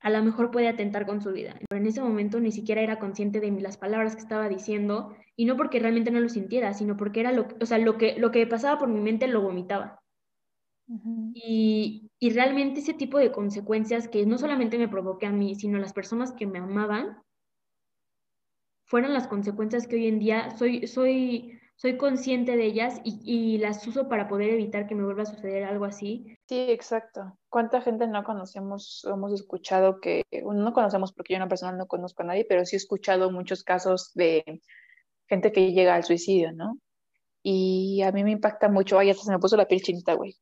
a 0.00 0.10
lo 0.10 0.22
mejor 0.22 0.50
puede 0.50 0.68
atentar 0.68 1.06
con 1.06 1.22
su 1.22 1.32
vida. 1.32 1.56
Pero 1.66 1.80
en 1.80 1.86
ese 1.86 2.02
momento 2.02 2.38
ni 2.38 2.52
siquiera 2.52 2.82
era 2.82 2.98
consciente 2.98 3.40
de 3.40 3.50
las 3.62 3.78
palabras 3.78 4.14
que 4.14 4.20
estaba 4.20 4.50
diciendo, 4.50 5.16
y 5.34 5.46
no 5.46 5.56
porque 5.56 5.78
realmente 5.78 6.10
no 6.10 6.20
lo 6.20 6.28
sintiera, 6.28 6.74
sino 6.74 6.94
porque 6.98 7.20
era 7.20 7.32
lo, 7.32 7.48
o 7.58 7.64
sea, 7.64 7.78
lo, 7.78 7.96
que, 7.96 8.18
lo 8.18 8.30
que 8.30 8.46
pasaba 8.46 8.78
por 8.78 8.88
mi 8.88 9.00
mente 9.00 9.26
lo 9.26 9.40
vomitaba. 9.40 10.02
y, 11.32 12.10
y 12.18 12.30
realmente 12.30 12.80
ese 12.80 12.92
tipo 12.92 13.16
de 13.18 13.32
consecuencias 13.32 14.06
que 14.06 14.26
no 14.26 14.36
solamente 14.36 14.76
me 14.76 14.88
provoqué 14.88 15.24
a 15.24 15.32
mí, 15.32 15.54
sino 15.54 15.78
a 15.78 15.80
las 15.80 15.94
personas 15.94 16.32
que 16.32 16.46
me 16.46 16.58
amaban, 16.58 17.16
fueron 18.94 19.12
las 19.12 19.26
consecuencias 19.26 19.88
que 19.88 19.96
hoy 19.96 20.06
en 20.06 20.20
día 20.20 20.56
soy, 20.56 20.86
soy, 20.86 21.58
soy 21.74 21.96
consciente 21.96 22.56
de 22.56 22.64
ellas 22.64 23.00
y, 23.02 23.18
y, 23.24 23.58
las 23.58 23.84
uso 23.88 24.08
para 24.08 24.28
poder 24.28 24.50
evitar 24.50 24.86
que 24.86 24.94
me 24.94 25.02
vuelva 25.02 25.24
a 25.24 25.26
suceder 25.26 25.64
algo 25.64 25.84
así. 25.84 26.38
Sí, 26.48 26.66
exacto. 26.68 27.36
¿Cuánta 27.48 27.80
gente 27.80 28.06
no 28.06 28.22
conocemos, 28.22 29.04
hemos 29.12 29.32
escuchado 29.32 30.00
que, 30.00 30.22
no 30.30 30.72
conocemos 30.72 31.12
porque 31.12 31.32
yo 31.32 31.38
una 31.38 31.48
persona 31.48 31.72
no 31.72 31.88
conozco 31.88 32.22
a 32.22 32.26
nadie, 32.26 32.46
pero 32.48 32.64
sí 32.64 32.76
he 32.76 32.78
escuchado 32.78 33.32
muchos 33.32 33.64
casos 33.64 34.12
de 34.14 34.62
gente 35.26 35.50
que 35.50 35.72
llega 35.72 35.96
al 35.96 36.04
suicidio, 36.04 36.52
¿no? 36.52 36.78
Y 37.42 38.00
a 38.02 38.12
mí 38.12 38.22
me 38.22 38.30
impacta 38.30 38.68
mucho, 38.68 38.96
ay, 38.96 39.10
hasta 39.10 39.24
se 39.24 39.32
me 39.32 39.40
puso 39.40 39.56
la 39.56 39.66
piel 39.66 39.82
chinita, 39.82 40.14
güey 40.14 40.36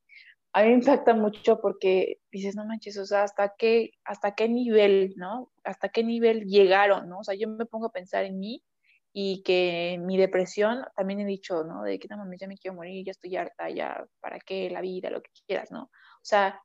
a 0.52 0.62
mí 0.62 0.68
me 0.68 0.74
impacta 0.74 1.14
mucho 1.14 1.60
porque 1.60 2.18
dices, 2.30 2.54
no 2.54 2.66
manches, 2.66 2.98
o 2.98 3.06
sea, 3.06 3.22
¿hasta 3.22 3.54
qué, 3.56 3.92
hasta 4.04 4.34
qué 4.34 4.48
nivel, 4.48 5.14
¿no? 5.16 5.50
¿Hasta 5.64 5.88
qué 5.88 6.04
nivel 6.04 6.44
llegaron, 6.44 7.08
¿no? 7.08 7.20
O 7.20 7.24
sea, 7.24 7.34
yo 7.34 7.48
me 7.48 7.64
pongo 7.64 7.86
a 7.86 7.92
pensar 7.92 8.24
en 8.24 8.38
mí 8.38 8.62
y 9.14 9.42
que 9.42 9.98
mi 10.00 10.18
depresión, 10.18 10.84
también 10.94 11.20
he 11.20 11.24
dicho, 11.24 11.64
¿no? 11.64 11.82
De 11.82 11.98
que 11.98 12.08
no 12.08 12.18
mames, 12.18 12.40
ya 12.40 12.48
me 12.48 12.58
quiero 12.58 12.74
morir, 12.74 13.04
ya 13.04 13.12
estoy 13.12 13.36
harta, 13.36 13.70
ya, 13.70 14.06
¿para 14.20 14.38
qué 14.40 14.68
la 14.70 14.82
vida, 14.82 15.10
lo 15.10 15.22
que 15.22 15.30
quieras, 15.46 15.70
¿no? 15.70 15.84
O 15.84 16.24
sea, 16.24 16.60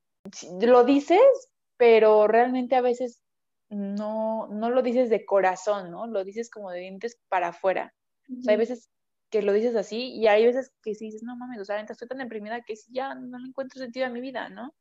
lo 0.62 0.84
dices, 0.84 1.50
pero 1.78 2.28
realmente 2.28 2.76
a 2.76 2.82
veces 2.82 3.22
no, 3.70 4.48
no 4.48 4.70
lo 4.70 4.82
dices 4.82 5.10
de 5.10 5.26
corazón, 5.26 5.92
¿no? 5.92 6.08
Lo 6.08 6.24
dices 6.26 6.50
como 6.50 6.72
de 6.72 6.82
dientes 6.82 7.20
para 7.30 7.50
afuera. 7.50 7.94
O 8.30 8.42
sea, 8.42 8.52
hay 8.52 8.58
veces 8.58 8.90
que 9.30 9.42
lo 9.42 9.54
dices 9.54 9.76
así 9.76 10.14
y 10.14 10.28
hay 10.28 10.46
veces 10.46 10.72
que 10.82 10.96
sí 10.96 11.06
dices, 11.06 11.24
no 11.24 11.36
mames, 11.36 11.60
o 11.60 11.66
sea, 11.66 11.80
estoy 11.82 12.08
tan 12.08 12.20
deprimida 12.20 12.62
que 12.62 12.76
ya 12.90 13.16
no 13.16 13.40
le 13.40 13.50
encuentro 13.50 13.80
sentido 13.80 14.06
a 14.06 14.10
mi 14.10 14.22
vida, 14.22 14.50
¿no? 14.50 14.74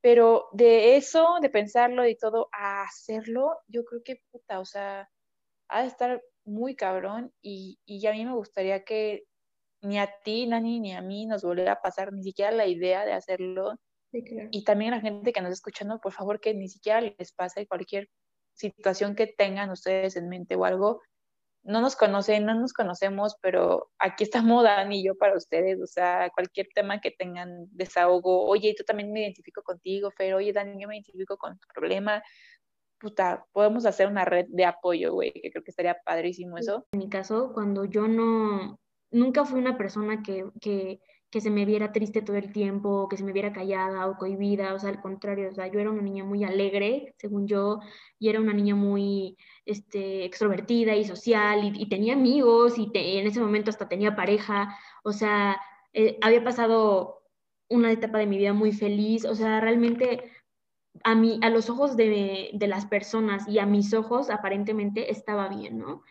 Pero 0.00 0.48
de 0.52 0.96
eso, 0.96 1.36
de 1.42 1.50
pensarlo 1.50 2.06
y 2.08 2.16
todo, 2.16 2.48
a 2.52 2.82
hacerlo, 2.82 3.58
yo 3.68 3.84
creo 3.84 4.02
que 4.02 4.22
puta, 4.30 4.60
o 4.60 4.64
sea, 4.64 5.08
ha 5.68 5.82
de 5.82 5.88
estar 5.88 6.22
muy 6.44 6.74
cabrón 6.74 7.32
y, 7.42 7.78
y 7.84 8.06
a 8.06 8.12
mí 8.12 8.24
me 8.24 8.34
gustaría 8.34 8.82
que 8.82 9.24
ni 9.82 9.98
a 9.98 10.10
ti, 10.24 10.46
Nani, 10.46 10.80
ni 10.80 10.94
a 10.94 11.02
mí 11.02 11.26
nos 11.26 11.42
volviera 11.42 11.72
a 11.72 11.80
pasar 11.80 12.12
ni 12.12 12.22
siquiera 12.22 12.50
la 12.50 12.66
idea 12.66 13.04
de 13.04 13.12
hacerlo. 13.12 13.74
Y 14.12 14.64
también 14.64 14.92
a 14.92 14.96
la 14.96 15.02
gente 15.02 15.32
que 15.32 15.40
nos 15.40 15.52
está 15.52 15.70
escuchando, 15.70 16.00
por 16.00 16.12
favor, 16.12 16.40
que 16.40 16.52
ni 16.52 16.68
siquiera 16.68 17.00
les 17.00 17.32
pase 17.32 17.66
cualquier 17.66 18.08
situación 18.54 19.14
que 19.14 19.26
tengan 19.26 19.70
ustedes 19.70 20.16
en 20.16 20.28
mente 20.28 20.56
o 20.56 20.64
algo, 20.64 21.00
no 21.62 21.80
nos 21.80 21.96
conocen, 21.96 22.46
no 22.46 22.54
nos 22.54 22.72
conocemos, 22.72 23.36
pero 23.42 23.90
aquí 23.98 24.24
estamos 24.24 24.64
Dani 24.64 25.00
y 25.00 25.04
yo 25.04 25.16
para 25.16 25.36
ustedes, 25.36 25.80
o 25.80 25.86
sea, 25.86 26.30
cualquier 26.34 26.68
tema 26.74 27.00
que 27.00 27.10
tengan 27.10 27.66
desahogo, 27.70 28.46
oye, 28.46 28.74
tú 28.76 28.84
también 28.84 29.12
me 29.12 29.20
identifico 29.20 29.62
contigo, 29.62 30.10
Fer, 30.10 30.34
oye, 30.34 30.52
Dani, 30.52 30.80
yo 30.80 30.88
me 30.88 30.96
identifico 30.96 31.36
con 31.36 31.58
tu 31.58 31.66
problema, 31.74 32.22
puta, 32.98 33.44
podemos 33.52 33.86
hacer 33.86 34.06
una 34.08 34.24
red 34.24 34.46
de 34.48 34.64
apoyo, 34.64 35.14
güey, 35.14 35.32
que 35.32 35.50
creo 35.50 35.64
que 35.64 35.70
estaría 35.70 35.96
padrísimo 36.04 36.58
eso. 36.58 36.86
En 36.92 36.98
mi 37.00 37.08
caso, 37.08 37.52
cuando 37.52 37.84
yo 37.84 38.06
no, 38.06 38.78
nunca 39.10 39.44
fui 39.44 39.58
una 39.58 39.76
persona 39.76 40.22
que, 40.22 40.44
que, 40.60 41.00
que 41.30 41.40
se 41.40 41.50
me 41.50 41.64
viera 41.64 41.92
triste 41.92 42.22
todo 42.22 42.36
el 42.36 42.52
tiempo, 42.52 43.08
que 43.08 43.16
se 43.16 43.24
me 43.24 43.32
viera 43.32 43.52
callada 43.52 44.08
o 44.08 44.16
cohibida, 44.18 44.74
o 44.74 44.78
sea, 44.78 44.90
al 44.90 45.00
contrario, 45.00 45.48
o 45.50 45.54
sea, 45.54 45.68
yo 45.68 45.78
era 45.78 45.90
una 45.90 46.02
niña 46.02 46.24
muy 46.24 46.44
alegre, 46.44 47.14
según 47.18 47.46
yo, 47.46 47.80
y 48.18 48.28
era 48.28 48.40
una 48.40 48.52
niña 48.52 48.74
muy 48.74 49.36
este, 49.64 50.24
extrovertida 50.24 50.96
y 50.96 51.04
social, 51.04 51.64
y, 51.64 51.88
tenía 51.88 52.14
amigos, 52.14 52.78
y, 52.78 52.90
en 52.94 53.26
ese 53.26 53.40
momento 53.40 53.70
hasta 53.70 53.88
tenía 53.88 54.16
pareja, 54.16 54.76
o 55.04 55.12
sea, 55.12 55.60
eh, 55.92 56.18
había 56.20 56.42
pasado 56.42 57.22
una 57.68 57.92
etapa 57.92 58.18
de 58.18 58.26
mi 58.26 58.38
vida 58.38 58.52
muy 58.52 58.72
feliz, 58.72 59.24
o 59.24 59.34
sea, 59.36 59.60
realmente 59.60 60.24
a, 61.04 61.14
mí, 61.14 61.38
a 61.42 61.50
los 61.50 61.70
ojos 61.70 61.96
de, 61.96 62.50
de 62.52 62.66
las 62.66 62.86
personas 62.86 63.46
y 63.48 63.60
a 63.60 63.66
mis 63.66 63.94
ojos 63.94 64.30
aparentemente 64.30 65.12
estaba 65.12 65.48
bien, 65.48 65.78
¿no? 65.78 66.02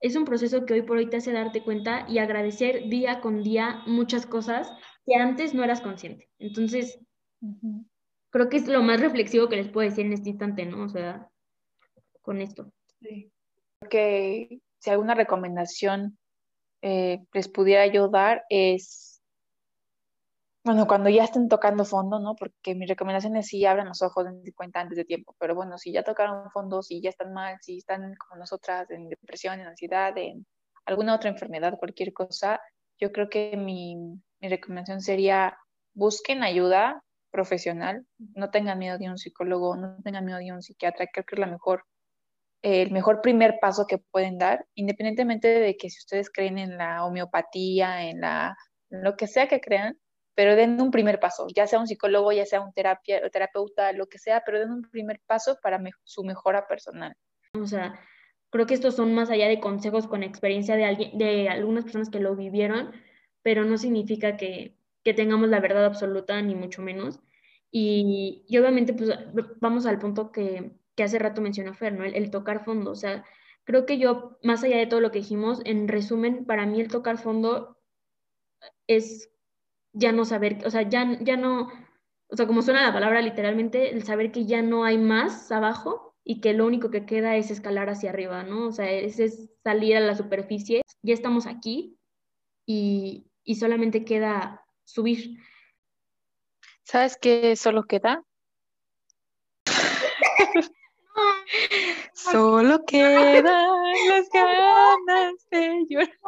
Es 0.00 0.16
un 0.16 0.24
proceso 0.24 0.64
que 0.64 0.74
hoy 0.74 0.82
por 0.82 0.96
hoy 0.96 1.08
te 1.08 1.18
hace 1.18 1.32
darte 1.32 1.62
cuenta 1.62 2.06
y 2.08 2.18
agradecer 2.18 2.88
día 2.88 3.20
con 3.20 3.42
día 3.42 3.82
muchas 3.86 4.26
cosas 4.26 4.72
que 5.06 5.14
antes 5.16 5.54
no 5.54 5.62
eras 5.62 5.80
consciente. 5.80 6.28
Entonces, 6.38 6.98
creo 8.30 8.48
que 8.48 8.56
es 8.56 8.66
lo 8.66 8.82
más 8.82 9.00
reflexivo 9.00 9.48
que 9.48 9.56
les 9.56 9.68
puedo 9.68 9.88
decir 9.88 10.06
en 10.06 10.12
este 10.12 10.30
instante, 10.30 10.64
¿no? 10.64 10.84
O 10.84 10.88
sea, 10.88 11.28
con 12.22 12.40
esto. 12.40 12.72
Sí. 13.00 13.30
Que 13.88 14.60
si 14.78 14.90
alguna 14.90 15.14
recomendación 15.14 16.18
eh, 16.82 17.18
les 17.32 17.48
pudiera 17.48 17.82
ayudar 17.82 18.44
es 18.48 19.09
bueno, 20.62 20.86
cuando 20.86 21.08
ya 21.08 21.24
estén 21.24 21.48
tocando 21.48 21.84
fondo, 21.84 22.18
¿no? 22.20 22.34
Porque 22.36 22.74
mi 22.74 22.86
recomendación 22.86 23.36
es 23.36 23.48
sí 23.48 23.64
abran 23.64 23.88
los 23.88 24.02
ojos, 24.02 24.26
en 24.26 24.42
cuenta 24.52 24.80
antes 24.80 24.96
de 24.96 25.04
tiempo, 25.04 25.34
pero 25.38 25.54
bueno, 25.54 25.78
si 25.78 25.92
ya 25.92 26.02
tocaron 26.02 26.50
fondo, 26.50 26.82
si 26.82 27.00
ya 27.00 27.10
están 27.10 27.32
mal, 27.32 27.56
si 27.62 27.78
están 27.78 28.14
como 28.16 28.38
nosotras 28.38 28.90
en 28.90 29.08
depresión, 29.08 29.58
en 29.60 29.68
ansiedad, 29.68 30.16
en 30.18 30.46
alguna 30.84 31.14
otra 31.14 31.30
enfermedad, 31.30 31.78
cualquier 31.78 32.12
cosa, 32.12 32.60
yo 32.98 33.10
creo 33.12 33.30
que 33.30 33.56
mi, 33.56 33.96
mi 34.40 34.48
recomendación 34.48 35.00
sería 35.00 35.56
busquen 35.94 36.42
ayuda 36.42 37.02
profesional, 37.30 38.06
no 38.18 38.50
tengan 38.50 38.78
miedo 38.78 38.98
de 38.98 39.08
un 39.08 39.16
psicólogo, 39.18 39.76
no 39.76 39.96
tengan 40.02 40.24
miedo 40.26 40.38
de 40.38 40.52
un 40.52 40.62
psiquiatra, 40.62 41.06
creo 41.12 41.24
que 41.24 41.36
es 41.36 41.40
la 41.40 41.46
mejor, 41.46 41.84
el 42.62 42.90
mejor 42.90 43.22
primer 43.22 43.58
paso 43.60 43.86
que 43.86 43.98
pueden 43.98 44.36
dar, 44.36 44.66
independientemente 44.74 45.48
de 45.48 45.76
que 45.76 45.88
si 45.88 45.98
ustedes 46.00 46.30
creen 46.30 46.58
en 46.58 46.76
la 46.76 47.04
homeopatía, 47.04 48.08
en 48.08 48.20
la 48.20 48.56
en 48.90 49.04
lo 49.04 49.16
que 49.16 49.26
sea 49.26 49.48
que 49.48 49.60
crean, 49.60 49.98
pero 50.34 50.56
den 50.56 50.80
un 50.80 50.90
primer 50.90 51.20
paso, 51.20 51.46
ya 51.54 51.66
sea 51.66 51.80
un 51.80 51.86
psicólogo, 51.86 52.32
ya 52.32 52.46
sea 52.46 52.60
un 52.60 52.72
terapia, 52.72 53.28
terapeuta, 53.30 53.92
lo 53.92 54.06
que 54.06 54.18
sea, 54.18 54.42
pero 54.44 54.60
den 54.60 54.70
un 54.70 54.82
primer 54.82 55.20
paso 55.26 55.58
para 55.62 55.80
su 56.04 56.24
mejora 56.24 56.66
personal. 56.66 57.14
O 57.60 57.66
sea, 57.66 57.98
creo 58.50 58.66
que 58.66 58.74
estos 58.74 58.96
son 58.96 59.14
más 59.14 59.30
allá 59.30 59.48
de 59.48 59.60
consejos 59.60 60.06
con 60.06 60.22
experiencia 60.22 60.76
de, 60.76 60.84
alguien, 60.84 61.18
de 61.18 61.48
algunas 61.48 61.84
personas 61.84 62.10
que 62.10 62.20
lo 62.20 62.36
vivieron, 62.36 62.92
pero 63.42 63.64
no 63.64 63.78
significa 63.78 64.36
que, 64.36 64.76
que 65.04 65.14
tengamos 65.14 65.48
la 65.48 65.60
verdad 65.60 65.84
absoluta, 65.84 66.40
ni 66.42 66.54
mucho 66.54 66.82
menos. 66.82 67.20
Y, 67.70 68.44
y 68.48 68.58
obviamente, 68.58 68.92
pues 68.92 69.10
vamos 69.60 69.86
al 69.86 69.98
punto 69.98 70.32
que, 70.32 70.72
hace 70.98 71.18
rato 71.18 71.40
mencionó 71.40 71.72
Fer, 71.72 71.94
¿no? 71.94 72.04
el 72.04 72.30
tocar 72.30 72.62
fondo. 72.62 72.90
O 72.90 72.94
sea, 72.94 73.24
creo 73.64 73.86
que 73.86 73.96
yo, 73.96 74.38
más 74.42 74.62
allá 74.62 74.76
de 74.76 74.86
todo 74.86 75.00
lo 75.00 75.10
que 75.10 75.20
dijimos, 75.20 75.62
en 75.64 75.88
resumen, 75.88 76.44
para 76.44 76.66
mí 76.66 76.78
el 76.78 76.88
tocar 76.88 77.16
fondo 77.16 77.78
es 78.86 79.30
ya 79.92 80.12
no 80.12 80.24
saber, 80.24 80.58
o 80.64 80.70
sea, 80.70 80.82
ya, 80.82 81.18
ya 81.20 81.36
no, 81.36 81.68
o 82.28 82.36
sea, 82.36 82.46
como 82.46 82.62
suena 82.62 82.82
la 82.82 82.92
palabra 82.92 83.20
literalmente, 83.22 83.90
el 83.90 84.04
saber 84.04 84.32
que 84.32 84.46
ya 84.46 84.62
no 84.62 84.84
hay 84.84 84.98
más 84.98 85.50
abajo 85.50 86.16
y 86.24 86.40
que 86.40 86.52
lo 86.52 86.66
único 86.66 86.90
que 86.90 87.06
queda 87.06 87.36
es 87.36 87.50
escalar 87.50 87.90
hacia 87.90 88.10
arriba, 88.10 88.42
¿no? 88.42 88.68
O 88.68 88.72
sea, 88.72 88.90
es, 88.90 89.18
es 89.18 89.50
salir 89.64 89.96
a 89.96 90.00
la 90.00 90.14
superficie, 90.14 90.82
ya 91.02 91.14
estamos 91.14 91.46
aquí 91.46 91.98
y, 92.66 93.26
y 93.44 93.56
solamente 93.56 94.04
queda 94.04 94.64
subir. 94.84 95.38
¿Sabes 96.84 97.16
qué 97.16 97.56
solo 97.56 97.84
queda? 97.84 98.24
Solo 102.12 102.84
quedan 102.84 103.44
las 103.44 104.28
ganas 104.30 105.34
de 105.50 105.86
llorar. 105.88 106.19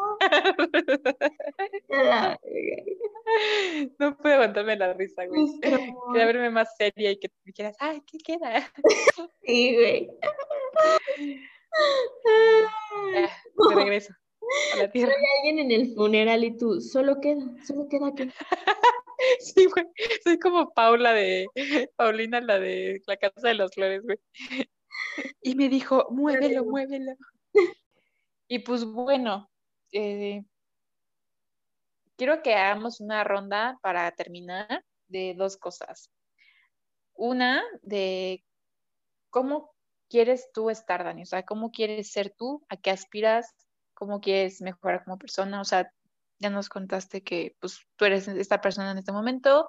No 3.98 4.16
puedo 4.16 4.34
aguantarme 4.34 4.76
la 4.76 4.92
risa, 4.92 5.26
güey. 5.26 5.46
Quería 6.12 6.26
verme 6.26 6.50
más 6.50 6.76
seria 6.76 7.10
y 7.10 7.18
que 7.18 7.28
te 7.28 7.36
dijeras, 7.44 7.76
ay, 7.80 8.02
¿qué 8.06 8.18
queda? 8.18 8.72
Sí, 9.44 9.74
güey. 9.74 10.10
de 13.12 13.74
regreso 13.74 14.12
a 14.74 14.76
la 14.76 14.90
tierra. 14.90 15.12
Hay 15.12 15.38
alguien 15.38 15.70
en 15.70 15.80
el 15.80 15.94
funeral 15.94 16.44
y 16.44 16.56
tú, 16.56 16.80
solo 16.80 17.20
queda, 17.20 17.42
solo 17.66 17.88
queda 17.88 18.14
que. 18.14 18.30
Sí, 19.38 19.66
güey. 19.66 19.86
Soy 20.24 20.38
como 20.38 20.74
Paula 20.74 21.12
de, 21.12 21.46
Paulina, 21.96 22.40
la 22.40 22.58
de 22.58 23.00
la 23.06 23.16
Casa 23.16 23.48
de 23.48 23.54
las 23.54 23.72
Flores, 23.72 24.02
güey. 24.02 24.18
Y 25.40 25.54
me 25.54 25.68
dijo, 25.68 26.08
muévelo, 26.10 26.64
muévelo. 26.64 27.12
Y 28.48 28.58
pues 28.60 28.84
bueno, 28.84 29.50
eh, 29.92 30.44
quiero 32.22 32.40
que 32.40 32.54
hagamos 32.54 33.00
una 33.00 33.24
ronda 33.24 33.80
para 33.82 34.08
terminar 34.12 34.84
de 35.08 35.34
dos 35.36 35.56
cosas. 35.56 36.08
Una, 37.14 37.64
de 37.82 38.44
cómo 39.28 39.74
quieres 40.08 40.48
tú 40.54 40.70
estar, 40.70 41.02
Dani, 41.02 41.22
o 41.22 41.26
sea, 41.26 41.42
cómo 41.42 41.72
quieres 41.72 42.12
ser 42.12 42.32
tú, 42.38 42.64
a 42.68 42.76
qué 42.76 42.92
aspiras, 42.92 43.52
cómo 43.92 44.20
quieres 44.20 44.62
mejorar 44.62 45.02
como 45.02 45.18
persona, 45.18 45.60
o 45.60 45.64
sea, 45.64 45.92
ya 46.38 46.48
nos 46.48 46.68
contaste 46.68 47.24
que 47.24 47.56
pues 47.58 47.80
tú 47.96 48.04
eres 48.04 48.28
esta 48.28 48.60
persona 48.60 48.92
en 48.92 48.98
este 48.98 49.10
momento 49.10 49.68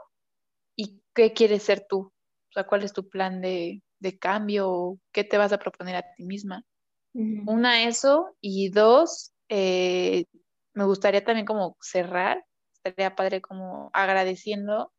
y 0.75 1.01
qué 1.15 1.33
quieres 1.33 1.63
ser 1.63 1.87
tú, 1.89 2.01
o 2.01 2.51
sea, 2.53 2.67
cuál 2.67 2.83
es 2.83 2.93
tu 2.93 3.09
plan 3.09 3.41
de, 3.41 3.81
de 3.97 4.19
cambio, 4.19 4.99
qué 5.11 5.23
te 5.23 5.39
vas 5.39 5.53
a 5.53 5.57
proponer 5.57 5.95
a 5.95 6.13
ti 6.15 6.23
misma. 6.23 6.63
Una, 7.15 7.87
eso, 7.87 8.35
y 8.41 8.69
dos, 8.69 9.33
eh, 9.49 10.25
me 10.73 10.85
gustaría 10.85 11.23
también 11.23 11.45
como 11.45 11.77
cerrar, 11.81 12.43
estaría 12.73 13.15
padre 13.15 13.41
como 13.41 13.89
agradeciendo 13.93 14.91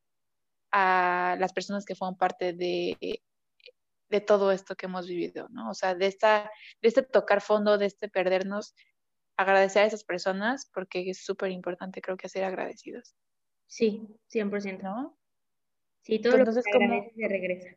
a 0.73 1.37
las 1.39 1.53
personas 1.53 1.85
que 1.85 1.95
fueron 1.95 2.17
parte 2.17 2.53
de, 2.53 3.23
de 4.09 4.21
todo 4.21 4.53
esto 4.53 4.75
que 4.75 4.87
hemos 4.87 5.07
vivido, 5.07 5.49
¿no? 5.51 5.71
O 5.71 5.75
sea, 5.75 5.95
de, 5.95 6.07
esta, 6.07 6.51
de 6.81 6.89
este 6.89 7.03
tocar 7.03 7.41
fondo, 7.41 7.79
de 7.79 7.87
este 7.87 8.09
perdernos, 8.09 8.75
agradecer 9.37 9.83
a 9.83 9.87
esas 9.87 10.05
personas 10.05 10.71
porque 10.73 11.11
es 11.11 11.25
súper 11.25 11.51
importante, 11.51 12.01
creo 12.01 12.17
que 12.17 12.29
ser 12.29 12.45
agradecidos. 12.45 13.15
Sí, 13.67 14.07
100%. 14.33 14.83
¿No? 14.83 15.19
Sí, 16.03 16.21
todo 16.21 16.37
Entonces, 16.37 16.65
lo 16.73 16.81
que 16.81 17.13
se 17.17 17.29
regresa. 17.29 17.69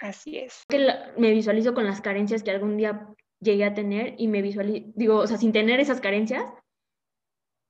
Así 0.00 0.38
es. 0.38 0.64
me 1.16 1.30
visualizo 1.30 1.74
con 1.74 1.84
las 1.84 2.00
carencias 2.00 2.42
que 2.42 2.50
algún 2.50 2.76
día 2.76 3.08
llegué 3.40 3.64
a 3.64 3.74
tener 3.74 4.14
y 4.18 4.26
me 4.26 4.42
visualizo, 4.42 4.90
digo, 4.96 5.18
o 5.18 5.26
sea, 5.26 5.36
sin 5.36 5.52
tener 5.52 5.78
esas 5.78 6.00
carencias, 6.00 6.44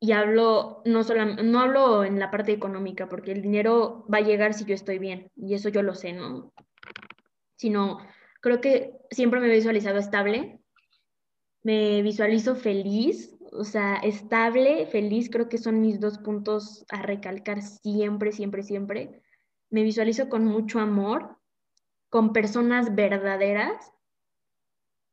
y 0.02 0.10
hablo, 0.10 0.82
no, 0.84 1.04
solo, 1.04 1.24
no 1.24 1.60
hablo 1.60 2.02
en 2.02 2.18
la 2.18 2.32
parte 2.32 2.50
económica, 2.50 3.08
porque 3.08 3.30
el 3.30 3.40
dinero 3.40 4.04
va 4.12 4.18
a 4.18 4.22
llegar 4.22 4.52
si 4.52 4.64
yo 4.64 4.74
estoy 4.74 4.98
bien, 4.98 5.30
y 5.36 5.54
eso 5.54 5.68
yo 5.68 5.80
lo 5.80 5.94
sé, 5.94 6.12
¿no? 6.12 6.52
Sino, 7.54 7.98
creo 8.40 8.60
que 8.60 8.94
siempre 9.12 9.38
me 9.38 9.46
he 9.46 9.54
visualizado 9.54 10.00
estable, 10.00 10.58
me 11.62 12.02
visualizo 12.02 12.56
feliz, 12.56 13.38
o 13.52 13.62
sea, 13.62 13.94
estable, 13.94 14.86
feliz, 14.86 15.30
creo 15.30 15.48
que 15.48 15.58
son 15.58 15.80
mis 15.80 16.00
dos 16.00 16.18
puntos 16.18 16.84
a 16.90 17.02
recalcar 17.02 17.62
siempre, 17.62 18.32
siempre, 18.32 18.64
siempre. 18.64 19.22
Me 19.70 19.84
visualizo 19.84 20.28
con 20.28 20.44
mucho 20.44 20.80
amor, 20.80 21.37
con 22.08 22.33
personas 22.33 22.96
verdaderas 22.96 23.92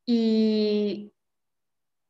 y 0.04 1.14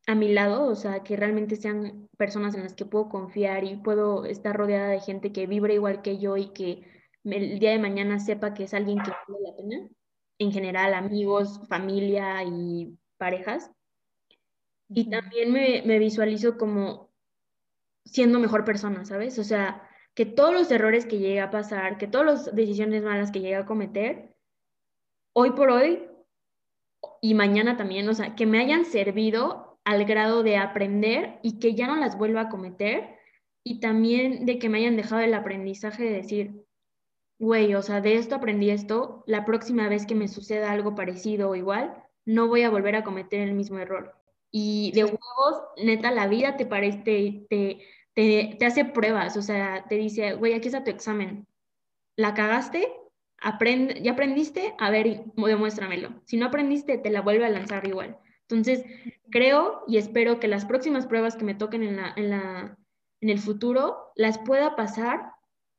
a 0.10 0.16
mi 0.16 0.34
lado, 0.34 0.66
o 0.66 0.74
sea, 0.74 1.04
que 1.04 1.16
realmente 1.16 1.56
sean 1.56 2.10
personas 2.18 2.56
en 2.56 2.64
las 2.64 2.74
que 2.74 2.84
puedo 2.84 3.10
confiar 3.10 3.64
y 3.64 3.76
puedo 3.78 4.26
estar 4.26 4.58
rodeada 4.58 4.88
de 4.88 5.00
gente 5.02 5.32
que 5.32 5.46
vibre 5.46 5.76
igual 5.76 6.02
que 6.02 6.18
yo 6.18 6.36
y 6.36 6.48
que 6.52 6.82
el 7.26 7.60
día 7.60 7.70
de 7.70 7.78
mañana 7.78 8.18
sepa 8.18 8.56
que 8.56 8.64
es 8.64 8.74
alguien 8.74 8.98
que 9.04 9.12
vale 9.12 9.40
la 9.46 9.56
pena, 9.56 9.88
en 10.40 10.52
general 10.52 10.96
amigos, 10.96 11.62
familia 11.68 12.44
y 12.44 12.98
parejas. 13.20 13.70
Y 14.88 15.12
también 15.12 15.54
me, 15.54 15.84
me 15.86 16.00
visualizo 16.00 16.58
como 16.58 17.12
siendo 18.04 18.40
mejor 18.40 18.66
persona, 18.66 19.06
¿sabes? 19.06 19.38
O 19.38 19.44
sea, 19.44 19.88
que 20.16 20.26
todos 20.26 20.52
los 20.52 20.72
errores 20.72 21.06
que 21.06 21.20
llegue 21.20 21.40
a 21.40 21.52
pasar, 21.52 22.00
que 22.00 22.08
todas 22.08 22.26
las 22.26 22.56
decisiones 22.56 23.04
malas 23.04 23.30
que 23.30 23.42
llegue 23.42 23.58
a 23.58 23.68
cometer, 23.68 24.36
hoy 25.34 25.52
por 25.52 25.70
hoy 25.70 26.10
y 27.22 27.36
mañana 27.36 27.78
también, 27.78 28.10
o 28.10 28.16
sea, 28.16 28.34
que 28.34 28.48
me 28.48 28.60
hayan 28.60 28.86
servido 28.86 29.69
al 29.86 30.06
grado 30.06 30.44
de 30.44 30.58
aprender 30.58 31.40
y 31.42 31.60
que 31.60 31.76
ya 31.76 31.88
no 31.88 31.96
las 31.96 32.18
vuelva 32.18 32.42
a 32.42 32.50
cometer 32.50 33.18
y 33.64 33.80
también 33.80 34.46
de 34.46 34.60
que 34.60 34.70
me 34.70 34.80
hayan 34.80 34.96
dejado 34.96 35.22
el 35.22 35.34
aprendizaje 35.34 36.04
de 36.04 36.12
decir, 36.12 36.66
güey, 37.40 37.74
o 37.76 37.82
sea, 37.82 38.02
de 38.02 38.16
esto 38.16 38.36
aprendí 38.36 38.70
esto, 38.70 39.24
la 39.28 39.46
próxima 39.46 39.88
vez 39.90 40.06
que 40.06 40.16
me 40.16 40.28
suceda 40.28 40.72
algo 40.72 40.96
parecido 40.96 41.50
o 41.50 41.56
igual, 41.56 42.04
no 42.26 42.48
voy 42.48 42.64
a 42.64 42.70
volver 42.70 42.96
a 42.96 43.04
cometer 43.04 43.42
el 43.42 43.54
mismo 43.54 43.80
error. 43.80 44.16
Y 44.52 44.92
de 44.94 45.06
huevos, 45.06 45.64
neta, 45.84 46.12
la 46.12 46.28
vida 46.28 46.58
te 46.58 46.66
parece, 46.66 47.00
te, 47.04 47.46
te, 48.14 48.56
te, 48.58 48.66
hace 48.66 48.86
pruebas, 48.86 49.38
o 49.38 49.42
sea, 49.42 49.86
te 49.88 49.96
dice, 49.96 50.34
güey, 50.34 50.54
aquí 50.54 50.68
está 50.68 50.84
tu 50.84 50.92
examen. 50.92 51.48
¿La 52.16 52.34
cagaste? 52.34 52.92
Aprende, 53.42 54.02
¿Ya 54.02 54.12
aprendiste? 54.14 54.76
A 54.80 54.90
ver, 54.90 55.24
demuéstramelo. 55.36 56.22
Si 56.26 56.38
no 56.38 56.48
aprendiste, 56.48 56.98
te 56.98 57.10
la 57.10 57.22
vuelve 57.22 57.46
a 57.46 57.50
lanzar 57.50 57.88
igual. 57.88 58.18
Entonces, 58.50 58.84
creo 59.30 59.84
y 59.88 59.98
espero 59.98 60.40
que 60.40 60.48
las 60.48 60.66
próximas 60.66 61.06
pruebas 61.06 61.36
que 61.36 61.46
me 61.46 61.54
toquen 61.54 61.84
en, 61.84 61.98
la, 61.98 62.14
en, 62.16 62.30
la, 62.32 62.78
en 63.22 63.30
el 63.30 63.40
futuro 63.40 64.12
las 64.16 64.40
pueda 64.40 64.76
pasar 64.76 65.34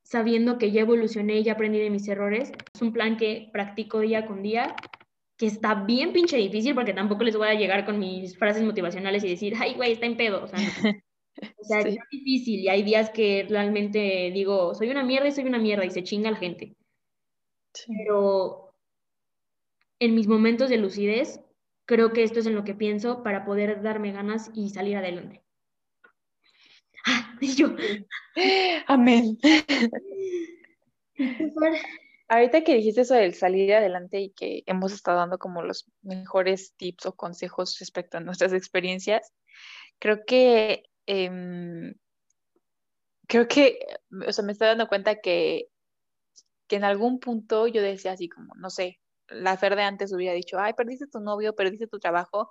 sabiendo 0.05 0.59
que 0.59 0.71
ya 0.71 0.83
evolucioné 0.83 1.39
y 1.39 1.45
ya 1.45 1.53
aprendí 1.53 1.79
de 1.79 1.91
mis 1.91 2.07
errores. 2.09 2.53
Es 2.73 2.83
un 2.83 2.93
plan 2.93 3.17
que 3.17 3.51
practico 3.53 4.01
día 4.01 4.27
con 4.27 4.43
día, 4.43 4.75
que 5.37 5.47
está 5.47 5.75
bien 5.75 6.13
pinche 6.13 6.37
difícil 6.37 6.75
porque 6.75 6.93
tampoco 6.93 7.25
les 7.25 7.37
voy 7.37 7.49
a 7.49 7.55
llegar 7.55 7.85
con 7.85 7.99
mis 7.99 8.39
frases 8.39 8.63
motivacionales 8.63 9.25
y 9.25 9.31
decir, 9.31 9.55
ay, 9.59 9.75
güey, 9.75 9.93
está 9.93 10.07
en 10.07 10.17
pedo. 10.17 10.45
O 10.45 10.47
sea, 10.47 10.59
o 11.59 11.65
sea 11.65 11.81
es 11.81 11.97
difícil 12.11 12.61
y 12.61 12.69
hay 12.69 12.83
días 12.83 13.11
que 13.11 13.47
realmente 13.49 14.31
digo, 14.33 14.75
soy 14.75 14.91
una 14.91 15.03
mierda 15.03 15.29
y 15.29 15.33
soy 15.33 15.45
una 15.45 15.59
mierda 15.59 15.85
y 15.85 15.91
se 15.91 16.05
chinga 16.05 16.31
la 16.31 16.37
gente. 16.37 16.77
Pero 17.87 18.75
en 19.99 20.15
mis 20.15 20.27
momentos 20.27 20.71
de 20.71 20.79
lucidez, 20.79 21.41
creo 21.91 22.13
que 22.13 22.23
esto 22.23 22.39
es 22.39 22.47
en 22.47 22.55
lo 22.55 22.63
que 22.63 22.77
pienso 22.77 23.25
para 23.25 23.45
poder 23.45 23.83
darme 23.83 24.13
ganas 24.13 24.53
y 24.55 24.71
salir 24.71 24.97
adelante. 24.97 25.43
Ah, 27.05 27.37
yo. 27.41 27.75
Amén. 28.87 29.37
Ahorita 32.29 32.63
que 32.63 32.77
dijiste 32.77 33.01
eso 33.01 33.15
del 33.15 33.35
salir 33.35 33.75
adelante 33.75 34.21
y 34.21 34.31
que 34.31 34.63
hemos 34.67 34.93
estado 34.93 35.19
dando 35.19 35.39
como 35.39 35.63
los 35.63 35.91
mejores 36.03 36.75
tips 36.77 37.07
o 37.07 37.17
consejos 37.17 37.77
respecto 37.81 38.19
a 38.19 38.21
nuestras 38.21 38.53
experiencias, 38.53 39.33
creo 39.99 40.21
que 40.25 40.85
em, 41.07 41.93
creo 43.27 43.49
que, 43.49 43.81
o 44.29 44.31
sea, 44.31 44.45
me 44.45 44.53
estoy 44.53 44.69
dando 44.69 44.87
cuenta 44.87 45.21
que, 45.21 45.67
que 46.69 46.77
en 46.77 46.85
algún 46.85 47.19
punto 47.19 47.67
yo 47.67 47.83
decía 47.83 48.13
así 48.13 48.29
como, 48.29 48.55
no 48.55 48.71
sé, 48.71 49.01
la 49.31 49.57
Fer 49.57 49.77
de 49.77 49.83
antes 49.83 50.13
hubiera 50.13 50.35
dicho, 50.35 50.59
ay, 50.59 50.73
perdiste 50.75 51.07
tu 51.07 51.21
novio, 51.21 51.55
perdiste 51.55 51.87
tu 51.87 51.99
trabajo, 51.99 52.51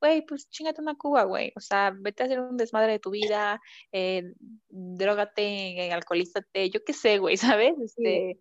güey, 0.00 0.22
pues 0.26 0.48
chingate 0.50 0.80
una 0.80 0.96
cuba, 0.96 1.24
güey. 1.24 1.52
O 1.56 1.60
sea, 1.60 1.92
vete 1.96 2.22
a 2.22 2.26
hacer 2.26 2.40
un 2.40 2.56
desmadre 2.56 2.92
de 2.92 2.98
tu 2.98 3.10
vida, 3.10 3.60
eh, 3.92 4.32
drogate, 4.68 5.86
eh, 5.86 5.92
alcoholízate, 5.92 6.70
yo 6.70 6.84
qué 6.84 6.92
sé, 6.92 7.18
güey, 7.18 7.36
¿sabes? 7.58 7.74
Este, 7.82 8.40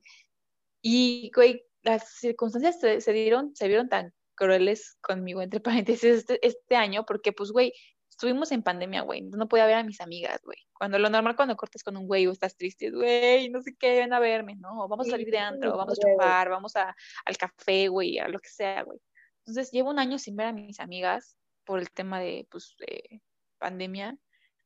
Y, 0.82 1.32
güey, 1.36 1.64
las 1.84 2.10
circunstancias 2.20 2.80
se, 2.80 3.14
dieron, 3.14 3.56
se 3.56 3.68
vieron 3.68 3.90
tan 3.90 4.14
crueles 4.36 4.98
conmigo, 5.02 5.42
entre 5.42 5.60
paréntesis, 5.86 6.04
este, 6.06 6.46
este 6.46 6.76
año, 6.76 7.06
porque, 7.06 7.34
pues, 7.34 7.52
güey, 7.52 7.74
estuvimos 8.20 8.52
en 8.52 8.64
pandemia, 8.64 9.04
güey, 9.04 9.22
no 9.22 9.48
podía 9.48 9.66
ver 9.66 9.76
a 9.76 9.84
mis 9.84 10.02
amigas, 10.02 10.42
güey. 10.44 10.58
Cuando 10.74 11.00
lo 11.00 11.10
normal 11.10 11.38
cuando 11.38 11.56
cortes 11.56 11.86
con 11.86 11.96
un 11.96 12.06
güey 12.06 12.28
o 12.28 12.34
estás 12.34 12.58
triste, 12.58 12.92
güey, 12.92 13.50
no 13.50 13.62
sé 13.62 13.78
qué, 13.80 14.00
ven 14.00 14.12
a 14.12 14.20
verme, 14.20 14.58
¿no? 14.58 14.90
vamos 14.90 15.08
a 15.08 15.12
salir 15.12 15.32
de 15.32 15.38
antro, 15.38 15.78
vamos 15.78 15.98
a 15.98 16.02
chupar, 16.02 16.50
vamos 16.50 16.76
a, 16.76 16.94
al 17.24 17.38
café, 17.38 17.88
güey, 17.88 18.20
a 18.20 18.28
lo 18.28 18.42
que 18.42 18.50
sea, 18.50 18.84
güey. 18.84 19.00
Entonces, 19.46 19.72
llevo 19.72 19.90
un 19.90 20.00
año 20.00 20.20
sin 20.20 20.36
ver 20.36 20.48
a 20.48 20.52
mis 20.52 20.82
amigas 20.82 21.38
por 21.64 21.80
el 21.80 21.90
tema 21.92 22.20
de, 22.20 22.46
pues, 22.52 22.76
de 22.80 23.22
pandemia. 23.58 24.18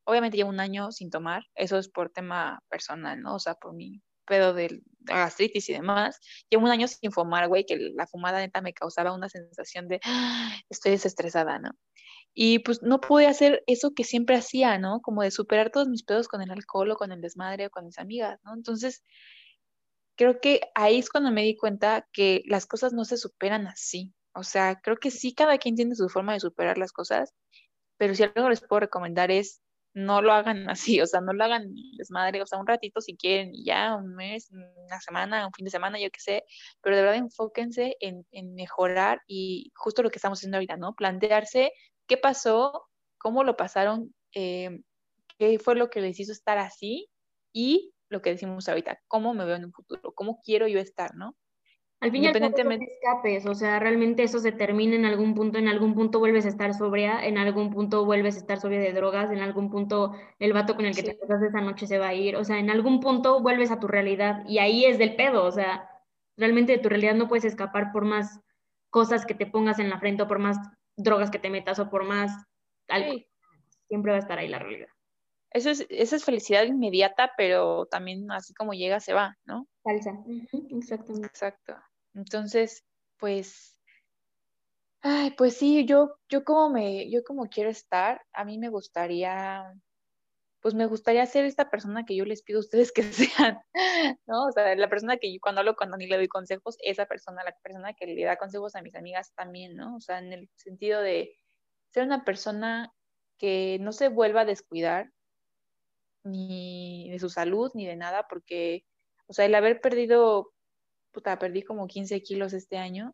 Obviamente 0.05 0.35
llevo 0.35 0.49
un 0.49 0.59
año 0.59 0.91
sin 0.91 1.11
tomar, 1.11 1.43
eso 1.53 1.77
es 1.77 1.89
por 1.89 2.09
tema 2.09 2.59
personal, 2.69 3.21
¿no? 3.21 3.35
O 3.35 3.39
sea, 3.39 3.53
por 3.53 3.75
mi 3.75 4.01
pedo 4.25 4.55
de 4.55 4.81
gastritis 5.01 5.69
y 5.69 5.73
demás. 5.73 6.19
Llevo 6.49 6.63
un 6.63 6.71
año 6.71 6.87
sin 6.87 7.11
fumar, 7.11 7.47
güey, 7.49 7.67
que 7.67 7.77
la 7.93 8.07
fumada 8.07 8.39
neta 8.39 8.61
me 8.61 8.73
causaba 8.73 9.13
una 9.13 9.29
sensación 9.29 9.87
de 9.87 9.99
¡ah! 10.03 10.55
estoy 10.69 10.93
desestresada, 10.93 11.59
¿no? 11.59 11.69
Y 12.33 12.59
pues 12.59 12.81
no 12.81 12.99
pude 12.99 13.27
hacer 13.27 13.63
eso 13.67 13.93
que 13.93 14.03
siempre 14.03 14.35
hacía, 14.35 14.77
¿no? 14.79 15.01
Como 15.01 15.21
de 15.21 15.31
superar 15.31 15.69
todos 15.71 15.87
mis 15.87 16.03
pedos 16.03 16.27
con 16.27 16.41
el 16.41 16.51
alcohol 16.51 16.91
o 16.91 16.95
con 16.95 17.11
el 17.11 17.21
desmadre 17.21 17.67
o 17.67 17.69
con 17.69 17.85
mis 17.85 17.99
amigas, 17.99 18.39
¿no? 18.43 18.53
Entonces, 18.53 19.03
creo 20.15 20.39
que 20.41 20.61
ahí 20.75 20.99
es 20.99 21.09
cuando 21.09 21.31
me 21.31 21.43
di 21.43 21.55
cuenta 21.55 22.07
que 22.11 22.43
las 22.47 22.65
cosas 22.65 22.93
no 22.93 23.05
se 23.05 23.17
superan 23.17 23.67
así, 23.67 24.13
o 24.33 24.43
sea, 24.43 24.79
creo 24.81 24.97
que 24.97 25.11
sí, 25.11 25.33
cada 25.33 25.57
quien 25.57 25.75
tiene 25.75 25.95
su 25.95 26.09
forma 26.09 26.33
de 26.33 26.39
superar 26.39 26.77
las 26.77 26.91
cosas, 26.91 27.33
pero 27.97 28.15
si 28.15 28.23
algo 28.23 28.49
les 28.49 28.61
puedo 28.61 28.81
recomendar 28.81 29.31
es 29.31 29.61
no 29.93 30.21
lo 30.21 30.33
hagan 30.33 30.67
así, 30.69 31.01
o 31.01 31.07
sea, 31.07 31.21
no 31.21 31.33
lo 31.33 31.43
hagan 31.43 31.73
desmadre, 31.97 32.41
o 32.41 32.47
sea, 32.47 32.59
un 32.59 32.67
ratito 32.67 33.01
si 33.01 33.15
quieren, 33.15 33.51
ya 33.63 33.95
un 33.95 34.15
mes, 34.15 34.49
una 34.51 34.99
semana, 35.01 35.45
un 35.45 35.53
fin 35.53 35.65
de 35.65 35.71
semana, 35.71 35.99
yo 35.99 36.09
qué 36.11 36.19
sé, 36.19 36.43
pero 36.81 36.95
de 36.95 37.03
verdad 37.03 37.17
enfóquense 37.17 37.95
en, 37.99 38.25
mejorar 38.55 39.21
y 39.27 39.71
justo 39.75 40.03
lo 40.03 40.09
que 40.09 40.17
estamos 40.17 40.39
haciendo 40.39 40.57
ahorita, 40.57 40.77
¿no? 40.77 40.95
Plantearse 40.95 41.71
qué 42.07 42.17
pasó, 42.17 42.89
cómo 43.17 43.43
lo 43.43 43.55
pasaron, 43.55 44.13
eh, 44.33 44.81
qué 45.37 45.59
fue 45.59 45.75
lo 45.75 45.89
que 45.89 46.01
les 46.01 46.19
hizo 46.19 46.31
estar 46.31 46.57
así 46.57 47.09
y 47.53 47.93
lo 48.09 48.21
que 48.21 48.31
decimos 48.31 48.67
ahorita, 48.69 48.99
cómo 49.07 49.33
me 49.33 49.45
veo 49.45 49.55
en 49.55 49.65
un 49.65 49.73
futuro, 49.73 50.13
cómo 50.13 50.39
quiero 50.43 50.67
yo 50.67 50.79
estar, 50.79 51.15
¿no? 51.15 51.35
Al 52.03 52.11
fin 52.11 52.25
y 52.25 52.27
al 52.27 52.33
cabo 52.33 52.53
escapes, 52.53 53.45
o 53.45 53.55
sea, 53.55 53.79
realmente 53.79 54.23
eso 54.23 54.39
se 54.39 54.51
termina 54.51 54.93
en 54.93 55.05
algún 55.05 55.33
punto, 55.33 55.57
en 55.57 55.69
algún 55.69 55.95
punto 55.95 56.19
vuelves 56.19 56.45
a 56.45 56.49
estar 56.49 56.73
sobria, 56.73 57.25
en 57.25 57.37
algún 57.37 57.69
punto 57.69 58.03
vuelves 58.03 58.35
a 58.35 58.39
estar 58.39 58.59
sobria 58.59 58.81
de 58.81 58.91
drogas, 58.91 59.31
en 59.31 59.39
algún 59.39 59.69
punto 59.69 60.13
el 60.37 60.51
vato 60.51 60.75
con 60.75 60.83
el 60.83 60.93
que 60.93 61.03
te 61.03 61.17
casas 61.17 61.41
esa 61.41 61.61
noche 61.61 61.87
se 61.87 61.99
va 61.99 62.09
a 62.09 62.13
ir, 62.13 62.35
o 62.35 62.43
sea, 62.43 62.59
en 62.59 62.69
algún 62.69 62.99
punto 62.99 63.41
vuelves 63.41 63.71
a 63.71 63.79
tu 63.79 63.87
realidad 63.87 64.43
y 64.45 64.57
ahí 64.57 64.83
es 64.83 64.97
del 64.97 65.15
pedo, 65.15 65.45
o 65.45 65.51
sea, 65.51 65.89
realmente 66.35 66.73
de 66.73 66.79
tu 66.79 66.89
realidad 66.89 67.15
no 67.15 67.29
puedes 67.29 67.45
escapar 67.45 67.93
por 67.93 68.03
más 68.03 68.41
cosas 68.89 69.25
que 69.25 69.33
te 69.33 69.45
pongas 69.45 69.79
en 69.79 69.89
la 69.89 69.99
frente 69.99 70.23
o 70.23 70.27
por 70.27 70.39
más 70.39 70.57
drogas 70.95 71.31
que 71.31 71.39
te 71.39 71.49
metas 71.49 71.79
o 71.79 71.89
por 71.89 72.03
más 72.03 72.31
algo. 72.87 73.19
Siempre 73.87 74.11
va 74.11 74.17
a 74.17 74.21
estar 74.21 74.39
ahí 74.39 74.47
la 74.47 74.59
realidad. 74.59 74.87
Eso 75.51 75.69
es, 75.69 75.85
esa 75.89 76.15
es 76.15 76.25
felicidad 76.25 76.63
inmediata, 76.63 77.31
pero 77.37 77.85
también 77.85 78.31
así 78.31 78.53
como 78.55 78.73
llega, 78.73 78.99
se 78.99 79.13
va, 79.13 79.37
¿no? 79.45 79.67
Falsa. 79.83 80.11
Exactamente. 80.71 81.27
Exacto. 81.27 81.75
Entonces, 82.15 82.83
pues, 83.19 83.79
ay, 85.01 85.31
pues 85.37 85.55
sí, 85.55 85.85
yo, 85.85 86.15
yo 86.27 86.43
como 86.43 86.69
me, 86.69 87.09
yo 87.11 87.23
como 87.23 87.47
quiero 87.49 87.69
estar, 87.69 88.19
a 88.33 88.45
mí 88.45 88.57
me 88.57 88.69
gustaría, 88.69 89.63
pues 90.63 90.75
me 90.75 90.85
gustaría 90.85 91.25
ser 91.25 91.43
esta 91.43 91.69
persona 91.69 92.05
que 92.05 92.15
yo 92.15 92.23
les 92.23 92.41
pido 92.41 92.59
a 92.59 92.61
ustedes 92.61 92.93
que 92.93 93.03
sean, 93.11 93.59
¿no? 94.25 94.45
O 94.45 94.51
sea, 94.53 94.73
la 94.75 94.89
persona 94.89 95.17
que 95.17 95.31
yo 95.31 95.39
cuando 95.41 95.59
hablo, 95.59 95.75
cuando 95.75 95.97
ni 95.97 96.07
le 96.07 96.15
doy 96.15 96.29
consejos, 96.29 96.77
esa 96.79 97.05
persona, 97.05 97.43
la 97.43 97.53
persona 97.61 97.93
que 97.93 98.07
le 98.07 98.23
da 98.23 98.37
consejos 98.37 98.73
a 98.75 98.81
mis 98.81 98.95
amigas 98.95 99.33
también, 99.35 99.75
¿no? 99.75 99.97
O 99.97 99.99
sea, 99.99 100.19
en 100.19 100.31
el 100.31 100.49
sentido 100.55 101.01
de 101.01 101.35
ser 101.89 102.05
una 102.05 102.23
persona 102.23 102.93
que 103.37 103.77
no 103.81 103.91
se 103.91 104.07
vuelva 104.07 104.41
a 104.41 104.45
descuidar 104.45 105.11
ni 106.23 107.09
de 107.11 107.19
su 107.19 107.29
salud 107.29 107.69
ni 107.73 107.85
de 107.85 107.97
nada, 107.97 108.25
porque, 108.29 108.85
o 109.27 109.33
sea, 109.33 109.43
el 109.43 109.55
haber 109.55 109.81
perdido 109.81 110.53
puta, 111.11 111.37
perdí 111.39 111.63
como 111.63 111.87
15 111.87 112.23
kilos 112.23 112.53
este 112.53 112.77
año, 112.77 113.13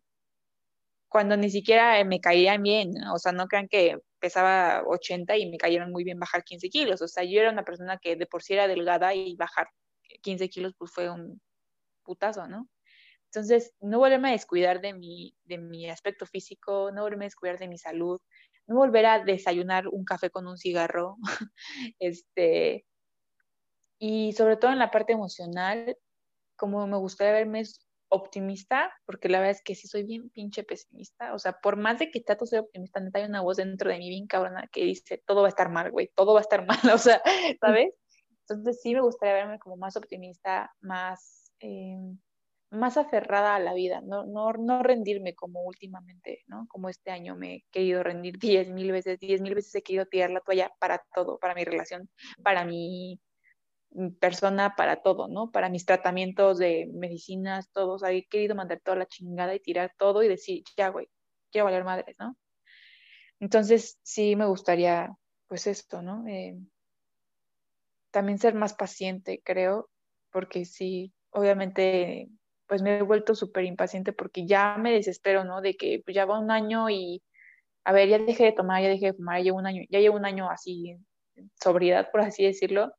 cuando 1.09 1.37
ni 1.37 1.49
siquiera 1.49 2.03
me 2.05 2.21
caían 2.21 2.63
bien, 2.63 2.93
o 3.13 3.17
sea, 3.19 3.31
no 3.31 3.47
crean 3.47 3.67
que 3.67 3.97
pesaba 4.19 4.83
80 4.85 5.37
y 5.37 5.49
me 5.49 5.57
cayeron 5.57 5.91
muy 5.91 6.03
bien 6.03 6.19
bajar 6.19 6.43
15 6.43 6.69
kilos, 6.69 7.01
o 7.01 7.07
sea, 7.07 7.23
yo 7.23 7.41
era 7.41 7.51
una 7.51 7.63
persona 7.65 7.97
que 7.97 8.15
de 8.15 8.27
por 8.27 8.43
sí 8.43 8.53
era 8.53 8.67
delgada 8.67 9.13
y 9.15 9.35
bajar 9.35 9.69
15 10.21 10.49
kilos 10.49 10.73
pues 10.77 10.91
fue 10.93 11.09
un 11.09 11.41
putazo, 12.03 12.47
¿no? 12.47 12.69
Entonces, 13.25 13.73
no 13.79 13.99
volverme 13.99 14.29
a 14.29 14.31
descuidar 14.33 14.81
de 14.81 14.93
mi, 14.93 15.35
de 15.45 15.59
mi 15.59 15.89
aspecto 15.89 16.25
físico, 16.25 16.91
no 16.91 17.03
volverme 17.03 17.25
a 17.25 17.27
descuidar 17.27 17.59
de 17.59 17.67
mi 17.67 17.77
salud, 17.77 18.19
no 18.67 18.75
volver 18.75 19.05
a 19.05 19.23
desayunar 19.23 19.87
un 19.87 20.05
café 20.05 20.29
con 20.31 20.47
un 20.47 20.57
cigarro, 20.57 21.17
este, 21.99 22.85
y 23.99 24.33
sobre 24.33 24.57
todo 24.57 24.71
en 24.71 24.79
la 24.79 24.91
parte 24.91 25.13
emocional, 25.13 25.97
como 26.55 26.87
me 26.87 26.97
gustaría 26.97 27.33
verme 27.33 27.63
optimista, 28.09 28.91
porque 29.05 29.29
la 29.29 29.39
verdad 29.39 29.55
es 29.55 29.63
que 29.63 29.75
sí 29.75 29.87
soy 29.87 30.03
bien 30.03 30.29
pinche 30.29 30.63
pesimista. 30.63 31.33
O 31.33 31.39
sea, 31.39 31.53
por 31.53 31.77
más 31.77 31.99
de 31.99 32.11
que 32.11 32.21
trato 32.21 32.45
de 32.45 32.49
ser 32.49 32.59
optimista, 32.59 32.99
neta 32.99 33.19
hay 33.19 33.25
una 33.25 33.41
voz 33.41 33.57
dentro 33.57 33.89
de 33.89 33.97
mí 33.97 34.09
bien 34.09 34.27
cabrona 34.27 34.67
que 34.71 34.83
dice, 34.83 35.23
todo 35.25 35.41
va 35.41 35.47
a 35.47 35.49
estar 35.49 35.69
mal, 35.69 35.91
güey, 35.91 36.11
todo 36.15 36.33
va 36.33 36.39
a 36.39 36.41
estar 36.41 36.65
mal, 36.67 36.79
o 36.93 36.97
sea, 36.97 37.21
¿sabes? 37.61 37.93
Entonces 38.41 38.81
sí 38.81 38.93
me 38.93 39.01
gustaría 39.01 39.35
verme 39.35 39.59
como 39.59 39.77
más 39.77 39.95
optimista, 39.95 40.73
más, 40.81 41.51
eh, 41.59 41.97
más 42.71 42.97
aferrada 42.97 43.55
a 43.55 43.59
la 43.59 43.73
vida, 43.73 44.01
no, 44.01 44.25
no, 44.25 44.51
no 44.53 44.83
rendirme 44.83 45.35
como 45.35 45.61
últimamente, 45.63 46.43
¿no? 46.47 46.67
Como 46.67 46.89
este 46.89 47.11
año 47.11 47.35
me 47.35 47.55
he 47.55 47.65
querido 47.71 48.03
rendir 48.03 48.37
diez 48.39 48.69
mil 48.69 48.91
veces, 48.91 49.19
diez 49.19 49.41
mil 49.41 49.55
veces 49.55 49.73
he 49.75 49.83
querido 49.83 50.05
tirar 50.05 50.31
la 50.31 50.41
toalla 50.41 50.71
para 50.79 51.03
todo, 51.13 51.37
para 51.37 51.55
mi 51.55 51.63
relación, 51.63 52.09
para 52.43 52.65
mi 52.65 53.19
persona 54.19 54.75
para 54.75 55.01
todo, 55.01 55.27
¿no? 55.27 55.51
Para 55.51 55.69
mis 55.69 55.85
tratamientos 55.85 56.57
de 56.57 56.89
medicinas, 56.93 57.71
todos. 57.71 58.03
he 58.03 58.25
querido 58.27 58.55
mandar 58.55 58.79
toda 58.83 58.97
la 58.97 59.07
chingada 59.07 59.55
y 59.55 59.59
tirar 59.59 59.93
todo 59.97 60.23
y 60.23 60.27
decir, 60.27 60.63
ya, 60.77 60.89
güey, 60.89 61.09
quiero 61.51 61.65
valer 61.65 61.83
madres, 61.83 62.15
¿no? 62.19 62.37
Entonces, 63.39 63.99
sí 64.03 64.35
me 64.35 64.45
gustaría, 64.45 65.09
pues 65.47 65.67
esto, 65.67 66.01
¿no? 66.01 66.27
Eh, 66.27 66.57
también 68.11 68.39
ser 68.39 68.53
más 68.53 68.73
paciente, 68.73 69.41
creo, 69.43 69.89
porque 70.31 70.65
sí, 70.65 71.13
obviamente, 71.31 72.29
pues 72.67 72.81
me 72.81 72.97
he 72.97 73.01
vuelto 73.01 73.35
súper 73.35 73.65
impaciente 73.65 74.13
porque 74.13 74.45
ya 74.45 74.77
me 74.77 74.91
desespero, 74.91 75.43
¿no? 75.43 75.61
De 75.61 75.75
que 75.75 76.01
pues, 76.03 76.15
ya 76.15 76.25
va 76.25 76.39
un 76.39 76.51
año 76.51 76.89
y, 76.89 77.23
a 77.85 77.93
ver, 77.93 78.09
ya 78.09 78.19
dejé 78.19 78.45
de 78.45 78.51
tomar, 78.51 78.83
ya 78.83 78.89
dejé 78.89 79.07
de 79.07 79.13
fumar, 79.13 79.37
ya 79.39 79.45
llevo 79.45 79.57
un 79.57 79.67
año, 79.67 79.83
ya 79.89 79.99
llevo 79.99 80.17
un 80.17 80.25
año 80.25 80.49
así, 80.49 80.97
sobriedad, 81.55 82.09
por 82.11 82.21
así 82.21 82.43
decirlo, 82.43 82.93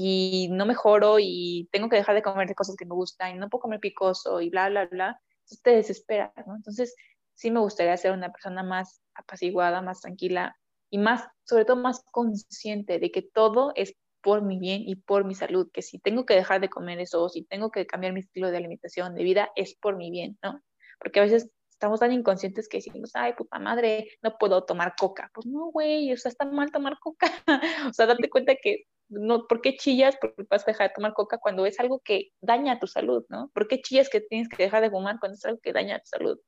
y 0.00 0.46
no 0.52 0.64
mejoro 0.64 1.16
y 1.18 1.68
tengo 1.72 1.88
que 1.88 1.96
dejar 1.96 2.14
de 2.14 2.22
comer 2.22 2.54
cosas 2.54 2.76
que 2.76 2.86
me 2.86 2.94
gustan 2.94 3.34
y 3.34 3.38
no 3.38 3.48
puedo 3.48 3.62
comer 3.62 3.80
picoso 3.80 4.40
y 4.40 4.48
bla, 4.48 4.68
bla, 4.68 4.86
bla, 4.86 5.20
entonces 5.40 5.60
te 5.60 5.70
desesperas, 5.70 6.30
¿no? 6.46 6.54
Entonces, 6.54 6.94
sí 7.34 7.50
me 7.50 7.58
gustaría 7.58 7.96
ser 7.96 8.12
una 8.12 8.30
persona 8.30 8.62
más 8.62 9.02
apaciguada, 9.14 9.82
más 9.82 10.00
tranquila 10.00 10.56
y 10.88 10.98
más, 10.98 11.26
sobre 11.42 11.64
todo 11.64 11.78
más 11.78 12.04
consciente 12.12 13.00
de 13.00 13.10
que 13.10 13.22
todo 13.22 13.72
es 13.74 13.96
por 14.22 14.42
mi 14.42 14.60
bien 14.60 14.82
y 14.86 14.94
por 14.94 15.24
mi 15.24 15.34
salud, 15.34 15.68
que 15.72 15.82
si 15.82 15.98
tengo 15.98 16.24
que 16.24 16.34
dejar 16.34 16.60
de 16.60 16.68
comer 16.68 17.00
eso, 17.00 17.24
o 17.24 17.28
si 17.28 17.42
tengo 17.42 17.72
que 17.72 17.84
cambiar 17.84 18.12
mi 18.12 18.20
estilo 18.20 18.52
de 18.52 18.56
alimentación, 18.56 19.16
de 19.16 19.24
vida, 19.24 19.50
es 19.56 19.74
por 19.74 19.96
mi 19.96 20.12
bien, 20.12 20.38
¿no? 20.44 20.62
Porque 21.00 21.18
a 21.18 21.24
veces 21.24 21.50
estamos 21.70 21.98
tan 21.98 22.12
inconscientes 22.12 22.68
que 22.68 22.78
decimos, 22.78 23.10
ay, 23.14 23.32
puta 23.32 23.58
madre, 23.58 24.10
no 24.22 24.36
puedo 24.38 24.62
tomar 24.64 24.94
coca. 24.96 25.28
Pues 25.34 25.46
no, 25.46 25.72
güey, 25.72 26.12
o 26.12 26.16
sea, 26.16 26.30
está 26.30 26.44
mal 26.44 26.70
tomar 26.70 27.00
coca. 27.00 27.26
o 27.90 27.92
sea, 27.92 28.06
date 28.06 28.30
cuenta 28.30 28.54
que, 28.62 28.84
no, 29.08 29.46
¿por 29.46 29.60
qué 29.60 29.76
chillas 29.76 30.16
porque 30.20 30.44
vas 30.48 30.62
a 30.66 30.70
dejar 30.70 30.88
de 30.88 30.94
tomar 30.94 31.14
coca 31.14 31.38
cuando 31.38 31.66
es 31.66 31.80
algo 31.80 32.00
que 32.00 32.30
daña 32.40 32.78
tu 32.78 32.86
salud, 32.86 33.24
¿no? 33.28 33.50
¿Por 33.54 33.68
qué 33.68 33.80
chillas 33.80 34.08
que 34.08 34.20
tienes 34.20 34.48
que 34.48 34.62
dejar 34.62 34.82
de 34.82 34.90
fumar 34.90 35.18
cuando 35.18 35.36
es 35.36 35.44
algo 35.44 35.60
que 35.60 35.72
daña 35.72 35.98
tu 35.98 36.06
salud? 36.06 36.38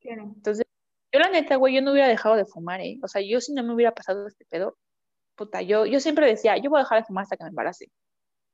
Claro. 0.00 0.32
Entonces, 0.34 0.66
yo 1.12 1.20
la 1.20 1.30
neta, 1.30 1.56
güey, 1.56 1.74
yo 1.74 1.82
no 1.82 1.92
hubiera 1.92 2.08
dejado 2.08 2.36
de 2.36 2.46
fumar, 2.46 2.80
¿eh? 2.80 2.98
O 3.02 3.08
sea, 3.08 3.22
yo 3.22 3.40
si 3.40 3.52
no 3.52 3.62
me 3.62 3.74
hubiera 3.74 3.94
pasado 3.94 4.26
este 4.26 4.44
pedo, 4.46 4.76
puta, 5.36 5.62
yo, 5.62 5.86
yo 5.86 6.00
siempre 6.00 6.26
decía, 6.26 6.56
yo 6.56 6.70
voy 6.70 6.80
a 6.80 6.82
dejar 6.82 7.00
de 7.00 7.06
fumar 7.06 7.22
hasta 7.22 7.36
que 7.36 7.44
me 7.44 7.50
embarace. 7.50 7.90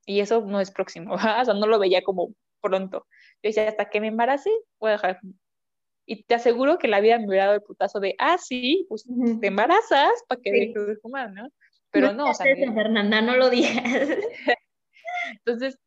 Y 0.05 0.21
eso 0.21 0.41
no 0.41 0.61
es 0.61 0.71
próximo, 0.71 1.13
o 1.15 1.19
sea, 1.19 1.43
no 1.53 1.67
lo 1.67 1.79
veía 1.79 2.03
como 2.03 2.33
pronto. 2.61 3.05
Yo 3.43 3.49
decía, 3.49 3.67
hasta 3.67 3.89
que 3.89 4.01
me 4.01 4.07
embarace, 4.07 4.49
voy 4.79 4.89
a 4.89 4.93
dejar 4.93 5.15
de 5.15 5.19
fumar. 5.19 5.35
Y 6.09 6.23
te 6.23 6.35
aseguro 6.35 6.77
que 6.77 6.87
la 6.87 7.01
vida 7.01 7.19
me 7.19 7.27
hubiera 7.27 7.45
dado 7.45 7.57
el 7.57 7.63
putazo 7.63 7.99
de, 7.99 8.15
ah, 8.17 8.37
sí, 8.37 8.85
pues 8.87 9.03
te 9.41 9.47
embarazas 9.47 10.11
para 10.29 10.39
que 10.39 10.51
dejes 10.51 10.87
de 10.87 10.95
fumar, 10.97 11.33
¿no? 11.33 11.49
Pero 11.91 12.13
no, 12.13 12.29
o 12.29 12.33
sea. 12.33 12.45
Fernanda, 12.55 13.21
no 13.21 13.35
lo 13.35 13.49
digas. 13.49 13.83
Entonces, 15.31 15.77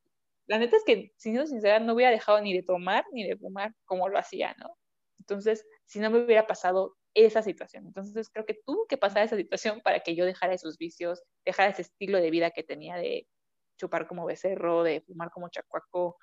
la 0.47 0.59
neta 0.59 0.77
es 0.77 0.85
que, 0.85 1.13
siendo 1.17 1.47
sincera, 1.47 1.79
no 1.79 1.95
hubiera 1.95 2.11
dejado 2.11 2.41
ni 2.41 2.53
de 2.55 2.63
tomar 2.63 3.05
ni 3.13 3.25
de 3.27 3.37
fumar 3.37 3.75
como 3.85 4.09
lo 4.09 4.19
hacía, 4.19 4.55
¿no? 4.59 4.77
Entonces, 5.19 5.65
si 5.85 6.01
no 6.01 6.11
me 6.11 6.19
hubiera 6.19 6.47
pasado 6.47 6.97
esa 7.15 7.43
situación. 7.43 7.87
Entonces 7.87 8.31
creo 8.31 8.47
que 8.47 8.59
tuvo 8.67 8.87
que 8.87 8.97
pasar 8.97 9.25
esa 9.25 9.37
situación 9.37 9.81
para 9.83 10.01
que 10.01 10.15
yo 10.15 10.25
dejara 10.25 10.55
esos 10.55 10.79
vicios, 10.79 11.23
dejara 11.45 11.71
ese 11.71 11.83
estilo 11.83 12.19
de 12.19 12.31
vida 12.31 12.51
que 12.51 12.63
tenía 12.63 12.97
de 12.97 13.27
chupar 13.79 14.07
como 14.07 14.27
becerro, 14.27 14.83
de 14.83 15.01
fumar 15.03 15.31
como 15.31 15.49
chacuaco. 15.49 16.17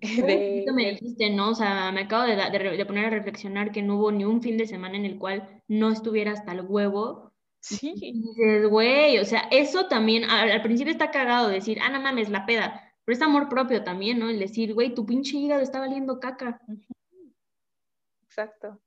De... 0.64 0.64
me 0.74 0.90
dijiste, 0.90 1.30
¿no? 1.30 1.50
O 1.50 1.54
sea, 1.54 1.90
me 1.90 2.02
acabo 2.02 2.22
de, 2.24 2.36
de, 2.36 2.86
poner 2.86 3.06
a 3.06 3.10
reflexionar 3.10 3.72
que 3.72 3.82
no 3.82 3.96
hubo 3.96 4.12
ni 4.12 4.24
un 4.24 4.40
fin 4.40 4.56
de 4.56 4.66
semana 4.66 4.96
en 4.96 5.06
el 5.06 5.18
cual 5.18 5.62
no 5.66 5.90
estuviera 5.90 6.32
hasta 6.32 6.52
el 6.52 6.60
huevo. 6.60 7.31
Sí. 7.62 7.94
Y 7.96 8.12
dices, 8.12 8.68
güey, 8.68 9.18
o 9.18 9.24
sea, 9.24 9.46
eso 9.52 9.86
también, 9.86 10.24
al, 10.24 10.62
principio 10.62 10.92
está 10.92 11.12
cagado 11.12 11.48
decir, 11.48 11.78
ah, 11.80 11.90
no 11.90 12.00
mames, 12.00 12.28
la 12.28 12.44
peda, 12.44 12.92
pero 13.04 13.16
es 13.16 13.22
amor 13.22 13.48
propio 13.48 13.84
también, 13.84 14.18
¿no? 14.18 14.28
El 14.28 14.40
decir, 14.40 14.74
güey, 14.74 14.94
tu 14.94 15.06
pinche 15.06 15.36
hígado 15.36 15.62
está 15.62 15.78
valiendo 15.78 16.18
caca. 16.18 16.60
Exacto. 18.24 18.82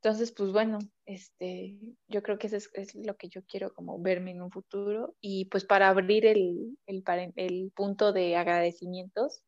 Entonces, 0.00 0.32
pues 0.32 0.52
bueno, 0.52 0.78
este, 1.04 1.80
yo 2.08 2.22
creo 2.22 2.38
que 2.38 2.46
eso 2.46 2.58
es, 2.74 2.94
lo 2.94 3.16
que 3.16 3.28
yo 3.28 3.42
quiero 3.44 3.72
como 3.72 4.00
verme 4.00 4.30
en 4.30 4.42
un 4.42 4.52
futuro. 4.52 5.16
Y 5.20 5.46
pues 5.46 5.64
para 5.64 5.88
abrir 5.88 6.26
el, 6.26 6.78
el, 6.86 7.02
el 7.36 7.72
punto 7.74 8.12
de 8.12 8.36
agradecimientos, 8.36 9.42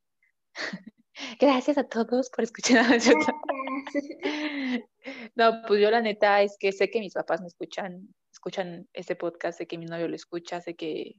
gracias 1.39 1.79
a 1.79 1.85
todos 1.85 2.29
por 2.31 2.43
escuchar. 2.43 2.87
no, 5.35 5.63
pues 5.67 5.81
yo 5.81 5.91
la 5.91 6.01
neta 6.01 6.43
es 6.43 6.57
que 6.59 6.73
sé 6.73 6.91
que 6.91 7.01
mis 7.01 7.15
papás 7.15 7.41
me 7.41 7.49
escuchan, 7.49 8.15
escuchan 8.33 8.89
este 8.93 9.17
podcast, 9.17 9.59
sé 9.59 9.67
que 9.67 9.79
mi 9.79 9.87
novio 9.87 10.09
lo 10.09 10.17
escucha, 10.17 10.61
sé 10.61 10.75
que, 10.77 11.15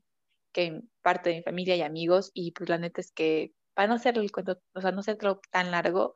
que 0.54 0.82
parte 1.02 1.30
de 1.30 1.38
mi 1.38 1.44
familia 1.44 1.76
y 1.76 1.82
amigos, 1.82 2.32
y 2.34 2.52
pues 2.52 2.70
la 2.70 2.78
neta 2.78 3.02
es 3.02 3.12
que 3.12 3.54
para 3.74 3.88
no 3.88 3.96
hacer 3.96 4.18
el 4.18 4.32
cuento, 4.32 4.60
o 4.74 4.82
sea, 4.82 4.92
no 4.92 5.02
hacerlo 5.02 5.40
tan 5.52 5.72
largo, 5.72 6.14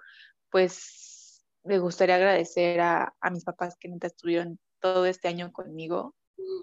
pues 0.49 1.45
me 1.63 1.79
gustaría 1.79 2.15
agradecer 2.15 2.81
a, 2.81 3.13
a 3.21 3.29
mis 3.29 3.43
papás 3.43 3.77
que 3.79 3.87
nunca 3.87 4.07
estuvieron 4.07 4.59
todo 4.79 5.05
este 5.05 5.27
año 5.27 5.51
conmigo. 5.51 6.15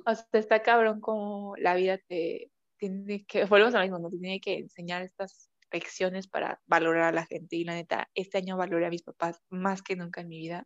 O 0.06 0.14
sea, 0.14 0.26
está 0.32 0.62
cabrón 0.62 1.00
como 1.00 1.54
la 1.56 1.74
vida 1.74 1.98
te 2.08 2.50
tiene 2.78 3.24
que, 3.26 3.44
volvemos 3.44 3.74
a 3.74 3.78
lo 3.78 3.84
mismo, 3.84 3.98
¿no? 3.98 4.10
Te 4.10 4.18
tiene 4.18 4.40
que 4.40 4.58
enseñar 4.58 5.02
estas 5.02 5.50
lecciones 5.70 6.28
para 6.28 6.60
valorar 6.66 7.04
a 7.04 7.12
la 7.12 7.26
gente. 7.26 7.56
Y 7.56 7.64
la 7.64 7.74
neta, 7.74 8.08
este 8.14 8.38
año 8.38 8.56
valoré 8.56 8.86
a 8.86 8.90
mis 8.90 9.02
papás 9.02 9.40
más 9.50 9.82
que 9.82 9.96
nunca 9.96 10.20
en 10.22 10.28
mi 10.28 10.38
vida. 10.38 10.64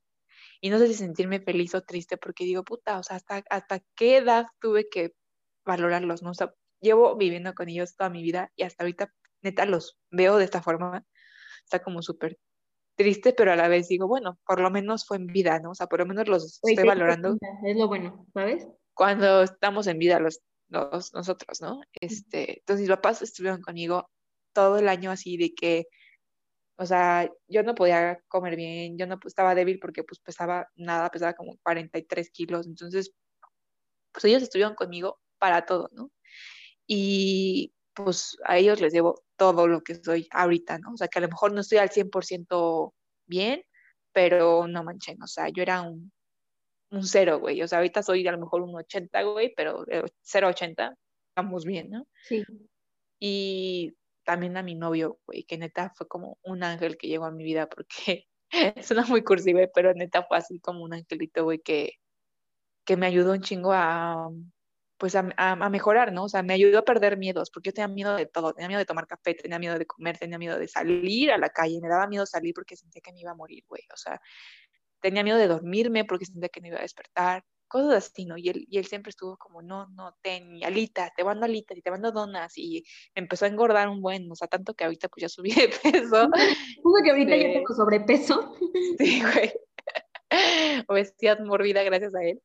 Y 0.65 0.71
no 0.71 0.79
sé 0.79 0.87
si 0.87 0.95
sentirme 0.95 1.41
feliz 1.41 1.75
o 1.75 1.83
triste 1.83 2.17
porque 2.17 2.45
digo, 2.45 2.63
puta, 2.63 2.99
o 2.99 3.03
sea, 3.03 3.17
hasta, 3.17 3.43
hasta 3.51 3.81
qué 3.97 4.19
edad 4.19 4.47
tuve 4.61 4.89
que 4.89 5.13
valorarlos, 5.65 6.23
¿no? 6.23 6.31
O 6.31 6.35
sea, 6.35 6.55
llevo 6.81 7.17
viviendo 7.17 7.53
con 7.53 7.69
ellos 7.69 7.97
toda 7.97 8.11
mi 8.11 8.23
vida 8.23 8.53
y 8.55 8.63
hasta 8.63 8.85
ahorita, 8.85 9.13
neta, 9.43 9.67
los 9.67 9.99
veo 10.13 10.37
de 10.37 10.45
esta 10.45 10.63
forma. 10.63 11.05
Está 11.65 11.83
como 11.83 12.01
súper 12.01 12.39
triste, 12.95 13.33
pero 13.33 13.53
a 13.53 13.57
la 13.57 13.67
vez 13.67 13.89
digo, 13.89 14.07
bueno, 14.07 14.39
por 14.47 14.61
lo 14.61 14.71
menos 14.71 15.05
fue 15.05 15.17
en 15.17 15.27
vida, 15.27 15.59
¿no? 15.59 15.71
O 15.71 15.75
sea, 15.75 15.89
por 15.89 15.99
lo 15.99 16.07
menos 16.07 16.29
los 16.29 16.45
estoy 16.45 16.87
valorando. 16.87 17.37
Es 17.65 17.77
lo 17.77 17.89
bueno, 17.89 18.25
¿sabes? 18.33 18.69
Cuando 18.95 19.43
estamos 19.43 19.89
en 19.89 19.99
vida 19.99 20.21
los, 20.21 20.43
los 20.69 21.13
nosotros, 21.13 21.61
¿no? 21.61 21.81
Este, 22.01 22.61
entonces 22.61 22.83
mis 22.83 22.97
papás 22.97 23.21
estuvieron 23.23 23.63
conmigo 23.63 24.09
todo 24.53 24.79
el 24.79 24.89
año 24.89 25.11
así 25.11 25.37
de 25.37 25.55
que, 25.55 25.87
o 26.83 26.87
sea, 26.87 27.31
yo 27.47 27.63
no 27.63 27.77
podía 27.77 28.21
comer 28.27 28.57
bien, 28.57 28.99
yo 28.99 29.07
no 29.07 29.17
estaba 29.25 29.55
débil 29.55 29.79
porque 29.79 30.03
pues 30.03 30.19
pesaba 30.19 30.69
nada, 30.75 31.11
pesaba 31.11 31.33
como 31.33 31.57
43 31.63 32.31
kilos, 32.31 32.67
entonces, 32.67 33.15
pues 34.11 34.25
ellos 34.25 34.43
estuvieron 34.43 34.75
conmigo 34.75 35.21
para 35.39 35.65
todo, 35.65 35.89
¿no? 35.93 36.11
Y 36.89 37.73
pues 37.95 38.37
a 38.45 38.59
ellos 38.59 38.81
les 38.81 38.93
debo 38.93 39.23
todo 39.37 39.69
lo 39.69 39.83
que 39.83 39.95
soy 39.95 40.27
ahorita, 40.33 40.79
¿no? 40.79 40.93
O 40.95 40.97
sea, 40.97 41.07
que 41.07 41.21
a 41.21 41.23
lo 41.23 41.29
mejor 41.29 41.53
no 41.53 41.61
estoy 41.61 41.79
al 41.79 41.91
100% 41.91 42.93
bien, 43.27 43.63
pero 44.13 44.67
no 44.67 44.83
manchen, 44.83 45.23
o 45.23 45.29
sea, 45.29 45.49
yo 45.51 45.63
era 45.63 45.83
un, 45.83 46.13
un 46.91 47.05
cero, 47.05 47.39
güey, 47.39 47.63
o 47.63 47.69
sea, 47.69 47.79
ahorita 47.79 48.03
soy 48.03 48.27
a 48.27 48.33
lo 48.33 48.41
mejor 48.41 48.63
un 48.63 48.75
80, 48.75 49.23
güey, 49.23 49.55
pero 49.57 49.87
0,80, 49.87 50.97
estamos 51.29 51.65
bien, 51.65 51.91
¿no? 51.91 52.09
Sí. 52.25 52.45
Y 53.21 53.95
también 54.25 54.57
a 54.57 54.63
mi 54.63 54.75
novio, 54.75 55.19
güey, 55.27 55.45
que 55.45 55.59
neta 55.59 55.93
fue 55.97 56.09
como 56.09 56.39
un 56.43 56.63
ángel 56.63 56.97
que 56.97 57.09
llegó 57.09 57.25
a 57.27 57.31
mi 57.31 57.45
vida, 57.45 57.69
porque 57.69 58.27
suena 58.83 59.05
muy 59.07 59.23
cursive, 59.23 59.71
pero 59.75 59.95
neta 59.95 60.25
fue 60.25 60.39
así 60.39 60.61
como 60.61 60.85
un 60.85 60.95
angelito, 60.95 61.45
güey, 61.45 61.61
que, 61.61 61.95
que 62.85 62.97
me 62.97 63.07
ayudó 63.07 63.33
un 63.33 63.41
chingo 63.41 63.73
a, 63.73 64.29
pues 64.99 65.17
a, 65.17 65.27
a, 65.37 65.69
mejorar, 65.69 66.13
¿no? 66.13 66.25
O 66.25 66.29
sea, 66.29 66.43
me 66.43 66.55
ayudó 66.55 66.79
a 66.79 66.85
perder 66.85 67.17
miedos, 67.17 67.51
porque 67.51 67.71
yo 67.71 67.75
tenía 67.75 67.89
miedo 67.89 68.15
de 68.15 68.27
todo, 68.27 68.55
tenía 68.55 68.69
miedo 68.69 68.79
de 68.79 68.87
tomar 68.87 69.07
café, 69.07 69.35
tenía 69.35 69.59
miedo 69.59 69.79
de 69.79 69.87
comer, 69.87 70.19
tenía 70.19 70.39
miedo 70.39 70.59
de 70.59 70.69
salir 70.69 71.33
a 71.33 71.39
la 71.39 71.49
calle, 71.51 71.81
me 71.83 71.89
daba 71.89 72.07
miedo 72.07 72.25
salir 72.27 72.55
porque 72.55 72.77
sentía 72.77 73.03
que 73.03 73.13
me 73.13 73.21
iba 73.21 73.33
a 73.33 73.35
morir, 73.35 73.65
güey, 73.69 73.83
o 73.93 73.97
sea, 73.97 74.21
tenía 75.01 75.25
miedo 75.25 75.39
de 75.39 75.49
dormirme 75.49 76.05
porque 76.05 76.25
sentía 76.25 76.49
que 76.49 76.61
me 76.61 76.69
iba 76.69 76.79
a 76.79 76.83
despertar, 76.83 77.45
cosas 77.73 78.11
así, 78.11 78.27
¿no? 78.27 78.37
Y 78.37 78.51
él, 78.51 78.67
y 78.69 78.77
él 78.77 78.85
siempre 78.85 79.09
estuvo 79.09 79.39
como, 79.39 79.63
no, 79.63 79.89
no, 79.89 80.15
ten, 80.21 80.63
alitas, 80.63 81.11
te 81.17 81.25
mando 81.25 81.47
alitas 81.47 81.77
y 81.79 81.81
te 81.81 81.91
mando 81.91 82.13
donas, 82.13 82.53
y 82.59 82.85
empezó 83.15 83.47
a 83.47 83.49
engordar 83.49 83.89
un 83.89 84.03
buen, 84.03 84.31
o 84.31 84.35
sea, 84.35 84.47
tanto 84.47 84.75
que 84.75 84.85
ahorita 84.85 85.09
pues 85.09 85.23
ya 85.23 85.29
subí 85.31 85.53
de 85.55 85.69
peso. 85.69 86.29
¿Cómo 86.83 86.97
que 87.03 87.11
ahorita 87.11 87.35
ya 87.35 87.53
tengo 87.55 87.75
sobrepeso? 87.75 88.55
Sí, 88.99 89.23
güey. 89.23 89.51
Obesidad 90.89 91.41
mórbida 91.41 91.83
gracias 91.83 92.15
a 92.15 92.23
él. 92.23 92.43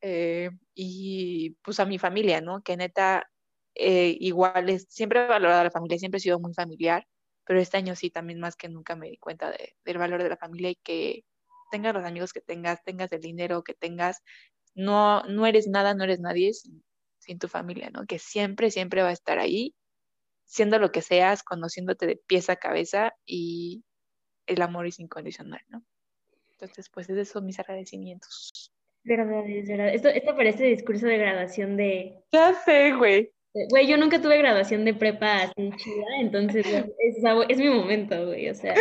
Eh, 0.00 0.50
y 0.72 1.50
pues 1.62 1.80
a 1.80 1.84
mi 1.84 1.98
familia, 1.98 2.40
¿no? 2.40 2.62
Que 2.62 2.76
neta, 2.76 3.28
eh, 3.74 4.16
igual 4.20 4.70
es, 4.70 4.86
siempre 4.88 5.24
he 5.24 5.26
valorado 5.26 5.62
a 5.62 5.64
la 5.64 5.70
familia, 5.72 5.98
siempre 5.98 6.18
he 6.18 6.20
sido 6.20 6.38
muy 6.38 6.54
familiar, 6.54 7.06
pero 7.44 7.60
este 7.60 7.76
año 7.76 7.96
sí 7.96 8.10
también 8.10 8.38
más 8.38 8.54
que 8.54 8.68
nunca 8.68 8.94
me 8.94 9.10
di 9.10 9.16
cuenta 9.16 9.50
de, 9.50 9.74
del 9.84 9.98
valor 9.98 10.22
de 10.22 10.28
la 10.28 10.36
familia 10.36 10.70
y 10.70 10.76
que 10.76 11.24
tengas 11.70 11.94
los 11.94 12.04
amigos 12.04 12.32
que 12.32 12.40
tengas, 12.40 12.82
tengas 12.84 13.12
el 13.12 13.20
dinero 13.20 13.62
que 13.62 13.74
tengas, 13.74 14.22
no, 14.74 15.22
no 15.24 15.46
eres 15.46 15.68
nada, 15.68 15.94
no 15.94 16.04
eres 16.04 16.20
nadie 16.20 16.52
sin, 16.52 16.82
sin 17.18 17.38
tu 17.38 17.48
familia, 17.48 17.90
¿no? 17.90 18.06
Que 18.06 18.18
siempre, 18.18 18.70
siempre 18.70 19.02
va 19.02 19.08
a 19.08 19.12
estar 19.12 19.38
ahí, 19.38 19.74
siendo 20.44 20.78
lo 20.78 20.92
que 20.92 21.02
seas, 21.02 21.42
conociéndote 21.42 22.06
de 22.06 22.20
pies 22.26 22.50
a 22.50 22.56
cabeza 22.56 23.14
y 23.26 23.84
el 24.46 24.62
amor 24.62 24.86
es 24.86 25.00
incondicional, 25.00 25.60
¿no? 25.68 25.84
Entonces, 26.52 26.88
pues 26.90 27.08
esos 27.08 27.28
son 27.28 27.46
mis 27.46 27.58
agradecimientos. 27.58 28.72
Verdad, 29.02 29.44
es 29.46 29.68
verdad. 29.68 29.88
Esto, 29.94 30.08
esto 30.08 30.34
parece 30.34 30.64
discurso 30.64 31.06
de 31.06 31.18
graduación 31.18 31.76
de... 31.76 32.22
Ya 32.32 32.54
sé, 32.64 32.92
güey. 32.92 33.30
Güey, 33.70 33.86
yo 33.86 33.96
nunca 33.96 34.20
tuve 34.20 34.38
graduación 34.38 34.84
de 34.84 34.94
prepa 34.94 35.42
así 35.42 35.70
chida, 35.76 36.06
entonces 36.20 36.66
es, 36.98 37.16
es, 37.48 37.58
mi 37.58 37.68
momento, 37.68 38.26
güey, 38.26 38.48
o 38.48 38.54
sea, 38.54 38.74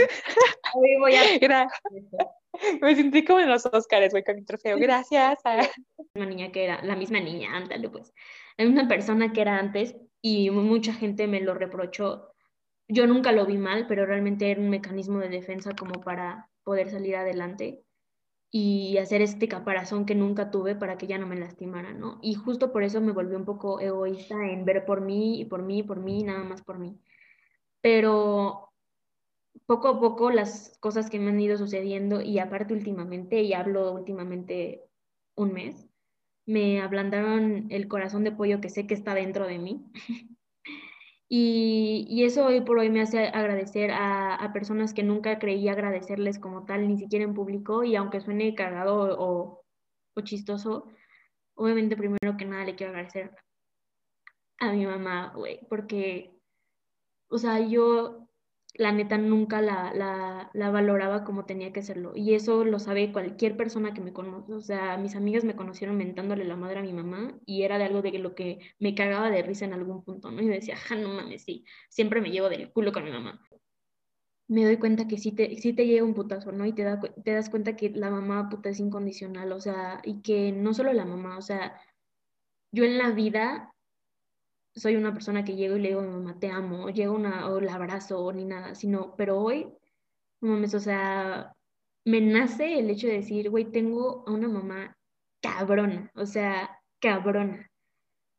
hoy 0.73 0.97
voy 0.99 1.13
a... 1.15 1.21
Me 2.81 2.95
sentí 2.95 3.23
como 3.25 3.39
en 3.39 3.49
los 3.49 3.65
Oscars, 3.65 4.11
güey, 4.11 4.23
con 4.23 4.35
mi 4.35 4.43
trofeo. 4.43 4.77
Gracias. 4.77 5.39
Una 6.15 6.25
niña 6.25 6.51
que 6.51 6.63
era 6.65 6.83
la 6.83 6.95
misma 6.95 7.19
niña, 7.19 7.55
ándale, 7.55 7.89
pues. 7.89 8.13
Hay 8.57 8.67
una 8.67 8.87
persona 8.87 9.33
que 9.33 9.41
era 9.41 9.57
antes 9.57 9.95
y 10.21 10.49
mucha 10.51 10.93
gente 10.93 11.27
me 11.27 11.41
lo 11.41 11.53
reprochó. 11.53 12.33
Yo 12.87 13.07
nunca 13.07 13.31
lo 13.31 13.45
vi 13.45 13.57
mal, 13.57 13.87
pero 13.87 14.05
realmente 14.05 14.51
era 14.51 14.61
un 14.61 14.69
mecanismo 14.69 15.19
de 15.19 15.29
defensa 15.29 15.71
como 15.75 16.01
para 16.01 16.49
poder 16.63 16.89
salir 16.89 17.15
adelante 17.15 17.83
y 18.51 18.97
hacer 18.99 19.23
este 19.23 19.47
caparazón 19.47 20.05
que 20.05 20.13
nunca 20.13 20.51
tuve 20.51 20.75
para 20.75 20.97
que 20.97 21.07
ya 21.07 21.17
no 21.17 21.25
me 21.25 21.35
lastimara, 21.35 21.91
¿no? 21.93 22.19
Y 22.21 22.35
justo 22.35 22.71
por 22.71 22.83
eso 22.83 23.01
me 23.01 23.11
volví 23.11 23.35
un 23.35 23.45
poco 23.45 23.79
egoísta 23.79 24.35
en 24.47 24.63
ver 24.63 24.85
por 24.85 25.01
mí 25.01 25.41
y 25.41 25.45
por 25.45 25.63
mí 25.63 25.79
y 25.79 25.83
por 25.83 25.99
mí, 25.99 26.23
nada 26.23 26.43
más 26.43 26.61
por 26.61 26.77
mí. 26.77 26.99
Pero 27.81 28.72
poco 29.65 29.87
a 29.87 29.99
poco 29.99 30.31
las 30.31 30.77
cosas 30.79 31.09
que 31.09 31.19
me 31.19 31.29
han 31.29 31.39
ido 31.39 31.57
sucediendo 31.57 32.21
y 32.21 32.39
aparte 32.39 32.73
últimamente, 32.73 33.41
y 33.41 33.53
hablo 33.53 33.93
últimamente 33.93 34.83
un 35.35 35.53
mes, 35.53 35.87
me 36.45 36.81
ablandaron 36.81 37.67
el 37.69 37.87
corazón 37.87 38.23
de 38.23 38.31
pollo 38.33 38.61
que 38.61 38.69
sé 38.69 38.87
que 38.87 38.93
está 38.93 39.13
dentro 39.15 39.47
de 39.47 39.59
mí. 39.59 39.85
y, 41.29 42.23
eso 42.23 42.45
hoy 42.45 42.61
por 42.61 42.79
hoy 42.79 42.89
me 42.89 43.01
hace 43.01 43.27
agradecer 43.27 43.91
a, 43.91 44.51
personas 44.53 44.93
que 44.93 45.03
nunca 45.03 45.39
creí 45.39 45.67
agradecerles 45.69 46.39
como 46.39 46.65
tal, 46.65 46.87
ni 46.87 46.97
siquiera 46.97 47.25
en 47.25 47.33
público, 47.33 47.83
y 47.83 47.95
aunque 47.95 48.21
suene 48.21 48.55
cagado 48.55 49.17
o, 49.19 49.63
o 50.15 50.21
chistoso, 50.21 50.87
obviamente 51.55 51.97
primero 51.97 52.37
que 52.37 52.45
nada 52.45 52.65
le 52.65 52.75
quiero 52.75 52.91
agradecer 52.91 53.31
a 54.59 54.71
mi 54.71 54.85
mamá, 54.85 55.33
güey, 55.35 55.59
porque, 55.69 56.39
o 57.29 57.37
sea, 57.37 57.59
yo 57.59 58.22
la 58.75 58.91
neta 58.91 59.17
nunca 59.17 59.61
la, 59.61 59.93
la, 60.53 60.71
valoraba 60.71 61.23
como 61.23 61.45
tenía 61.45 61.71
que 61.71 61.83
serlo. 61.83 62.13
Y 62.15 62.33
eso 62.33 62.65
lo 62.65 62.79
sabe 62.79 63.11
cualquier 63.11 63.55
persona 63.55 63.93
que 63.93 64.01
me 64.01 64.13
conoce. 64.13 64.53
O 64.53 64.61
sea, 64.61 64.97
mis 64.97 65.15
amigas 65.15 65.43
me 65.43 65.55
conocieron 65.55 65.97
mentándole 65.97 66.43
la 66.43 66.55
madre 66.55 66.79
a 66.79 66.83
mi 66.83 66.93
mamá 66.93 67.39
y 67.45 67.63
era 67.63 67.77
de 67.77 67.85
algo 67.85 68.01
de 68.01 68.17
lo 68.19 68.33
que 68.35 68.59
me 68.79 68.95
cagaba 68.95 69.29
de 69.29 69.43
risa 69.43 69.65
en 69.65 69.73
algún 69.73 70.03
punto, 70.03 70.31
¿no? 70.31 70.41
Y 70.41 70.47
decía, 70.47 70.75
ja, 70.75 70.95
no 70.95 71.09
mames, 71.09 71.43
sí, 71.43 71.65
siempre 71.89 72.21
me 72.21 72.31
llevo 72.31 72.49
del 72.49 72.71
culo 72.71 72.91
con 72.91 73.03
mi 73.05 73.11
mamá. 73.11 73.39
Me 74.47 74.65
doy 74.65 74.77
cuenta 74.77 75.07
que 75.07 75.17
sí 75.17 75.31
te, 75.31 75.57
sí 75.57 75.73
te 75.73 75.85
llega 75.85 76.03
un 76.03 76.13
putazo, 76.13 76.51
¿no? 76.51 76.65
Y 76.65 76.73
te, 76.73 76.83
da, 76.83 76.99
te 76.99 77.31
das 77.31 77.49
cuenta 77.49 77.75
que 77.75 77.89
la 77.91 78.09
mamá 78.09 78.49
puta 78.49 78.69
es 78.69 78.79
incondicional, 78.79 79.51
o 79.51 79.59
sea, 79.61 80.01
y 80.03 80.21
que 80.21 80.51
no 80.51 80.73
solo 80.73 80.93
la 80.93 81.05
mamá, 81.05 81.37
o 81.37 81.41
sea, 81.41 81.79
yo 82.71 82.83
en 82.83 82.97
la 82.97 83.11
vida 83.11 83.72
soy 84.75 84.95
una 84.95 85.13
persona 85.13 85.43
que 85.43 85.55
llego 85.55 85.75
y 85.77 85.81
le 85.81 85.89
digo 85.89 86.01
a 86.01 86.03
mi 86.03 86.11
mamá, 86.11 86.39
te 86.39 86.49
amo, 86.49 86.85
o 86.85 86.89
llego 86.89 87.13
una, 87.13 87.49
o 87.49 87.59
la 87.59 87.75
abrazo, 87.75 88.19
o 88.23 88.33
ni 88.33 88.45
nada, 88.45 88.75
sino, 88.75 89.15
pero 89.15 89.39
hoy, 89.39 89.67
o 90.41 90.79
sea, 90.79 91.55
me 92.05 92.21
nace 92.21 92.79
el 92.79 92.89
hecho 92.89 93.07
de 93.07 93.13
decir, 93.13 93.49
güey, 93.49 93.71
tengo 93.71 94.23
a 94.27 94.31
una 94.31 94.47
mamá 94.47 94.97
cabrona, 95.41 96.11
o 96.15 96.25
sea, 96.25 96.79
cabrona. 96.99 97.69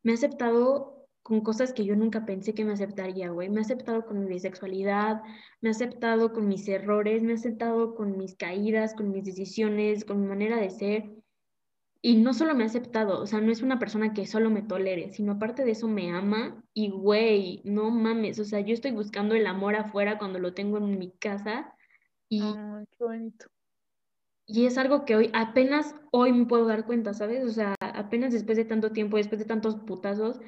Me 0.02 0.12
ha 0.12 0.14
aceptado 0.14 1.06
con 1.22 1.40
cosas 1.40 1.72
que 1.72 1.86
yo 1.86 1.96
nunca 1.96 2.26
pensé 2.26 2.54
que 2.54 2.64
me 2.66 2.74
aceptaría, 2.74 3.30
güey. 3.30 3.48
Me 3.48 3.60
ha 3.60 3.62
aceptado 3.62 4.04
con 4.04 4.20
mi 4.20 4.26
bisexualidad, 4.26 5.22
me 5.62 5.70
ha 5.70 5.72
aceptado 5.72 6.32
con 6.34 6.46
mis 6.48 6.68
errores, 6.68 7.22
me 7.22 7.32
ha 7.32 7.36
aceptado 7.36 7.94
con 7.94 8.18
mis 8.18 8.36
caídas, 8.36 8.94
con 8.94 9.10
mis 9.10 9.24
decisiones, 9.24 10.04
con 10.04 10.20
mi 10.20 10.28
manera 10.28 10.58
de 10.58 10.68
ser. 10.68 11.23
Y 12.06 12.16
no 12.16 12.34
solo 12.34 12.54
me 12.54 12.64
ha 12.64 12.66
aceptado, 12.66 13.18
o 13.18 13.26
sea, 13.26 13.40
no 13.40 13.50
es 13.50 13.62
una 13.62 13.78
persona 13.78 14.12
que 14.12 14.26
solo 14.26 14.50
me 14.50 14.60
tolere, 14.60 15.08
sino 15.08 15.32
aparte 15.32 15.64
de 15.64 15.70
eso 15.70 15.88
me 15.88 16.10
ama 16.10 16.62
y, 16.74 16.90
güey, 16.90 17.62
no 17.64 17.90
mames, 17.90 18.38
o 18.38 18.44
sea, 18.44 18.60
yo 18.60 18.74
estoy 18.74 18.90
buscando 18.90 19.34
el 19.34 19.46
amor 19.46 19.74
afuera 19.74 20.18
cuando 20.18 20.38
lo 20.38 20.52
tengo 20.52 20.76
en 20.76 20.98
mi 20.98 21.12
casa 21.12 21.74
y... 22.28 22.42
qué 22.42 23.04
bonito. 23.04 23.46
Y 24.44 24.66
es 24.66 24.76
algo 24.76 25.06
que 25.06 25.16
hoy, 25.16 25.30
apenas 25.32 25.94
hoy 26.12 26.34
me 26.34 26.44
puedo 26.44 26.66
dar 26.66 26.84
cuenta, 26.84 27.14
¿sabes? 27.14 27.42
O 27.42 27.48
sea, 27.48 27.74
apenas 27.80 28.34
después 28.34 28.58
de 28.58 28.66
tanto 28.66 28.92
tiempo, 28.92 29.16
después 29.16 29.38
de 29.38 29.46
tantos 29.46 29.76
putazos, 29.76 30.40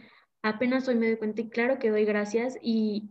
apenas 0.43 0.87
hoy 0.89 0.97
me 0.97 1.07
doy 1.07 1.17
cuenta 1.17 1.41
y 1.41 1.49
claro 1.49 1.79
que 1.79 1.89
doy 1.89 2.05
gracias 2.05 2.59
y 2.61 3.09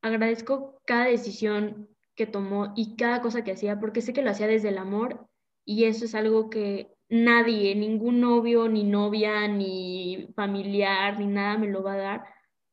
agradezco 0.00 0.80
cada 0.86 1.04
decisión 1.04 1.90
que 2.14 2.24
tomó 2.24 2.72
y 2.74 2.96
cada 2.96 3.20
cosa 3.20 3.44
que 3.44 3.52
hacía, 3.52 3.78
porque 3.78 4.00
sé 4.00 4.14
que 4.14 4.22
lo 4.22 4.30
hacía 4.30 4.46
desde 4.46 4.70
el 4.70 4.78
amor 4.78 5.28
y 5.66 5.84
eso 5.84 6.06
es 6.06 6.14
algo 6.14 6.48
que 6.48 6.90
nadie, 7.12 7.74
ningún 7.74 8.20
novio, 8.20 8.68
ni 8.68 8.84
novia, 8.84 9.46
ni 9.46 10.32
familiar, 10.34 11.18
ni 11.18 11.26
nada 11.26 11.58
me 11.58 11.68
lo 11.68 11.82
va 11.82 11.92
a 11.92 11.98
dar 11.98 12.24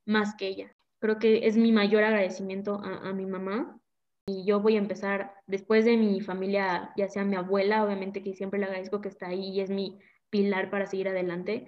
más 0.06 0.34
que 0.36 0.48
ella. 0.48 0.76
Creo 1.00 1.20
que 1.20 1.46
es 1.48 1.58
mi 1.58 1.74
mayor 1.74 2.06
agradecimiento 2.06 2.82
a, 2.82 3.12
mi 3.14 3.26
mamá. 3.26 3.80
Y 4.28 4.46
yo 4.46 4.62
voy 4.62 4.76
a 4.76 4.80
empezar 4.80 5.34
después 5.46 5.84
de 5.84 5.98
mi 5.98 6.22
familia, 6.22 6.94
ya 6.96 7.10
sea 7.10 7.26
mi 7.26 7.36
abuela, 7.36 7.84
obviamente 7.84 8.24
que 8.24 8.34
siempre 8.34 8.60
le 8.60 8.68
agradezco 8.68 9.02
que 9.02 9.10
está 9.10 9.28
ahí 9.28 9.50
y 9.50 9.60
es 9.60 9.70
mi 9.70 10.00
pilar 10.30 10.70
para 10.70 10.88
seguir 10.88 11.10
adelante. 11.10 11.68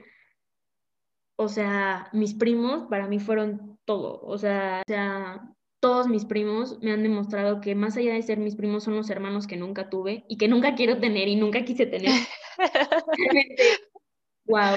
O 1.35 1.49
sea, 1.49 2.09
mis 2.13 2.33
primos 2.35 2.87
para 2.89 3.07
mí 3.07 3.19
fueron 3.19 3.79
todo. 3.83 4.21
O 4.21 4.37
sea, 4.37 4.81
o 4.87 4.89
sea 4.89 5.55
todos 5.81 6.07
mis 6.07 6.25
primos 6.25 6.77
me 6.81 6.91
han 6.91 7.03
demostrado 7.03 7.59
que 7.59 7.75
más 7.75 7.97
allá 7.97 8.13
de 8.13 8.21
ser 8.21 8.37
mis 8.37 8.55
primos 8.55 8.83
son 8.83 8.95
los 8.95 9.09
hermanos 9.09 9.47
que 9.47 9.57
nunca 9.57 9.89
tuve 9.89 10.23
y 10.29 10.37
que 10.37 10.47
nunca 10.47 10.75
quiero 10.75 10.99
tener 10.99 11.27
y 11.27 11.35
nunca 11.35 11.65
quise 11.65 11.85
tener. 11.85 12.11
wow, 14.45 14.75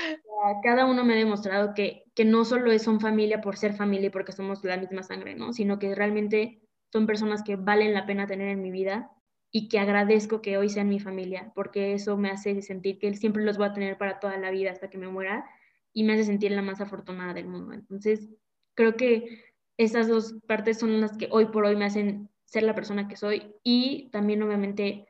cada 0.62 0.86
uno 0.86 1.04
me 1.04 1.14
ha 1.14 1.16
demostrado 1.16 1.74
que, 1.74 2.04
que 2.14 2.24
no 2.24 2.44
solo 2.44 2.76
son 2.78 3.00
familia 3.00 3.40
por 3.40 3.56
ser 3.56 3.74
familia 3.74 4.08
y 4.08 4.10
porque 4.10 4.32
somos 4.32 4.62
la 4.64 4.76
misma 4.76 5.02
sangre, 5.02 5.34
¿no? 5.34 5.52
Sino 5.52 5.78
que 5.78 5.94
realmente 5.94 6.60
son 6.92 7.06
personas 7.06 7.42
que 7.42 7.56
valen 7.56 7.94
la 7.94 8.06
pena 8.06 8.26
tener 8.26 8.48
en 8.48 8.62
mi 8.62 8.70
vida 8.70 9.10
y 9.50 9.68
que 9.68 9.78
agradezco 9.78 10.42
que 10.42 10.58
hoy 10.58 10.68
sean 10.68 10.88
mi 10.88 11.00
familia, 11.00 11.52
porque 11.54 11.92
eso 11.94 12.16
me 12.16 12.30
hace 12.30 12.60
sentir 12.62 12.98
que 12.98 13.14
siempre 13.14 13.44
los 13.44 13.56
voy 13.56 13.68
a 13.68 13.72
tener 13.72 13.96
para 13.98 14.18
toda 14.18 14.36
la 14.36 14.50
vida 14.50 14.70
hasta 14.72 14.90
que 14.90 14.98
me 14.98 15.08
muera 15.08 15.44
y 15.92 16.04
me 16.04 16.14
hace 16.14 16.24
sentir 16.24 16.50
la 16.50 16.62
más 16.62 16.80
afortunada 16.80 17.34
del 17.34 17.46
mundo. 17.46 17.72
Entonces, 17.72 18.28
creo 18.74 18.96
que 18.96 19.44
esas 19.76 20.08
dos 20.08 20.34
partes 20.46 20.78
son 20.78 21.00
las 21.00 21.16
que 21.16 21.28
hoy 21.30 21.46
por 21.46 21.64
hoy 21.64 21.76
me 21.76 21.84
hacen 21.84 22.30
ser 22.44 22.64
la 22.64 22.74
persona 22.74 23.08
que 23.08 23.16
soy 23.16 23.54
y 23.62 24.08
también 24.10 24.42
obviamente 24.42 25.06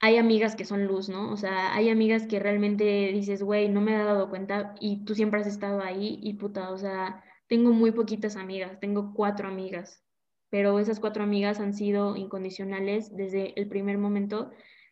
hay 0.00 0.16
amigas 0.16 0.54
que 0.54 0.64
son 0.64 0.86
luz, 0.86 1.08
¿no? 1.08 1.32
O 1.32 1.36
sea, 1.36 1.74
hay 1.74 1.90
amigas 1.90 2.26
que 2.26 2.38
realmente 2.38 2.84
dices, 3.12 3.42
güey, 3.42 3.68
no 3.68 3.80
me 3.80 3.94
he 3.94 3.98
dado 3.98 4.28
cuenta 4.28 4.74
y 4.80 5.04
tú 5.04 5.14
siempre 5.14 5.40
has 5.40 5.46
estado 5.46 5.82
ahí 5.82 6.18
y 6.22 6.34
puta, 6.34 6.70
o 6.70 6.78
sea, 6.78 7.24
tengo 7.48 7.72
muy 7.72 7.90
poquitas 7.90 8.36
amigas, 8.36 8.78
tengo 8.80 9.12
cuatro 9.12 9.48
amigas, 9.48 10.04
pero 10.50 10.78
esas 10.78 11.00
cuatro 11.00 11.24
amigas 11.24 11.60
han 11.60 11.74
sido 11.74 12.16
incondicionales 12.16 13.14
desde 13.16 13.58
el 13.60 13.68
primer 13.68 13.98
momento. 13.98 14.50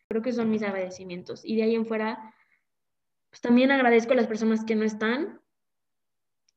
Creo 0.09 0.21
que 0.21 0.33
son 0.33 0.49
mis 0.49 0.63
agradecimientos. 0.63 1.43
Y 1.43 1.55
de 1.55 1.63
ahí 1.63 1.75
en 1.75 1.85
fuera, 1.85 2.33
pues 3.29 3.41
también 3.41 3.71
agradezco 3.71 4.13
a 4.13 4.15
las 4.15 4.27
personas 4.27 4.65
que 4.65 4.75
no 4.75 4.83
están, 4.83 5.41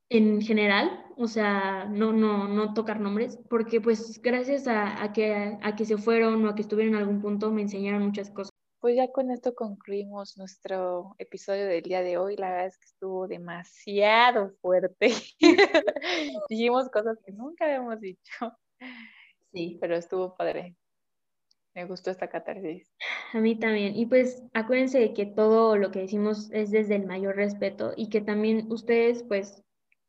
en 0.08 0.40
general, 0.42 1.04
o 1.20 1.28
sea, 1.28 1.84
no, 1.84 2.12
no, 2.12 2.48
no 2.48 2.72
tocar 2.72 2.98
nombres, 2.98 3.38
porque 3.50 3.80
pues 3.80 4.22
gracias 4.22 4.66
a, 4.66 5.12
que, 5.12 5.58
a 5.60 5.76
que 5.76 5.84
se 5.84 5.98
fueron 5.98 6.44
o 6.46 6.48
a 6.48 6.54
que 6.54 6.62
estuvieron 6.62 6.94
en 6.94 7.00
algún 7.00 7.20
punto 7.20 7.50
me 7.50 7.60
enseñaron 7.60 8.02
muchas 8.02 8.30
cosas. 8.30 8.50
Pues 8.80 8.96
ya 8.96 9.12
con 9.12 9.30
esto 9.30 9.54
concluimos 9.54 10.38
nuestro 10.38 11.14
episodio 11.18 11.66
del 11.66 11.82
día 11.82 12.00
de 12.00 12.16
hoy. 12.16 12.36
La 12.36 12.48
verdad 12.48 12.66
es 12.68 12.78
que 12.78 12.86
estuvo 12.86 13.28
demasiado 13.28 14.54
fuerte. 14.62 15.12
Dijimos 16.48 16.88
cosas 16.88 17.18
que 17.22 17.32
nunca 17.32 17.66
habíamos 17.66 18.00
dicho. 18.00 18.56
Sí. 19.52 19.76
Pero 19.78 19.96
estuvo 19.96 20.34
padre. 20.34 20.76
Me 21.74 21.84
gustó 21.84 22.10
esta 22.10 22.28
catarsis. 22.30 22.90
A 23.34 23.40
mí 23.40 23.58
también. 23.58 23.94
Y 23.94 24.06
pues 24.06 24.42
acuérdense 24.54 24.98
de 24.98 25.12
que 25.12 25.26
todo 25.26 25.76
lo 25.76 25.90
que 25.90 26.00
decimos 26.00 26.50
es 26.52 26.70
desde 26.70 26.96
el 26.96 27.04
mayor 27.04 27.36
respeto 27.36 27.92
y 27.94 28.08
que 28.08 28.22
también 28.22 28.72
ustedes 28.72 29.22
pues 29.24 29.62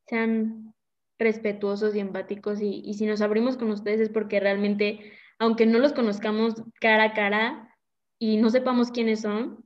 sean 0.08 0.71
respetuosos 1.22 1.96
y 1.96 2.00
empáticos 2.00 2.60
y, 2.62 2.94
si 2.94 3.06
nos 3.06 3.22
abrimos 3.22 3.58
con 3.58 3.72
ustedes 3.72 4.02
es 4.02 4.10
porque 4.10 4.40
realmente, 4.40 5.14
aunque 5.40 5.66
no 5.66 5.80
los 5.80 5.94
conozcamos 5.94 6.56
cara 6.80 7.06
a 7.06 7.14
cara 7.14 7.78
y 8.20 8.38
no 8.38 8.50
sepamos 8.50 8.92
quiénes 8.92 9.22
son, 9.22 9.66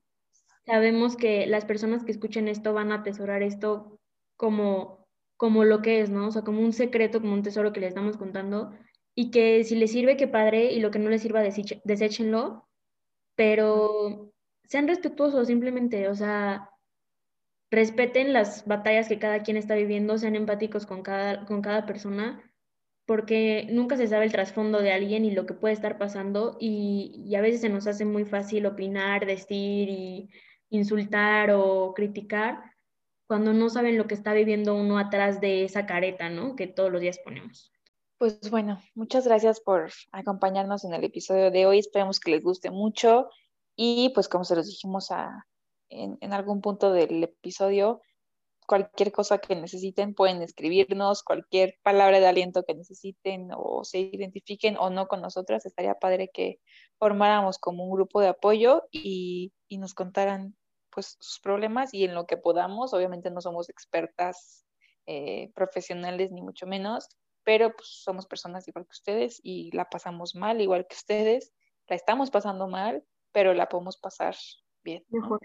sabemos 0.66 1.16
que 1.16 1.48
las 1.48 1.66
personas 1.66 2.04
que 2.04 2.12
escuchen 2.12 2.48
esto 2.48 2.74
van 2.74 2.92
a 2.92 2.96
atesorar 2.96 3.44
esto 3.44 4.00
como, 4.38 5.08
como 5.38 5.64
lo 5.64 5.82
que 5.82 6.02
es, 6.02 6.10
¿no? 6.10 6.28
O 6.28 6.32
sea, 6.32 6.44
como 6.44 6.62
un 6.62 6.74
secreto, 6.74 7.22
como 7.22 7.34
un 7.34 7.44
tesoro 7.44 7.74
que 7.74 7.80
les 7.80 7.90
estamos 7.90 8.18
contando 8.18 8.72
y 9.16 9.32
que 9.32 9.64
si 9.64 9.76
les 9.76 9.92
sirve, 9.92 10.18
qué 10.18 10.28
padre, 10.28 10.74
y 10.74 10.80
lo 10.80 10.92
que 10.92 11.00
no 11.00 11.10
les 11.10 11.22
sirva, 11.22 11.42
deséchenlo, 11.42 12.68
pero 13.36 14.34
sean 14.66 14.88
respetuosos 14.88 15.48
simplemente, 15.48 16.10
o 16.10 16.16
sea, 16.16 16.70
respeten 17.76 18.34
las 18.34 18.66
batallas 18.66 19.08
que 19.08 19.20
cada 19.20 19.44
quien 19.44 19.58
está 19.58 19.76
viviendo, 19.76 20.18
sean 20.18 20.36
empáticos 20.36 20.86
con 20.86 21.04
cada, 21.04 21.46
con 21.46 21.62
cada 21.62 21.86
persona, 21.86 22.42
porque 23.06 23.68
nunca 23.70 23.98
se 23.98 24.08
sabe 24.08 24.26
el 24.26 24.32
trasfondo 24.32 24.82
de 24.82 24.92
alguien 24.92 25.26
y 25.26 25.32
lo 25.32 25.46
que 25.46 25.54
puede 25.54 25.74
estar 25.74 25.98
pasando 25.98 26.58
y, 26.60 27.34
a 27.36 27.42
veces 27.42 27.62
se 27.62 27.70
nos 27.70 27.86
hace 27.86 28.06
muy 28.06 28.26
fácil 28.26 28.66
opinar, 28.66 29.26
decir 29.26 29.90
y 29.90 30.30
insultar 30.70 31.52
o 31.52 31.94
criticar 31.94 32.64
cuando 33.28 33.54
no 33.54 33.70
saben 33.70 33.98
lo 33.98 34.08
que 34.08 34.16
está 34.16 34.34
viviendo 34.34 34.76
uno 34.76 34.98
atrás 34.98 35.42
de 35.42 35.64
esa 35.64 35.86
careta, 35.86 36.30
¿no? 36.30 36.56
Que 36.56 36.68
todos 36.68 36.92
los 36.92 37.02
días 37.02 37.20
ponemos. 37.24 37.72
Pues 38.18 38.50
bueno, 38.50 38.82
muchas 38.94 39.28
gracias 39.28 39.60
por 39.60 39.92
acompañarnos 40.12 40.86
en 40.86 40.94
el 40.94 41.04
episodio 41.04 41.52
de 41.52 41.66
hoy. 41.66 41.80
Esperemos 41.80 42.20
que 42.20 42.32
les 42.32 42.44
guste 42.44 42.72
mucho 42.72 43.30
Y 43.76 44.12
pues 44.16 44.30
como 44.30 44.46
se 44.46 44.56
los 44.56 44.68
dijimos 44.68 45.12
a, 45.12 45.46
en, 45.90 46.34
algún 46.34 46.62
punto 46.62 46.92
del 46.92 47.24
episodio, 47.24 48.02
cualquier 48.68 49.12
cosa 49.12 49.38
que 49.38 49.56
necesiten 49.56 50.14
pueden 50.14 50.42
escribirnos, 50.42 51.24
cualquier 51.24 51.76
palabra 51.84 52.20
de 52.20 52.28
aliento 52.28 52.64
que 52.64 52.74
necesiten 52.74 53.50
o 53.56 53.84
se 53.84 54.00
identifiquen 54.00 54.78
o 54.78 54.90
no 54.90 55.08
con 55.08 55.22
nosotras, 55.22 55.66
estaría 55.66 55.96
padre 55.96 56.30
que 56.34 56.60
formáramos 56.98 57.58
como 57.60 57.86
un 57.86 57.92
grupo 57.92 58.22
de 58.22 58.30
apoyo 58.30 58.84
y, 58.92 59.54
y 59.68 59.78
nos 59.78 59.94
contaran 59.94 60.56
pues 60.90 61.18
sus 61.20 61.40
problemas 61.42 61.94
y 61.94 62.06
en 62.06 62.16
lo 62.16 62.26
que 62.26 62.38
podamos, 62.38 62.94
obviamente 62.94 63.30
no 63.30 63.42
somos 63.42 63.70
expertas 63.70 64.66
eh, 65.06 65.52
profesionales 65.54 66.32
ni 66.32 66.42
mucho 66.42 66.66
menos, 66.66 67.10
pero 67.44 67.76
pues 67.76 68.02
somos 68.04 68.26
personas 68.26 68.68
igual 68.68 68.86
que 68.86 68.94
ustedes 68.94 69.40
y 69.44 69.70
la 69.76 69.86
pasamos 69.86 70.34
mal 70.36 70.62
igual 70.62 70.88
que 70.88 70.96
ustedes, 70.96 71.54
la 71.88 71.96
estamos 71.96 72.32
pasando 72.32 72.68
mal, 72.68 73.04
pero 73.32 73.54
la 73.54 73.70
podemos 73.70 73.98
pasar 73.98 74.36
bien. 74.86 75.04
Mejor. 75.10 75.42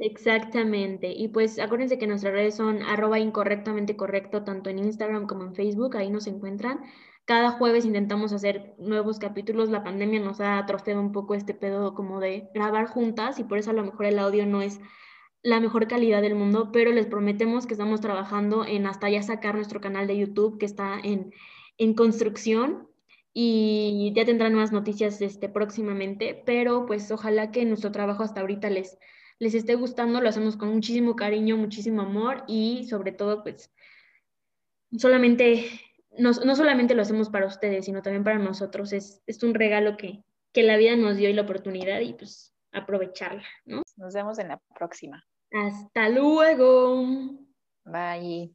Exactamente. 0.00 1.12
Y 1.12 1.28
pues 1.28 1.60
acuérdense 1.60 1.98
que 1.98 2.08
nuestras 2.08 2.32
redes 2.32 2.56
son 2.56 2.82
arroba 2.82 3.20
incorrectamente 3.20 3.96
correcto, 3.96 4.42
tanto 4.42 4.70
en 4.70 4.80
Instagram 4.80 5.28
como 5.28 5.44
en 5.44 5.54
Facebook, 5.54 5.96
ahí 5.96 6.10
nos 6.10 6.26
encuentran. 6.26 6.80
Cada 7.26 7.52
jueves 7.52 7.84
intentamos 7.84 8.32
hacer 8.32 8.74
nuevos 8.78 9.18
capítulos. 9.20 9.70
La 9.70 9.84
pandemia 9.84 10.20
nos 10.20 10.40
ha 10.40 10.58
atrofiado 10.58 11.00
un 11.00 11.12
poco 11.12 11.34
este 11.34 11.54
pedo 11.54 11.94
como 11.94 12.18
de 12.18 12.48
grabar 12.52 12.86
juntas 12.86 13.38
y 13.38 13.44
por 13.44 13.58
eso 13.58 13.70
a 13.70 13.74
lo 13.74 13.84
mejor 13.84 14.06
el 14.06 14.18
audio 14.18 14.44
no 14.44 14.60
es 14.60 14.80
la 15.42 15.60
mejor 15.60 15.86
calidad 15.86 16.22
del 16.22 16.34
mundo, 16.34 16.70
pero 16.72 16.90
les 16.90 17.06
prometemos 17.06 17.66
que 17.66 17.74
estamos 17.74 18.00
trabajando 18.00 18.64
en 18.64 18.86
hasta 18.86 19.10
ya 19.10 19.22
sacar 19.22 19.54
nuestro 19.54 19.80
canal 19.80 20.06
de 20.06 20.16
YouTube 20.16 20.58
que 20.58 20.66
está 20.66 20.98
en, 21.02 21.32
en 21.76 21.94
construcción 21.94 22.88
y 23.36 24.12
ya 24.14 24.24
tendrán 24.24 24.52
nuevas 24.52 24.70
noticias 24.70 25.20
este, 25.20 25.48
próximamente, 25.48 26.40
pero 26.46 26.86
pues 26.86 27.10
ojalá 27.10 27.50
que 27.50 27.64
nuestro 27.64 27.90
trabajo 27.90 28.22
hasta 28.22 28.40
ahorita 28.40 28.70
les, 28.70 28.96
les 29.40 29.54
esté 29.54 29.74
gustando, 29.74 30.20
lo 30.20 30.28
hacemos 30.28 30.56
con 30.56 30.72
muchísimo 30.72 31.16
cariño, 31.16 31.56
muchísimo 31.56 32.02
amor 32.02 32.44
y 32.46 32.86
sobre 32.88 33.10
todo 33.10 33.42
pues 33.42 33.72
solamente, 34.96 35.68
no, 36.16 36.30
no 36.30 36.54
solamente 36.54 36.94
lo 36.94 37.02
hacemos 37.02 37.28
para 37.28 37.46
ustedes, 37.46 37.86
sino 37.86 38.02
también 38.02 38.22
para 38.22 38.38
nosotros, 38.38 38.92
es, 38.92 39.20
es 39.26 39.42
un 39.42 39.54
regalo 39.54 39.96
que, 39.96 40.22
que 40.52 40.62
la 40.62 40.76
vida 40.76 40.94
nos 40.94 41.16
dio 41.16 41.28
y 41.28 41.32
la 41.32 41.42
oportunidad 41.42 42.00
y 42.00 42.12
pues 42.14 42.54
aprovecharla, 42.72 43.44
¿no? 43.64 43.82
Nos 43.96 44.14
vemos 44.14 44.38
en 44.38 44.48
la 44.48 44.60
próxima. 44.76 45.24
Hasta 45.50 46.08
luego. 46.08 47.04
Bye. 47.84 48.54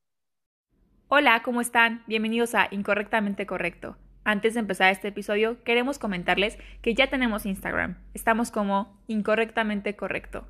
Hola, 1.10 1.42
¿cómo 1.44 1.60
están? 1.60 2.04
Bienvenidos 2.08 2.56
a 2.56 2.68
Incorrectamente 2.72 3.46
Correcto. 3.46 3.98
Antes 4.30 4.54
de 4.54 4.60
empezar 4.60 4.92
este 4.92 5.08
episodio, 5.08 5.64
queremos 5.64 5.98
comentarles 5.98 6.60
que 6.84 6.94
ya 6.94 7.10
tenemos 7.10 7.48
Instagram. 7.48 7.98
Estamos 8.14 8.52
como 8.52 8.96
incorrectamente 9.08 9.96
correcto. 9.96 10.48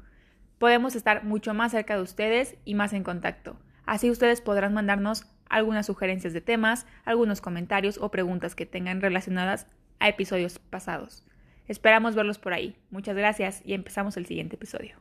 Podemos 0.58 0.98
estar 0.98 1.24
mucho 1.24 1.54
más 1.54 1.72
cerca 1.72 1.96
de 1.96 2.02
ustedes 2.02 2.58
y 2.66 2.76
más 2.76 2.92
en 2.92 3.06
contacto. 3.06 3.56
Así 3.86 4.10
ustedes 4.10 4.42
podrán 4.42 4.74
mandarnos 4.74 5.28
algunas 5.48 5.86
sugerencias 5.86 6.34
de 6.34 6.42
temas, 6.42 6.88
algunos 7.06 7.40
comentarios 7.40 8.00
o 8.00 8.12
preguntas 8.12 8.54
que 8.54 8.66
tengan 8.66 9.00
relacionadas 9.00 9.66
a 10.00 10.10
episodios 10.10 10.60
pasados. 10.60 11.24
Esperamos 11.70 12.16
verlos 12.16 12.38
por 12.38 12.52
ahí. 12.52 12.76
Muchas 12.92 13.16
gracias 13.16 13.62
y 13.64 13.76
empezamos 13.76 14.18
el 14.18 14.26
siguiente 14.26 14.58
episodio. 14.58 14.98